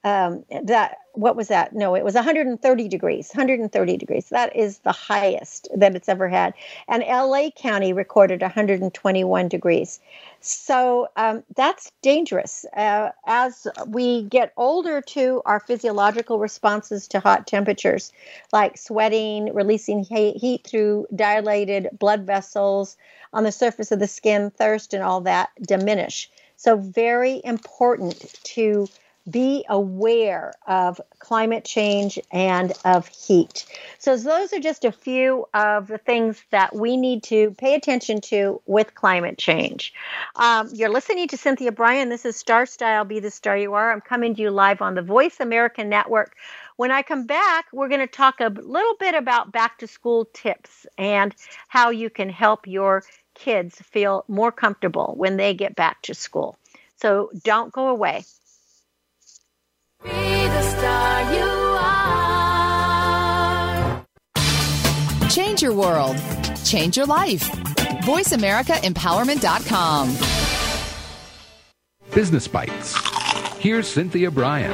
um, 0.05 0.44
that 0.64 0.98
what 1.14 1.36
was 1.36 1.48
that? 1.48 1.74
No, 1.74 1.94
it 1.94 2.05
was 2.05 2.14
130 2.14 2.88
degrees. 2.88 3.30
130 3.32 3.96
degrees. 3.96 4.28
That 4.30 4.55
is 4.55 4.78
the 4.78 4.92
highest 4.92 5.68
that 5.74 5.94
it's 5.94 6.09
ever 6.09 6.28
had. 6.28 6.55
And 6.88 7.02
LA 7.02 7.50
County 7.57 7.92
recorded 7.92 8.42
121 8.42 9.48
degrees. 9.48 10.00
So 10.40 11.09
um, 11.16 11.42
that's 11.55 11.92
dangerous. 12.02 12.66
Uh, 12.76 13.11
as 13.26 13.66
we 13.86 14.24
get 14.24 14.52
older, 14.57 15.00
too, 15.00 15.40
our 15.46 15.61
physiological 15.61 16.38
responses 16.38 17.07
to 17.09 17.20
hot 17.20 17.46
temperatures, 17.46 18.12
like 18.52 18.76
sweating, 18.76 19.55
releasing 19.55 20.02
heat 20.02 20.66
through 20.66 21.07
dilated 21.14 21.88
blood 21.98 22.26
vessels 22.26 22.96
on 23.32 23.44
the 23.44 23.52
surface 23.52 23.92
of 23.92 24.00
the 24.00 24.09
skin, 24.09 24.50
thirst, 24.50 24.94
and 24.94 25.02
all 25.02 25.20
that, 25.22 25.50
diminish. 25.62 26.28
So, 26.57 26.76
very 26.76 27.40
important 27.44 28.34
to 28.44 28.88
be 29.29 29.64
aware 29.68 30.53
of 30.66 31.01
climate 31.18 31.64
change 31.64 32.18
and 32.31 32.72
of 32.85 33.09
heat. 33.09 33.64
So, 33.99 34.16
those 34.16 34.53
are 34.53 34.61
just 34.61 34.85
a 34.85 34.93
few 34.93 35.47
of 35.55 35.89
the 35.89 35.99
things 35.99 36.43
that 36.51 36.75
we 36.75 36.97
need 36.97 37.22
to 37.25 37.53
pay 37.53 37.75
attention 37.75 38.20
to 38.22 38.61
with 38.66 38.95
climate 38.95 39.39
change. 39.39 39.95
Um, 40.37 40.68
you're 40.75 40.91
listening 40.91 41.29
to 41.29 41.39
Cynthia 41.39 41.72
Brian. 41.72 42.11
This 42.11 42.27
is 42.27 42.37
Star 42.37 42.66
Style 42.66 43.05
Be 43.05 43.20
the 43.20 43.31
Star 43.31 43.57
You 43.57 43.75
Are. 43.75 43.93
I'm 43.93 44.03
coming 44.03 44.35
to 44.35 44.43
you 44.43 44.51
live 44.51 44.83
on 44.83 44.95
the 44.95 45.03
Voice 45.03 45.41
America 45.41 45.85
Network. 45.85 46.37
When 46.77 46.91
I 46.91 47.03
come 47.03 47.27
back, 47.27 47.66
we're 47.72 47.89
going 47.89 48.01
to 48.01 48.07
talk 48.07 48.41
a 48.41 48.49
little 48.49 48.97
bit 48.99 49.14
about 49.14 49.53
back 49.53 49.79
to 49.79 49.87
school 49.87 50.29
tips 50.35 50.87
and 50.99 51.35
how 51.68 51.91
you 51.91 52.11
can 52.11 52.29
help 52.29 52.66
your 52.66 53.05
kids 53.35 53.77
feel 53.77 54.25
more 54.29 54.53
comfortable 54.53 55.14
when 55.16 55.37
they 55.37 55.55
get 55.55 55.75
back 55.77 56.03
to 56.03 56.14
school. 56.14 56.59
So, 56.97 57.31
don't 57.43 57.72
go 57.72 57.89
away. 57.89 58.25
Change 65.28 65.62
your 65.62 65.74
world. 65.74 66.16
Change 66.64 66.96
your 66.96 67.07
life. 67.07 67.50
VoiceAmericaEmpowerment.com. 68.05 70.16
Business 72.14 72.46
Bites. 72.46 72.94
Here's 73.59 73.88
Cynthia 73.88 74.30
Brian. 74.30 74.70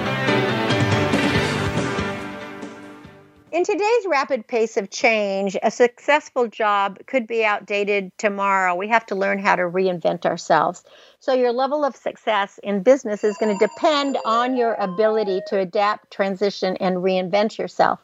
In 3.53 3.65
today's 3.65 4.07
rapid 4.07 4.47
pace 4.47 4.77
of 4.77 4.91
change, 4.91 5.57
a 5.61 5.73
successful 5.73 6.47
job 6.47 7.01
could 7.07 7.27
be 7.27 7.45
outdated 7.45 8.17
tomorrow. 8.17 8.77
We 8.77 8.87
have 8.89 9.05
to 9.07 9.17
learn 9.17 9.41
how 9.41 9.57
to 9.57 9.63
reinvent 9.63 10.25
ourselves. 10.25 10.85
So, 11.19 11.33
your 11.33 11.53
level 11.53 11.85
of 11.85 11.97
success 11.97 12.61
in 12.63 12.85
business 12.85 13.25
is 13.25 13.37
going 13.39 13.59
to 13.59 13.67
depend 13.67 14.19
on 14.25 14.57
your 14.57 14.75
ability 14.75 15.41
to 15.49 15.59
adapt, 15.59 16.13
transition, 16.13 16.77
and 16.77 16.99
reinvent 16.99 17.59
yourself. 17.59 17.99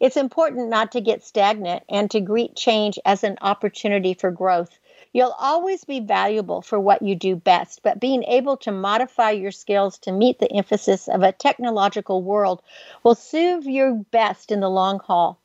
It's 0.00 0.16
important 0.16 0.68
not 0.68 0.90
to 0.92 1.00
get 1.00 1.22
stagnant 1.22 1.84
and 1.88 2.10
to 2.10 2.20
greet 2.20 2.56
change 2.56 2.98
as 3.04 3.22
an 3.22 3.38
opportunity 3.40 4.14
for 4.14 4.32
growth. 4.32 4.76
You'll 5.14 5.36
always 5.38 5.84
be 5.84 6.00
valuable 6.00 6.62
for 6.62 6.80
what 6.80 7.02
you 7.02 7.14
do 7.14 7.36
best, 7.36 7.82
but 7.82 8.00
being 8.00 8.24
able 8.24 8.56
to 8.58 8.72
modify 8.72 9.32
your 9.32 9.50
skills 9.50 9.98
to 9.98 10.12
meet 10.12 10.38
the 10.38 10.50
emphasis 10.50 11.06
of 11.06 11.22
a 11.22 11.32
technological 11.32 12.22
world 12.22 12.62
will 13.02 13.14
serve 13.14 13.66
you 13.66 14.06
best 14.10 14.50
in 14.50 14.60
the 14.60 14.70
long 14.70 15.00
haul. 15.00 15.38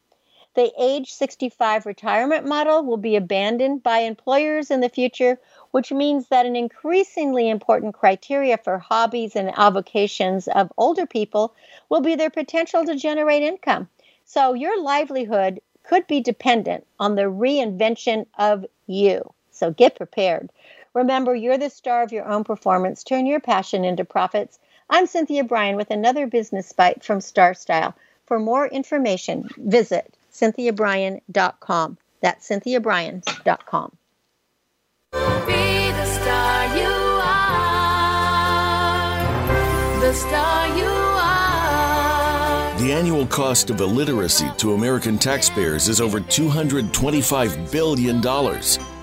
The 0.54 0.72
age 0.80 1.12
65 1.12 1.86
retirement 1.86 2.46
model 2.46 2.82
will 2.82 2.98
be 2.98 3.18
abandoned 3.18 3.84
by 3.84 4.00
employers 4.00 4.72
in 4.72 4.80
the 4.80 4.88
future, 4.88 5.38
which 5.72 5.92
means 5.92 6.30
that 6.30 6.46
an 6.46 6.56
increasingly 6.56 7.50
important 7.50 7.94
criteria 7.94 8.58
for 8.58 8.80
hobbies 8.80 9.36
and 9.36 9.52
avocations 9.58 10.48
of 10.48 10.72
older 10.78 11.06
people 11.06 11.54
will 11.90 12.02
be 12.02 12.16
their 12.16 12.30
potential 12.30 12.86
to 12.86 12.96
generate 12.96 13.44
income. 13.44 13.90
So 14.24 14.54
your 14.54 14.82
livelihood 14.82 15.60
could 15.84 16.08
be 16.08 16.22
dependent 16.22 16.88
on 17.00 17.16
the 17.16 17.24
reinvention 17.24 18.28
of 18.38 18.66
you. 18.88 19.34
So 19.58 19.72
get 19.72 19.96
prepared. 19.96 20.50
Remember, 20.94 21.36
you're 21.36 21.58
the 21.58 21.70
star 21.70 22.04
of 22.04 22.12
your 22.12 22.28
own 22.28 22.44
performance. 22.44 23.04
Turn 23.04 23.26
your 23.26 23.40
passion 23.40 23.84
into 23.86 24.06
profits. 24.06 24.60
I'm 24.90 25.06
Cynthia 25.06 25.44
Brian 25.44 25.76
with 25.76 25.92
another 25.92 26.28
business 26.28 26.72
bite 26.74 27.04
from 27.04 27.22
Star 27.22 27.54
Style. 27.54 27.94
For 28.26 28.40
more 28.40 28.68
information, 28.68 29.50
visit 29.58 30.16
cynthiabrian.com. 30.32 31.98
That's 32.22 32.48
cynthiabrian.com. 32.50 33.98
Be 35.12 35.92
the 35.92 36.06
star 36.06 36.78
you 36.78 36.86
are. 37.24 37.72
The 40.02 40.14
star 40.14 40.68
you 40.78 40.86
are. 40.86 42.80
The 42.80 42.92
annual 42.92 43.26
cost 43.28 43.70
of 43.70 43.82
illiteracy 43.82 44.50
to 44.58 44.74
American 44.74 45.18
taxpayers 45.18 45.88
is 45.88 46.00
over 46.00 46.20
$225 46.20 47.72
billion. 47.72 48.22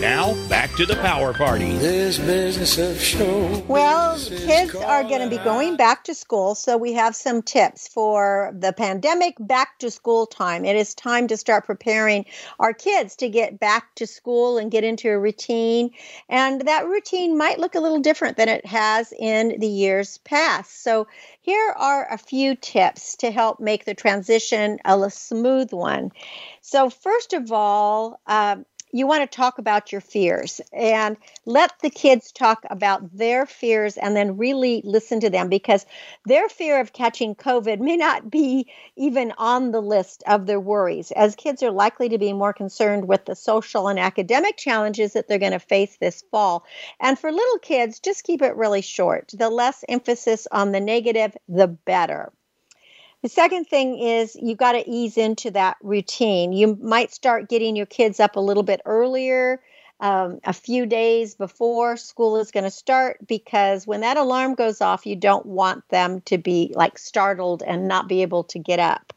Now, 0.00 0.34
back 0.48 0.74
to 0.74 0.84
the 0.84 0.96
power 0.96 1.32
party. 1.32 1.76
This 1.78 2.18
business 2.18 2.78
of 2.78 3.00
show. 3.00 3.64
Well, 3.68 4.18
kids 4.18 4.74
are 4.74 5.02
going 5.02 5.22
to 5.22 5.28
be 5.28 5.42
going 5.42 5.76
back 5.76 6.04
to 6.04 6.14
school, 6.14 6.54
so 6.54 6.76
we 6.76 6.92
have 6.94 7.16
some 7.16 7.42
tips 7.42 7.88
for 7.88 8.52
the 8.58 8.72
pandemic 8.72 9.36
back 9.38 9.78
to 9.78 9.90
school 9.90 10.26
time. 10.26 10.64
It 10.64 10.76
is 10.76 10.94
time 10.94 11.28
to 11.28 11.36
start 11.36 11.64
preparing 11.64 12.26
our 12.58 12.72
kids 12.72 13.16
to 13.16 13.28
get 13.28 13.58
back 13.58 13.94
to 13.94 14.06
school 14.06 14.58
and 14.58 14.70
get 14.70 14.84
into 14.84 15.08
a 15.10 15.18
routine. 15.18 15.90
And 16.28 16.62
that 16.62 16.86
routine 16.86 17.38
might 17.38 17.58
look 17.58 17.74
a 17.74 17.80
little 17.80 18.00
different 18.00 18.36
than 18.36 18.48
it 18.48 18.66
has 18.66 19.12
in 19.18 19.58
the 19.60 19.68
years 19.68 20.18
past. 20.18 20.82
So, 20.82 21.06
here 21.40 21.74
are 21.76 22.10
a 22.10 22.18
few 22.18 22.56
tips 22.56 23.16
to 23.16 23.30
help 23.30 23.60
make 23.60 23.84
the 23.84 23.94
transition 23.94 24.78
a 24.84 25.10
smooth 25.10 25.72
one. 25.72 26.10
So, 26.62 26.90
first 26.90 27.32
of 27.32 27.52
all, 27.52 28.20
um, 28.26 28.64
you 28.94 29.08
want 29.08 29.28
to 29.28 29.36
talk 29.36 29.58
about 29.58 29.90
your 29.90 30.00
fears 30.00 30.60
and 30.72 31.16
let 31.46 31.72
the 31.80 31.90
kids 31.90 32.30
talk 32.30 32.64
about 32.70 33.02
their 33.16 33.44
fears 33.44 33.96
and 33.96 34.14
then 34.14 34.36
really 34.36 34.82
listen 34.84 35.18
to 35.18 35.30
them 35.30 35.48
because 35.48 35.84
their 36.26 36.48
fear 36.48 36.80
of 36.80 36.92
catching 36.92 37.34
COVID 37.34 37.80
may 37.80 37.96
not 37.96 38.30
be 38.30 38.70
even 38.94 39.32
on 39.36 39.72
the 39.72 39.82
list 39.82 40.22
of 40.28 40.46
their 40.46 40.60
worries, 40.60 41.10
as 41.10 41.34
kids 41.34 41.60
are 41.64 41.72
likely 41.72 42.08
to 42.10 42.18
be 42.18 42.32
more 42.32 42.52
concerned 42.52 43.08
with 43.08 43.24
the 43.24 43.34
social 43.34 43.88
and 43.88 43.98
academic 43.98 44.56
challenges 44.56 45.14
that 45.14 45.26
they're 45.26 45.40
going 45.40 45.50
to 45.50 45.58
face 45.58 45.96
this 45.96 46.22
fall. 46.30 46.64
And 47.00 47.18
for 47.18 47.32
little 47.32 47.58
kids, 47.58 47.98
just 47.98 48.22
keep 48.22 48.42
it 48.42 48.54
really 48.54 48.82
short. 48.82 49.32
The 49.34 49.50
less 49.50 49.84
emphasis 49.88 50.46
on 50.52 50.70
the 50.70 50.80
negative, 50.80 51.36
the 51.48 51.66
better. 51.66 52.32
The 53.24 53.30
second 53.30 53.64
thing 53.64 53.98
is 53.98 54.36
you've 54.38 54.58
got 54.58 54.72
to 54.72 54.86
ease 54.86 55.16
into 55.16 55.50
that 55.52 55.78
routine. 55.82 56.52
You 56.52 56.76
might 56.82 57.10
start 57.10 57.48
getting 57.48 57.74
your 57.74 57.86
kids 57.86 58.20
up 58.20 58.36
a 58.36 58.40
little 58.40 58.62
bit 58.62 58.82
earlier, 58.84 59.62
um, 60.00 60.40
a 60.44 60.52
few 60.52 60.84
days 60.84 61.34
before 61.34 61.96
school 61.96 62.36
is 62.36 62.50
going 62.50 62.64
to 62.64 62.70
start, 62.70 63.26
because 63.26 63.86
when 63.86 64.02
that 64.02 64.18
alarm 64.18 64.56
goes 64.56 64.82
off, 64.82 65.06
you 65.06 65.16
don't 65.16 65.46
want 65.46 65.88
them 65.88 66.20
to 66.26 66.36
be 66.36 66.74
like 66.76 66.98
startled 66.98 67.62
and 67.62 67.88
not 67.88 68.08
be 68.08 68.20
able 68.20 68.44
to 68.44 68.58
get 68.58 68.78
up. 68.78 69.14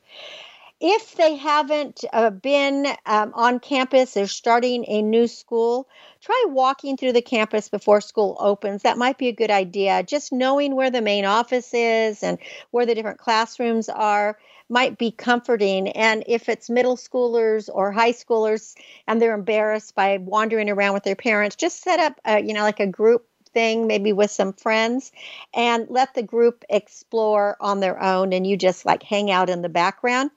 If 0.79 1.15
they 1.15 1.35
haven't 1.35 2.05
uh, 2.13 2.29
been 2.29 2.85
um, 3.07 3.31
on 3.33 3.59
campus, 3.59 4.13
they're 4.13 4.27
starting 4.27 4.85
a 4.87 5.01
new 5.01 5.27
school, 5.27 5.87
try 6.21 6.45
walking 6.49 6.97
through 6.97 7.13
the 7.13 7.21
campus 7.23 7.67
before 7.67 7.99
school 7.99 8.37
opens. 8.39 8.83
That 8.83 8.97
might 8.99 9.17
be 9.17 9.27
a 9.27 9.33
good 9.33 9.49
idea. 9.49 10.03
Just 10.03 10.31
knowing 10.31 10.75
where 10.75 10.91
the 10.91 11.01
main 11.01 11.25
office 11.25 11.73
is 11.73 12.21
and 12.21 12.37
where 12.69 12.85
the 12.85 12.93
different 12.93 13.17
classrooms 13.17 13.89
are 13.89 14.37
might 14.69 14.99
be 14.99 15.09
comforting. 15.09 15.87
And 15.89 16.23
if 16.27 16.47
it's 16.47 16.69
middle 16.69 16.95
schoolers 16.95 17.69
or 17.73 17.91
high 17.91 18.11
schoolers 18.11 18.75
and 19.07 19.19
they're 19.19 19.33
embarrassed 19.33 19.95
by 19.95 20.17
wandering 20.17 20.69
around 20.69 20.93
with 20.93 21.03
their 21.03 21.15
parents, 21.15 21.55
just 21.55 21.81
set 21.81 21.99
up, 21.99 22.19
a, 22.23 22.39
you 22.39 22.53
know, 22.53 22.61
like 22.61 22.79
a 22.79 22.85
group 22.85 23.25
thing, 23.51 23.87
maybe 23.87 24.13
with 24.13 24.29
some 24.29 24.53
friends, 24.53 25.11
and 25.55 25.87
let 25.89 26.13
the 26.13 26.21
group 26.21 26.63
explore 26.69 27.57
on 27.59 27.79
their 27.79 27.99
own 27.99 28.31
and 28.31 28.45
you 28.45 28.57
just 28.57 28.85
like 28.85 29.01
hang 29.01 29.31
out 29.31 29.49
in 29.49 29.63
the 29.63 29.69
background. 29.69 30.29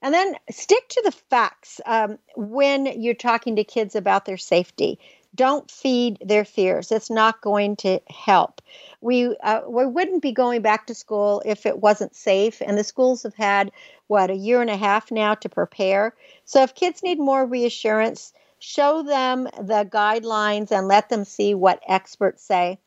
And 0.00 0.14
then 0.14 0.36
stick 0.50 0.88
to 0.90 1.02
the 1.04 1.12
facts 1.12 1.80
um, 1.84 2.18
when 2.36 2.86
you're 3.00 3.14
talking 3.14 3.56
to 3.56 3.64
kids 3.64 3.96
about 3.96 4.24
their 4.24 4.36
safety. 4.36 4.98
Don't 5.34 5.70
feed 5.70 6.18
their 6.24 6.44
fears. 6.44 6.90
It's 6.90 7.10
not 7.10 7.40
going 7.40 7.76
to 7.76 8.00
help. 8.08 8.62
We 9.00 9.36
uh, 9.42 9.62
we 9.68 9.86
wouldn't 9.86 10.22
be 10.22 10.32
going 10.32 10.62
back 10.62 10.86
to 10.86 10.94
school 10.94 11.42
if 11.44 11.66
it 11.66 11.78
wasn't 11.80 12.14
safe. 12.14 12.62
And 12.62 12.78
the 12.78 12.84
schools 12.84 13.24
have 13.24 13.34
had 13.34 13.70
what 14.06 14.30
a 14.30 14.36
year 14.36 14.60
and 14.60 14.70
a 14.70 14.76
half 14.76 15.10
now 15.10 15.34
to 15.34 15.48
prepare. 15.48 16.14
So 16.44 16.62
if 16.62 16.74
kids 16.74 17.02
need 17.02 17.18
more 17.18 17.44
reassurance, 17.44 18.32
show 18.58 19.02
them 19.02 19.44
the 19.44 19.88
guidelines 19.90 20.72
and 20.72 20.88
let 20.88 21.08
them 21.08 21.24
see 21.24 21.54
what 21.54 21.82
experts 21.86 22.42
say 22.42 22.78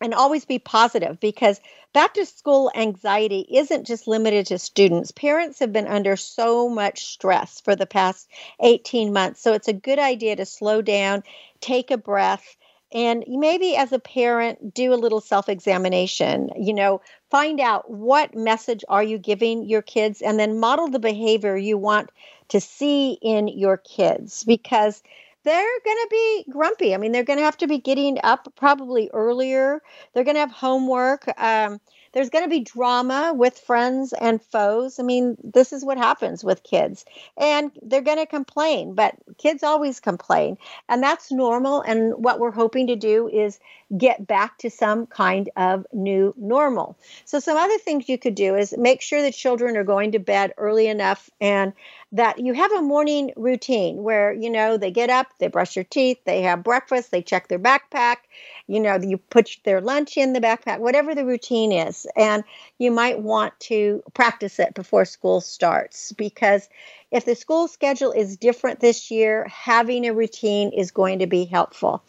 and 0.00 0.14
always 0.14 0.44
be 0.44 0.58
positive 0.58 1.18
because 1.20 1.60
back 1.92 2.14
to 2.14 2.26
school 2.26 2.70
anxiety 2.74 3.46
isn't 3.50 3.86
just 3.86 4.06
limited 4.06 4.46
to 4.46 4.58
students. 4.58 5.10
Parents 5.10 5.58
have 5.58 5.72
been 5.72 5.86
under 5.86 6.16
so 6.16 6.68
much 6.68 7.04
stress 7.04 7.60
for 7.60 7.74
the 7.74 7.86
past 7.86 8.28
18 8.60 9.12
months. 9.12 9.40
So 9.40 9.52
it's 9.52 9.68
a 9.68 9.72
good 9.72 9.98
idea 9.98 10.36
to 10.36 10.46
slow 10.46 10.82
down, 10.82 11.22
take 11.60 11.90
a 11.90 11.98
breath, 11.98 12.56
and 12.92 13.24
maybe 13.28 13.76
as 13.76 13.92
a 13.92 13.98
parent 13.98 14.72
do 14.74 14.94
a 14.94 14.96
little 14.96 15.20
self-examination 15.20 16.50
you 16.56 16.72
know 16.72 17.00
find 17.30 17.60
out 17.60 17.90
what 17.90 18.34
message 18.34 18.84
are 18.88 19.02
you 19.02 19.18
giving 19.18 19.68
your 19.68 19.82
kids 19.82 20.22
and 20.22 20.38
then 20.38 20.58
model 20.58 20.88
the 20.88 20.98
behavior 20.98 21.56
you 21.56 21.76
want 21.76 22.10
to 22.48 22.60
see 22.60 23.18
in 23.20 23.46
your 23.48 23.76
kids 23.76 24.44
because 24.44 25.02
they're 25.48 25.80
going 25.84 25.96
to 25.96 26.08
be 26.10 26.44
grumpy. 26.50 26.94
I 26.94 26.98
mean, 26.98 27.12
they're 27.12 27.24
going 27.24 27.38
to 27.38 27.44
have 27.44 27.56
to 27.58 27.66
be 27.66 27.78
getting 27.78 28.18
up 28.22 28.52
probably 28.56 29.10
earlier. 29.12 29.82
They're 30.12 30.24
going 30.24 30.36
to 30.36 30.40
have 30.40 30.52
homework. 30.52 31.26
Um, 31.40 31.80
there's 32.12 32.30
going 32.30 32.44
to 32.44 32.50
be 32.50 32.60
drama 32.60 33.32
with 33.34 33.58
friends 33.58 34.12
and 34.12 34.42
foes. 34.42 34.98
I 34.98 35.02
mean, 35.02 35.36
this 35.42 35.72
is 35.72 35.84
what 35.84 35.98
happens 35.98 36.42
with 36.42 36.62
kids. 36.62 37.04
And 37.36 37.70
they're 37.82 38.00
going 38.00 38.18
to 38.18 38.26
complain, 38.26 38.94
but 38.94 39.14
kids 39.36 39.62
always 39.62 40.00
complain. 40.00 40.58
And 40.88 41.02
that's 41.02 41.30
normal. 41.30 41.82
And 41.82 42.14
what 42.16 42.40
we're 42.40 42.50
hoping 42.50 42.88
to 42.88 42.96
do 42.96 43.28
is 43.28 43.58
get 43.96 44.26
back 44.26 44.58
to 44.58 44.70
some 44.70 45.06
kind 45.06 45.50
of 45.56 45.86
new 45.92 46.34
normal. 46.36 46.96
So, 47.24 47.40
some 47.40 47.56
other 47.56 47.78
things 47.78 48.08
you 48.08 48.18
could 48.18 48.34
do 48.34 48.54
is 48.54 48.74
make 48.76 49.00
sure 49.00 49.22
that 49.22 49.34
children 49.34 49.76
are 49.76 49.84
going 49.84 50.12
to 50.12 50.18
bed 50.18 50.52
early 50.58 50.88
enough 50.88 51.30
and 51.40 51.72
that 52.12 52.38
you 52.38 52.54
have 52.54 52.72
a 52.72 52.80
morning 52.80 53.32
routine 53.36 54.02
where, 54.02 54.32
you 54.32 54.48
know, 54.48 54.78
they 54.78 54.90
get 54.90 55.10
up, 55.10 55.26
they 55.38 55.48
brush 55.48 55.74
their 55.74 55.84
teeth, 55.84 56.18
they 56.24 56.40
have 56.42 56.62
breakfast, 56.62 57.10
they 57.10 57.20
check 57.20 57.48
their 57.48 57.58
backpack, 57.58 58.16
you 58.66 58.80
know, 58.80 58.96
you 58.96 59.18
put 59.18 59.58
their 59.64 59.82
lunch 59.82 60.16
in 60.16 60.32
the 60.32 60.40
backpack, 60.40 60.78
whatever 60.78 61.14
the 61.14 61.26
routine 61.26 61.70
is. 61.70 62.06
And 62.16 62.44
you 62.78 62.90
might 62.90 63.20
want 63.20 63.58
to 63.60 64.02
practice 64.14 64.58
it 64.58 64.72
before 64.72 65.04
school 65.04 65.42
starts 65.42 66.12
because 66.12 66.68
if 67.10 67.26
the 67.26 67.34
school 67.34 67.68
schedule 67.68 68.12
is 68.12 68.38
different 68.38 68.80
this 68.80 69.10
year, 69.10 69.46
having 69.48 70.06
a 70.06 70.14
routine 70.14 70.72
is 70.72 70.90
going 70.90 71.18
to 71.18 71.26
be 71.26 71.44
helpful. 71.44 72.02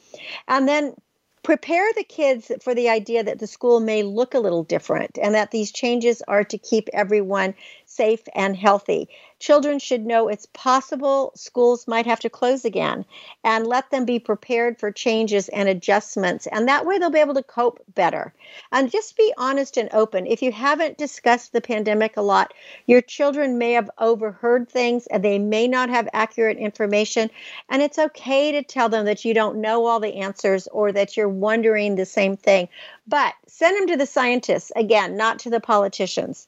And 0.47 0.67
then 0.67 0.95
prepare 1.43 1.87
the 1.95 2.03
kids 2.03 2.51
for 2.61 2.75
the 2.75 2.89
idea 2.89 3.23
that 3.23 3.39
the 3.39 3.47
school 3.47 3.79
may 3.79 4.03
look 4.03 4.33
a 4.33 4.39
little 4.39 4.63
different 4.63 5.17
and 5.21 5.35
that 5.35 5.51
these 5.51 5.71
changes 5.71 6.21
are 6.27 6.43
to 6.43 6.57
keep 6.57 6.89
everyone 6.93 7.55
safe 7.85 8.21
and 8.35 8.55
healthy. 8.55 9.09
Children 9.39 9.79
should 9.79 10.05
know 10.05 10.27
it's 10.27 10.47
possible 10.47 11.31
schools 11.33 11.87
might 11.87 12.05
have 12.05 12.19
to 12.19 12.29
close 12.29 12.65
again 12.65 13.05
and 13.41 13.65
let 13.65 13.89
them 13.89 14.03
be 14.03 14.19
prepared 14.19 14.77
for 14.77 14.91
changes 14.91 15.47
and 15.47 15.69
adjustments. 15.69 16.45
And 16.47 16.67
that 16.67 16.85
way 16.85 16.97
they'll 16.97 17.09
be 17.09 17.19
able 17.19 17.35
to 17.35 17.43
cope 17.43 17.81
better. 17.95 18.33
And 18.73 18.91
just 18.91 19.15
be 19.15 19.33
honest 19.37 19.77
and 19.77 19.89
open. 19.93 20.27
If 20.27 20.41
you 20.41 20.51
haven't 20.51 20.97
discussed 20.97 21.53
the 21.53 21.61
pandemic 21.61 22.17
a 22.17 22.21
lot, 22.21 22.53
your 22.85 23.01
children 23.01 23.57
may 23.57 23.71
have 23.71 23.89
overheard 23.97 24.67
things 24.67 25.07
and 25.07 25.23
they 25.23 25.39
may 25.39 25.69
not 25.69 25.89
have 25.89 26.09
accurate 26.11 26.57
information. 26.57 27.29
And 27.69 27.81
it's 27.81 27.97
okay 27.97 28.51
to 28.51 28.61
tell 28.61 28.89
them 28.89 29.05
that 29.05 29.23
you 29.23 29.33
don't 29.33 29.61
know 29.61 29.85
all 29.85 30.01
the 30.01 30.15
answers 30.15 30.67
or 30.67 30.91
that 30.91 31.15
you're 31.15 31.29
wondering 31.29 31.95
the 31.95 32.05
same 32.05 32.35
thing. 32.35 32.67
But 33.07 33.35
send 33.47 33.77
them 33.77 33.87
to 33.87 33.97
the 33.97 34.05
scientists, 34.05 34.73
again, 34.75 35.15
not 35.15 35.39
to 35.39 35.49
the 35.49 35.61
politicians 35.61 36.47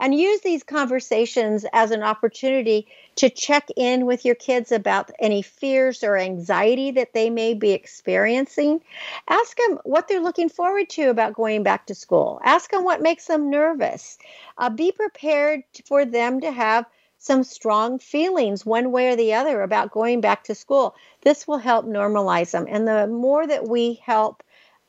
and 0.00 0.14
use 0.14 0.40
these 0.40 0.62
conversations 0.62 1.64
as 1.72 1.90
an 1.90 2.02
opportunity 2.02 2.86
to 3.16 3.30
check 3.30 3.68
in 3.76 4.06
with 4.06 4.24
your 4.24 4.34
kids 4.34 4.72
about 4.72 5.10
any 5.20 5.42
fears 5.42 6.02
or 6.02 6.16
anxiety 6.16 6.90
that 6.92 7.12
they 7.14 7.30
may 7.30 7.54
be 7.54 7.70
experiencing. 7.70 8.80
Ask 9.28 9.56
them 9.56 9.78
what 9.84 10.08
they're 10.08 10.20
looking 10.20 10.48
forward 10.48 10.88
to 10.90 11.10
about 11.10 11.34
going 11.34 11.62
back 11.62 11.86
to 11.86 11.94
school. 11.94 12.40
Ask 12.44 12.70
them 12.70 12.84
what 12.84 13.02
makes 13.02 13.26
them 13.26 13.50
nervous. 13.50 14.18
Uh, 14.58 14.70
be 14.70 14.90
prepared 14.92 15.62
for 15.86 16.04
them 16.04 16.40
to 16.40 16.50
have 16.50 16.86
some 17.18 17.42
strong 17.42 17.98
feelings 17.98 18.66
one 18.66 18.92
way 18.92 19.08
or 19.08 19.16
the 19.16 19.32
other 19.32 19.62
about 19.62 19.90
going 19.90 20.20
back 20.20 20.44
to 20.44 20.54
school. 20.54 20.94
This 21.22 21.48
will 21.48 21.58
help 21.58 21.86
normalize 21.86 22.50
them. 22.50 22.66
And 22.68 22.86
the 22.86 23.06
more 23.06 23.46
that 23.46 23.66
we 23.66 23.94
help 24.04 24.42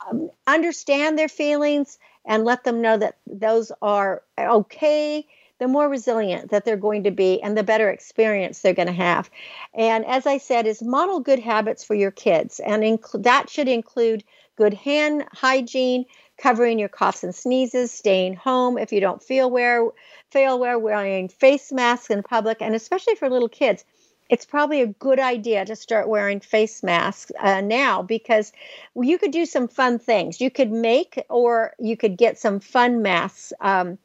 um, 0.05 0.29
understand 0.45 1.17
their 1.17 1.29
feelings 1.29 1.97
and 2.25 2.45
let 2.45 2.63
them 2.63 2.81
know 2.81 2.97
that 2.97 3.17
those 3.27 3.71
are 3.81 4.23
okay, 4.37 5.25
the 5.59 5.67
more 5.67 5.87
resilient 5.87 6.51
that 6.51 6.65
they're 6.65 6.75
going 6.75 7.03
to 7.03 7.11
be 7.11 7.41
and 7.41 7.57
the 7.57 7.63
better 7.63 7.89
experience 7.89 8.61
they're 8.61 8.73
going 8.73 8.87
to 8.87 8.93
have. 8.93 9.29
And 9.73 10.05
as 10.05 10.25
I 10.25 10.37
said, 10.37 10.67
is 10.67 10.81
model 10.81 11.19
good 11.19 11.39
habits 11.39 11.83
for 11.83 11.95
your 11.95 12.11
kids. 12.11 12.59
And 12.59 12.83
inc- 12.83 13.23
that 13.23 13.49
should 13.49 13.67
include 13.67 14.23
good 14.57 14.73
hand 14.73 15.25
hygiene, 15.31 16.05
covering 16.37 16.79
your 16.79 16.89
coughs 16.89 17.23
and 17.23 17.33
sneezes, 17.33 17.91
staying 17.91 18.35
home 18.35 18.77
if 18.77 18.91
you 18.91 18.99
don't 18.99 19.23
feel 19.23 19.49
well, 19.49 19.95
feel 20.31 20.59
well, 20.59 20.79
wearing 20.79 21.29
face 21.29 21.71
masks 21.71 22.09
in 22.09 22.23
public, 22.23 22.61
and 22.61 22.75
especially 22.75 23.15
for 23.15 23.29
little 23.29 23.49
kids 23.49 23.85
it's 24.29 24.45
probably 24.45 24.81
a 24.81 24.87
good 24.87 25.19
idea 25.19 25.65
to 25.65 25.75
start 25.75 26.07
wearing 26.07 26.39
face 26.39 26.81
masks 26.81 27.31
uh, 27.39 27.61
now 27.61 28.01
because 28.01 28.51
you 28.95 29.17
could 29.17 29.31
do 29.31 29.45
some 29.45 29.67
fun 29.67 29.99
things. 29.99 30.41
You 30.41 30.49
could 30.49 30.71
make 30.71 31.23
or 31.29 31.73
you 31.79 31.95
could 31.95 32.17
get 32.17 32.39
some 32.39 32.59
fun 32.59 33.01
masks 33.01 33.53
um, 33.61 33.97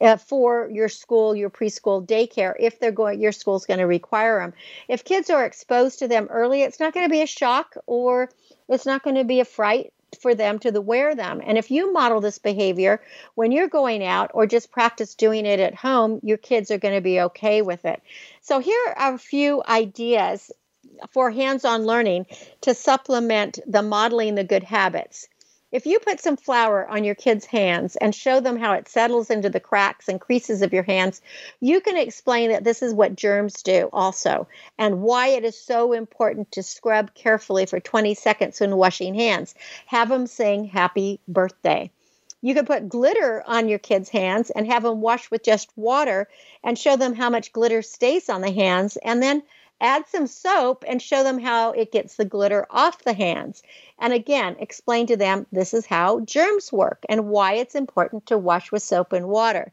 uh, 0.00 0.16
for 0.16 0.68
your 0.70 0.88
school, 0.88 1.34
your 1.34 1.48
preschool 1.48 2.04
daycare, 2.06 2.54
if 2.58 2.80
they're 2.80 2.92
going, 2.92 3.20
your 3.20 3.32
school's 3.32 3.66
going 3.66 3.78
to 3.78 3.86
require 3.86 4.40
them. 4.40 4.52
If 4.88 5.04
kids 5.04 5.30
are 5.30 5.44
exposed 5.44 6.00
to 6.00 6.08
them 6.08 6.26
early, 6.30 6.62
it's 6.62 6.80
not 6.80 6.92
going 6.92 7.06
to 7.06 7.10
be 7.10 7.22
a 7.22 7.26
shock 7.26 7.76
or 7.86 8.28
it's 8.68 8.86
not 8.86 9.02
going 9.02 9.16
to 9.16 9.24
be 9.24 9.40
a 9.40 9.44
fright 9.44 9.92
for 10.20 10.34
them 10.34 10.58
to 10.60 10.70
the 10.70 10.80
wear 10.80 11.14
them. 11.14 11.40
And 11.44 11.56
if 11.56 11.70
you 11.70 11.92
model 11.92 12.20
this 12.20 12.38
behavior 12.38 13.02
when 13.34 13.52
you're 13.52 13.68
going 13.68 14.04
out 14.04 14.30
or 14.34 14.46
just 14.46 14.70
practice 14.70 15.14
doing 15.14 15.46
it 15.46 15.60
at 15.60 15.74
home, 15.74 16.20
your 16.22 16.38
kids 16.38 16.70
are 16.70 16.78
going 16.78 16.94
to 16.94 17.00
be 17.00 17.20
okay 17.20 17.62
with 17.62 17.84
it. 17.84 18.02
So 18.40 18.58
here 18.58 18.94
are 18.96 19.14
a 19.14 19.18
few 19.18 19.62
ideas 19.66 20.50
for 21.10 21.30
hands-on 21.30 21.84
learning 21.84 22.26
to 22.62 22.74
supplement 22.74 23.58
the 23.66 23.82
modeling 23.82 24.34
the 24.34 24.44
good 24.44 24.62
habits. 24.62 25.28
If 25.72 25.86
you 25.86 26.00
put 26.00 26.20
some 26.20 26.36
flour 26.36 26.86
on 26.86 27.02
your 27.02 27.14
kids' 27.14 27.46
hands 27.46 27.96
and 27.96 28.14
show 28.14 28.40
them 28.40 28.58
how 28.58 28.74
it 28.74 28.88
settles 28.88 29.30
into 29.30 29.48
the 29.48 29.58
cracks 29.58 30.06
and 30.06 30.20
creases 30.20 30.60
of 30.60 30.74
your 30.74 30.82
hands, 30.82 31.22
you 31.60 31.80
can 31.80 31.96
explain 31.96 32.50
that 32.50 32.62
this 32.62 32.82
is 32.82 32.92
what 32.92 33.16
germs 33.16 33.62
do 33.62 33.88
also 33.90 34.46
and 34.76 35.00
why 35.00 35.28
it 35.28 35.44
is 35.44 35.58
so 35.58 35.94
important 35.94 36.52
to 36.52 36.62
scrub 36.62 37.14
carefully 37.14 37.64
for 37.64 37.80
20 37.80 38.14
seconds 38.14 38.60
when 38.60 38.76
washing 38.76 39.14
hands. 39.14 39.54
Have 39.86 40.10
them 40.10 40.26
sing 40.26 40.66
happy 40.66 41.20
birthday. 41.26 41.90
You 42.42 42.54
could 42.54 42.66
put 42.66 42.90
glitter 42.90 43.42
on 43.46 43.70
your 43.70 43.78
kids' 43.78 44.10
hands 44.10 44.50
and 44.50 44.66
have 44.66 44.82
them 44.82 45.00
wash 45.00 45.30
with 45.30 45.42
just 45.42 45.70
water 45.74 46.28
and 46.62 46.78
show 46.78 46.96
them 46.96 47.14
how 47.14 47.30
much 47.30 47.52
glitter 47.52 47.80
stays 47.80 48.28
on 48.28 48.42
the 48.42 48.52
hands 48.52 48.98
and 48.98 49.22
then 49.22 49.42
add 49.82 50.06
some 50.08 50.26
soap 50.26 50.84
and 50.86 51.02
show 51.02 51.22
them 51.24 51.38
how 51.38 51.72
it 51.72 51.92
gets 51.92 52.16
the 52.16 52.24
glitter 52.24 52.66
off 52.70 53.02
the 53.02 53.12
hands. 53.12 53.62
And 53.98 54.12
again, 54.12 54.56
explain 54.60 55.08
to 55.08 55.16
them 55.16 55.46
this 55.52 55.74
is 55.74 55.84
how 55.84 56.20
germs 56.20 56.72
work 56.72 57.04
and 57.08 57.28
why 57.28 57.54
it's 57.54 57.74
important 57.74 58.26
to 58.26 58.38
wash 58.38 58.72
with 58.72 58.82
soap 58.82 59.12
and 59.12 59.28
water. 59.28 59.72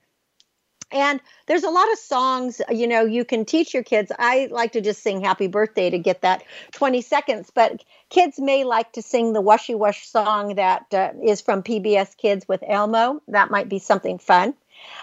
And 0.91 1.21
there's 1.45 1.63
a 1.63 1.69
lot 1.69 1.91
of 1.91 1.99
songs, 1.99 2.61
you 2.71 2.87
know, 2.87 3.05
you 3.05 3.23
can 3.23 3.45
teach 3.45 3.75
your 3.75 3.83
kids. 3.83 4.11
I 4.17 4.47
like 4.49 4.71
to 4.71 4.81
just 4.81 5.03
sing 5.03 5.21
happy 5.21 5.45
birthday 5.45 5.91
to 5.91 5.99
get 5.99 6.21
that 6.21 6.43
20 6.71 7.01
seconds, 7.01 7.51
but 7.53 7.83
kids 8.09 8.39
may 8.39 8.63
like 8.63 8.93
to 8.93 9.03
sing 9.03 9.33
the 9.33 9.41
Washy 9.41 9.75
Wash 9.75 10.07
song 10.07 10.55
that 10.55 10.91
uh, 10.91 11.11
is 11.23 11.41
from 11.41 11.61
PBS 11.61 12.17
Kids 12.17 12.47
with 12.47 12.63
Elmo. 12.67 13.21
That 13.27 13.51
might 13.51 13.69
be 13.69 13.77
something 13.77 14.17
fun. 14.17 14.55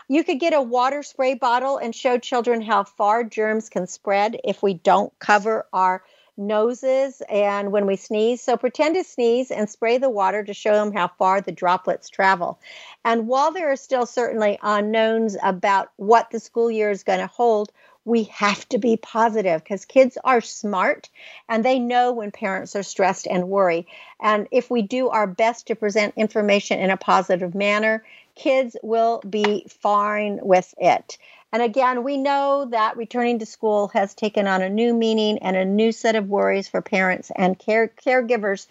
You 0.09 0.25
could 0.25 0.41
get 0.41 0.55
a 0.55 0.63
water 0.63 1.03
spray 1.03 1.35
bottle 1.35 1.79
and 1.79 1.95
show 1.95 2.19
children 2.19 2.63
how 2.63 2.85
far 2.85 3.25
germs 3.25 3.69
can 3.69 3.87
spread 3.87 4.39
if 4.45 4.63
we 4.63 4.75
don't 4.75 5.17
cover 5.19 5.67
our 5.73 6.03
noses 6.37 7.23
and 7.29 7.73
when 7.73 7.87
we 7.87 7.97
sneeze. 7.97 8.43
So 8.43 8.57
pretend 8.57 8.95
to 8.95 9.05
sneeze 9.05 9.51
and 9.51 9.69
spray 9.69 9.99
the 9.99 10.11
water 10.11 10.45
to 10.45 10.55
show 10.55 10.75
them 10.75 10.93
how 10.93 11.09
far 11.09 11.41
the 11.41 11.53
droplets 11.53 12.09
travel. 12.09 12.59
And 13.05 13.27
while 13.27 13.53
there 13.53 13.71
are 13.73 13.77
still 13.77 14.07
certainly 14.07 14.59
unknowns 14.63 15.37
about 15.43 15.91
what 15.97 16.31
the 16.31 16.41
school 16.41 16.71
year 16.71 16.91
is 16.91 17.05
going 17.05 17.21
to 17.21 17.27
hold, 17.27 17.73
we 18.05 18.25
have 18.25 18.69
to 18.69 18.79
be 18.79 18.97
positive 18.97 19.65
because 19.65 19.85
kids 19.85 20.17
are 20.23 20.41
smart 20.41 21.11
and 21.49 21.65
they 21.65 21.79
know 21.79 22.13
when 22.13 22.31
parents 22.31 22.77
are 22.77 22.85
stressed 22.85 23.27
and 23.27 23.49
worry. 23.49 23.87
And 24.21 24.47
if 24.53 24.71
we 24.71 24.83
do 24.83 25.09
our 25.09 25.27
best 25.27 25.67
to 25.67 25.75
present 25.75 26.15
information 26.17 26.79
in 26.79 26.91
a 26.91 26.97
positive 26.97 27.55
manner, 27.55 28.05
kids 28.37 28.77
will 28.83 29.21
be 29.29 29.67
fine 29.69 30.39
with 30.43 30.75
it. 30.79 31.19
And 31.53 31.63
again, 31.63 32.05
we 32.05 32.19
know 32.19 32.67
that 32.71 32.97
returning 32.97 33.39
to 33.39 33.47
school 33.47 33.89
has 33.89 34.15
taken 34.15 34.47
on 34.47 34.63
a 34.63 34.69
new 34.69 34.93
meaning 34.93 35.39
and 35.39 35.57
a 35.57 35.65
new 35.65 35.91
set 35.91 36.15
of 36.15 36.29
worries 36.29 36.69
for 36.69 36.83
parents 36.83 37.33
and 37.35 37.59
care, 37.59 37.89
caregivers 37.89 38.67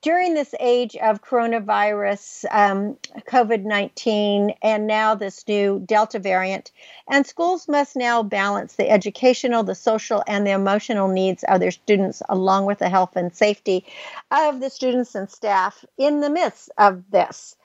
during 0.00 0.34
this 0.34 0.54
age 0.58 0.96
of 0.96 1.22
coronavirus, 1.22 2.44
um, 2.50 2.96
COVID 3.28 3.64
19, 3.64 4.54
and 4.62 4.86
now 4.86 5.14
this 5.14 5.46
new 5.46 5.82
Delta 5.86 6.18
variant. 6.18 6.72
And 7.08 7.26
schools 7.26 7.68
must 7.68 7.94
now 7.94 8.22
balance 8.22 8.74
the 8.74 8.90
educational, 8.90 9.62
the 9.62 9.74
social, 9.74 10.24
and 10.26 10.46
the 10.46 10.50
emotional 10.50 11.08
needs 11.08 11.44
of 11.44 11.60
their 11.60 11.70
students, 11.70 12.22
along 12.28 12.66
with 12.66 12.80
the 12.80 12.88
health 12.88 13.16
and 13.16 13.34
safety 13.34 13.86
of 14.30 14.60
the 14.60 14.70
students 14.70 15.14
and 15.14 15.30
staff 15.30 15.84
in 15.98 16.20
the 16.20 16.30
midst 16.30 16.70
of 16.78 17.10
this. 17.10 17.56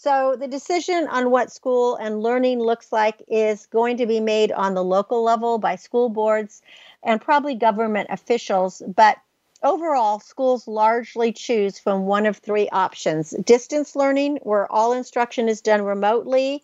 So, 0.00 0.36
the 0.38 0.46
decision 0.46 1.08
on 1.08 1.32
what 1.32 1.50
school 1.50 1.96
and 1.96 2.22
learning 2.22 2.60
looks 2.60 2.92
like 2.92 3.20
is 3.26 3.66
going 3.66 3.96
to 3.96 4.06
be 4.06 4.20
made 4.20 4.52
on 4.52 4.74
the 4.74 4.84
local 4.84 5.24
level 5.24 5.58
by 5.58 5.74
school 5.74 6.08
boards 6.08 6.62
and 7.02 7.20
probably 7.20 7.56
government 7.56 8.06
officials. 8.08 8.80
But 8.86 9.16
overall, 9.60 10.20
schools 10.20 10.68
largely 10.68 11.32
choose 11.32 11.80
from 11.80 12.06
one 12.06 12.26
of 12.26 12.36
three 12.36 12.68
options 12.68 13.30
distance 13.44 13.96
learning, 13.96 14.38
where 14.44 14.70
all 14.70 14.92
instruction 14.92 15.48
is 15.48 15.62
done 15.62 15.82
remotely 15.82 16.62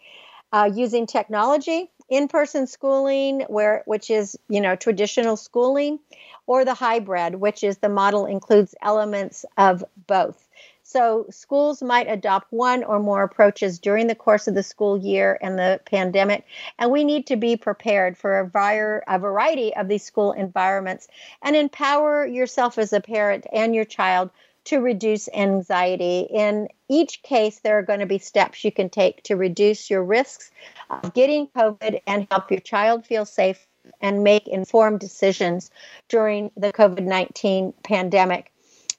uh, 0.53 0.71
using 0.73 1.05
technology, 1.05 1.91
in 2.09 2.29
person 2.29 2.69
schooling, 2.69 3.41
where, 3.49 3.83
which 3.87 4.11
is 4.11 4.39
you 4.49 4.61
know 4.61 4.77
traditional 4.77 5.37
schooling, 5.37 5.99
or 6.47 6.65
the 6.65 6.75
hybrid, 6.75 7.35
which 7.35 7.65
is 7.65 7.79
the 7.79 7.89
model 7.89 8.27
includes 8.27 8.77
elements 8.81 9.45
of 9.57 9.85
both. 10.07 10.44
So, 10.87 11.25
schools 11.31 11.83
might 11.83 12.09
adopt 12.09 12.53
one 12.53 12.85
or 12.85 13.01
more 13.01 13.23
approaches 13.23 13.79
during 13.79 14.07
the 14.07 14.15
course 14.15 14.49
of 14.49 14.55
the 14.55 14.63
school 14.63 14.99
year 14.99 15.39
and 15.41 15.59
the 15.59 15.81
pandemic. 15.87 16.45
And 16.79 16.91
we 16.91 17.05
need 17.05 17.27
to 17.29 17.37
be 17.37 17.57
prepared 17.57 18.19
for 18.19 18.39
a, 18.39 19.03
a 19.09 19.19
variety 19.19 19.75
of 19.75 19.89
these 19.89 20.05
school 20.05 20.33
environments 20.33 21.09
and 21.41 21.57
empower 21.57 22.27
yourself 22.27 22.77
as 22.77 22.93
a 22.93 23.01
parent 23.01 23.47
and 23.51 23.75
your 23.75 23.87
child 23.87 24.29
to 24.65 24.79
reduce 24.79 25.27
anxiety. 25.33 26.29
In 26.31 26.69
each 26.89 27.23
case, 27.23 27.61
there 27.61 27.79
are 27.79 27.83
going 27.83 28.01
to 28.01 28.07
be 28.07 28.19
steps 28.19 28.63
you 28.63 28.71
can 28.71 28.91
take 28.91 29.23
to 29.25 29.37
reduce 29.37 29.89
your 29.89 30.05
risks 30.05 30.51
of 30.91 31.15
getting 31.15 31.47
COVID 31.49 32.03
and 32.07 32.27
help 32.31 32.51
your 32.51 32.61
child 32.61 33.07
feel 33.07 33.25
safe 33.25 33.67
and 34.03 34.23
make 34.23 34.49
informed 34.49 35.01
decisions 35.01 35.71
during 36.09 36.51
the 36.59 36.75
COVID 36.75 37.05
19 37.05 37.73
pandemic. 37.83 38.51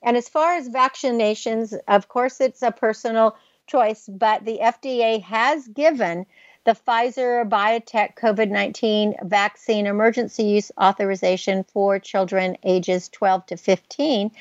And 0.06 0.16
as 0.16 0.30
far 0.30 0.56
as 0.56 0.70
vaccinations, 0.70 1.74
of 1.88 2.08
course, 2.08 2.40
it's 2.40 2.62
a 2.62 2.72
personal 2.72 3.36
choice, 3.66 4.08
but 4.08 4.46
the 4.46 4.60
FDA 4.60 5.22
has 5.24 5.68
given 5.68 6.28
the 6.64 6.78
Pfizer 6.88 7.48
BioNTech 7.48 8.16
COVID 8.16 8.50
19 8.50 9.16
vaccine 9.24 9.88
emergency 9.88 10.44
use 10.44 10.72
authorization 10.80 11.64
for 11.64 12.00
children 12.00 12.58
ages 12.64 13.10
12 13.10 13.46
to 13.48 13.58
15. 13.58 14.32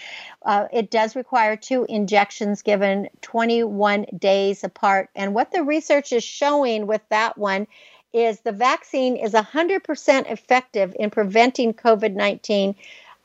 Uh, 0.45 0.67
it 0.73 0.91
does 0.91 1.17
require 1.17 1.57
two 1.57 1.87
injections 1.89 2.63
given 2.63 3.09
21 3.23 4.07
days 4.19 4.65
apart. 4.65 5.09
And 5.15 5.35
what 5.35 5.51
the 5.51 5.63
research 5.63 6.13
is 6.13 6.25
showing 6.25 6.87
with 6.87 7.03
that 7.11 7.37
one 7.37 7.67
is 8.15 8.41
the 8.41 8.53
vaccine 8.53 9.17
is 9.17 9.33
100% 9.33 10.31
effective 10.31 10.95
in 10.99 11.11
preventing 11.11 11.75
COVID 11.75 12.15
19 12.15 12.75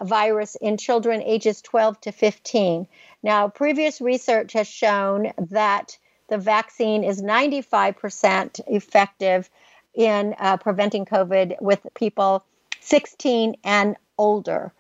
virus 0.02 0.56
in 0.56 0.78
children 0.78 1.22
ages 1.22 1.62
12 1.62 2.02
to 2.02 2.12
15. 2.12 2.88
Now, 3.24 3.48
previous 3.48 4.02
research 4.02 4.54
has 4.54 4.68
shown 4.68 5.32
that 5.50 5.98
the 6.30 6.38
vaccine 6.38 7.04
is 7.04 7.22
95% 7.22 8.62
effective 8.68 9.50
in 9.94 10.36
uh, 10.38 10.58
preventing 10.58 11.06
COVID 11.06 11.62
with 11.62 11.86
people 11.96 12.46
16 12.82 13.56
and 13.64 13.96
older. 14.18 14.72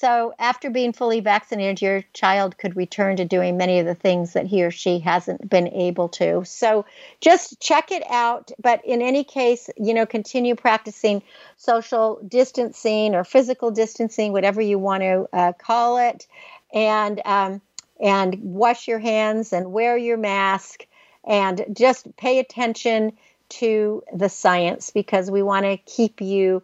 So, 0.00 0.32
after 0.38 0.70
being 0.70 0.92
fully 0.92 1.18
vaccinated, 1.18 1.82
your 1.82 2.04
child 2.12 2.56
could 2.56 2.76
return 2.76 3.16
to 3.16 3.24
doing 3.24 3.56
many 3.56 3.80
of 3.80 3.86
the 3.86 3.96
things 3.96 4.34
that 4.34 4.46
he 4.46 4.62
or 4.62 4.70
she 4.70 5.00
hasn't 5.00 5.50
been 5.50 5.66
able 5.66 6.08
to. 6.10 6.44
So, 6.44 6.84
just 7.20 7.58
check 7.58 7.90
it 7.90 8.04
out. 8.08 8.52
But 8.62 8.84
in 8.84 9.02
any 9.02 9.24
case, 9.24 9.68
you 9.76 9.94
know, 9.94 10.06
continue 10.06 10.54
practicing 10.54 11.24
social 11.56 12.20
distancing 12.28 13.16
or 13.16 13.24
physical 13.24 13.72
distancing, 13.72 14.30
whatever 14.30 14.60
you 14.60 14.78
want 14.78 15.02
to 15.02 15.28
uh, 15.32 15.52
call 15.54 15.98
it, 15.98 16.28
and 16.72 17.20
um, 17.24 17.60
and 17.98 18.38
wash 18.40 18.86
your 18.86 19.00
hands 19.00 19.52
and 19.52 19.72
wear 19.72 19.96
your 19.96 20.16
mask 20.16 20.86
and 21.24 21.64
just 21.72 22.16
pay 22.16 22.38
attention 22.38 23.14
to 23.48 24.04
the 24.14 24.28
science 24.28 24.90
because 24.90 25.28
we 25.28 25.42
want 25.42 25.64
to 25.64 25.76
keep 25.76 26.20
you 26.20 26.62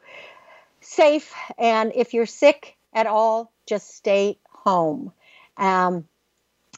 safe. 0.81 1.35
And 1.59 1.91
if 1.97 2.15
you're 2.15 2.27
sick, 2.27 2.77
at 2.95 3.07
all, 3.07 3.53
just 3.67 3.97
stay 3.97 4.39
home. 4.49 5.13
Um, 5.57 6.07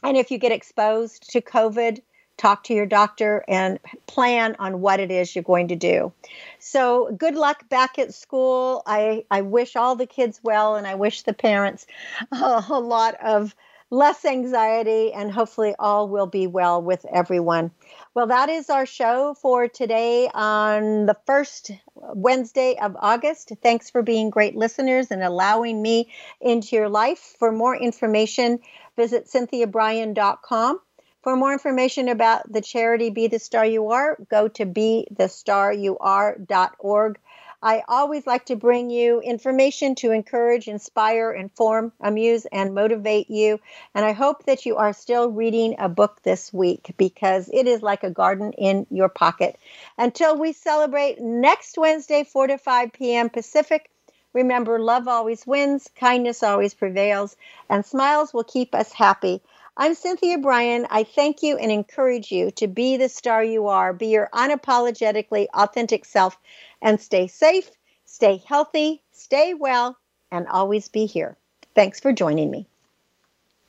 and 0.03 0.17
if 0.17 0.31
you 0.31 0.39
get 0.39 0.53
exposed 0.53 1.31
to 1.33 1.41
COVID, 1.41 2.01
talk 2.37 2.64
to 2.64 2.75
your 2.75 2.87
doctor 2.87 3.45
and 3.49 3.79
plan 4.07 4.57
on 4.59 4.81
what 4.81 5.01
it 5.01 5.11
is 5.11 5.35
you're 5.35 5.43
going 5.43 5.69
to 5.69 5.77
do. 5.77 6.12
So, 6.59 7.14
good 7.17 7.35
luck 7.35 7.69
back 7.69 7.99
at 7.99 8.14
school. 8.14 8.83
I, 8.87 9.25
I 9.31 9.41
wish 9.41 9.77
all 9.77 9.97
the 9.97 10.07
kids 10.07 10.41
well, 10.43 10.77
and 10.77 10.87
I 10.87 10.95
wish 10.95 11.23
the 11.23 11.33
parents 11.33 11.87
a, 12.33 12.64
a 12.71 12.81
lot 12.81 13.14
of 13.23 13.55
less 13.91 14.24
anxiety, 14.24 15.12
and 15.12 15.30
hopefully, 15.30 15.74
all 15.78 16.09
will 16.09 16.26
be 16.26 16.47
well 16.47 16.82
with 16.82 17.05
everyone. 17.12 17.70
Well, 18.14 18.28
that 18.28 18.49
is 18.49 18.70
our 18.70 18.87
show 18.87 19.34
for 19.34 19.68
today 19.68 20.30
on 20.32 21.05
the 21.07 21.16
first 21.26 21.70
Wednesday 21.95 22.78
of 22.80 22.97
August. 22.99 23.53
Thanks 23.62 23.91
for 23.91 24.03
being 24.03 24.30
great 24.30 24.57
listeners 24.57 25.11
and 25.11 25.22
allowing 25.22 25.80
me 25.80 26.11
into 26.41 26.74
your 26.76 26.89
life. 26.89 27.37
For 27.39 27.53
more 27.53 27.76
information, 27.76 28.59
visit 28.97 29.26
cynthiabrian.com. 29.26 30.80
For 31.22 31.37
more 31.37 31.53
information 31.53 32.09
about 32.09 32.53
the 32.53 32.61
charity 32.61 33.11
Be 33.11 33.26
the 33.26 33.41
Star 33.41 33.66
You 33.66 33.91
Are, 33.91 34.16
go 34.30 34.47
to 34.49 34.64
bethestaryouare.org. 34.64 37.18
I 37.67 37.83
always 37.89 38.29
like 38.29 38.45
to 38.47 38.55
bring 38.55 38.91
you 38.91 39.21
information 39.21 39.97
to 39.97 40.12
encourage, 40.12 40.69
inspire, 40.69 41.33
inform, 41.33 41.91
amuse, 42.01 42.47
and 42.53 42.77
motivate 42.77 43.29
you. 43.29 43.59
And 43.93 44.05
I 44.05 44.12
hope 44.12 44.45
that 44.45 44.67
you 44.67 44.77
are 44.77 44.93
still 44.93 45.33
reading 45.33 45.75
a 45.81 45.89
book 45.89 46.23
this 46.23 46.53
week 46.53 46.95
because 46.97 47.51
it 47.53 47.67
is 47.67 47.83
like 47.83 48.05
a 48.05 48.11
garden 48.11 48.53
in 48.53 48.87
your 48.89 49.09
pocket. 49.09 49.59
Until 49.99 50.39
we 50.39 50.53
celebrate 50.53 51.21
next 51.21 51.77
Wednesday, 51.77 52.23
4 52.23 52.47
to 52.47 52.59
5 52.59 52.93
p.m. 52.93 53.31
Pacific, 53.31 53.91
remember 54.33 54.79
love 54.79 55.09
always 55.09 55.45
wins, 55.45 55.91
kindness 55.97 56.45
always 56.45 56.73
prevails, 56.73 57.37
and 57.69 57.85
smiles 57.85 58.33
will 58.33 58.45
keep 58.45 58.77
us 58.77 58.93
happy. 58.93 59.43
I'm 59.79 59.95
Cynthia 59.95 60.39
Brian. 60.39 60.87
I 60.89 61.05
thank 61.05 61.43
you 61.43 61.59
and 61.59 61.70
encourage 61.70 62.33
you 62.33 62.51
to 62.53 62.66
be 62.66 62.97
the 62.97 63.11
star 63.11 63.45
you 63.45 63.68
are, 63.68 63.93
be 63.93 64.07
your 64.07 64.31
unapologetically 64.33 65.49
authentic 65.53 66.07
self, 66.07 66.39
and 66.81 66.99
stay 66.99 67.27
safe, 67.27 67.70
stay 68.07 68.43
healthy, 68.47 69.03
stay 69.12 69.53
well, 69.53 69.99
and 70.33 70.49
always 70.49 70.89
be 70.89 71.05
here. 71.05 71.37
Thanks 71.74 72.01
for 72.01 72.11
joining 72.11 72.51
me. 72.51 72.66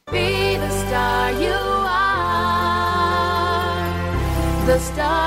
Be 0.10 0.56
the 0.56 0.70
star 0.70 1.34
you 1.34 1.52
are. 1.52 1.86
The 4.66 4.80
star 4.80 5.27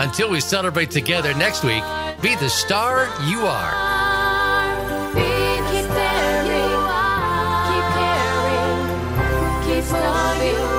Until 0.00 0.30
we 0.30 0.40
celebrate 0.40 0.90
together 0.90 1.34
next 1.34 1.62
week, 1.64 1.82
be 2.22 2.34
the 2.36 2.48
star 2.48 3.04
you 3.28 3.40
are. 3.46 3.72
Keep 5.14 5.86
caring. 7.96 9.64
Keep 9.64 9.84
star 9.84 10.69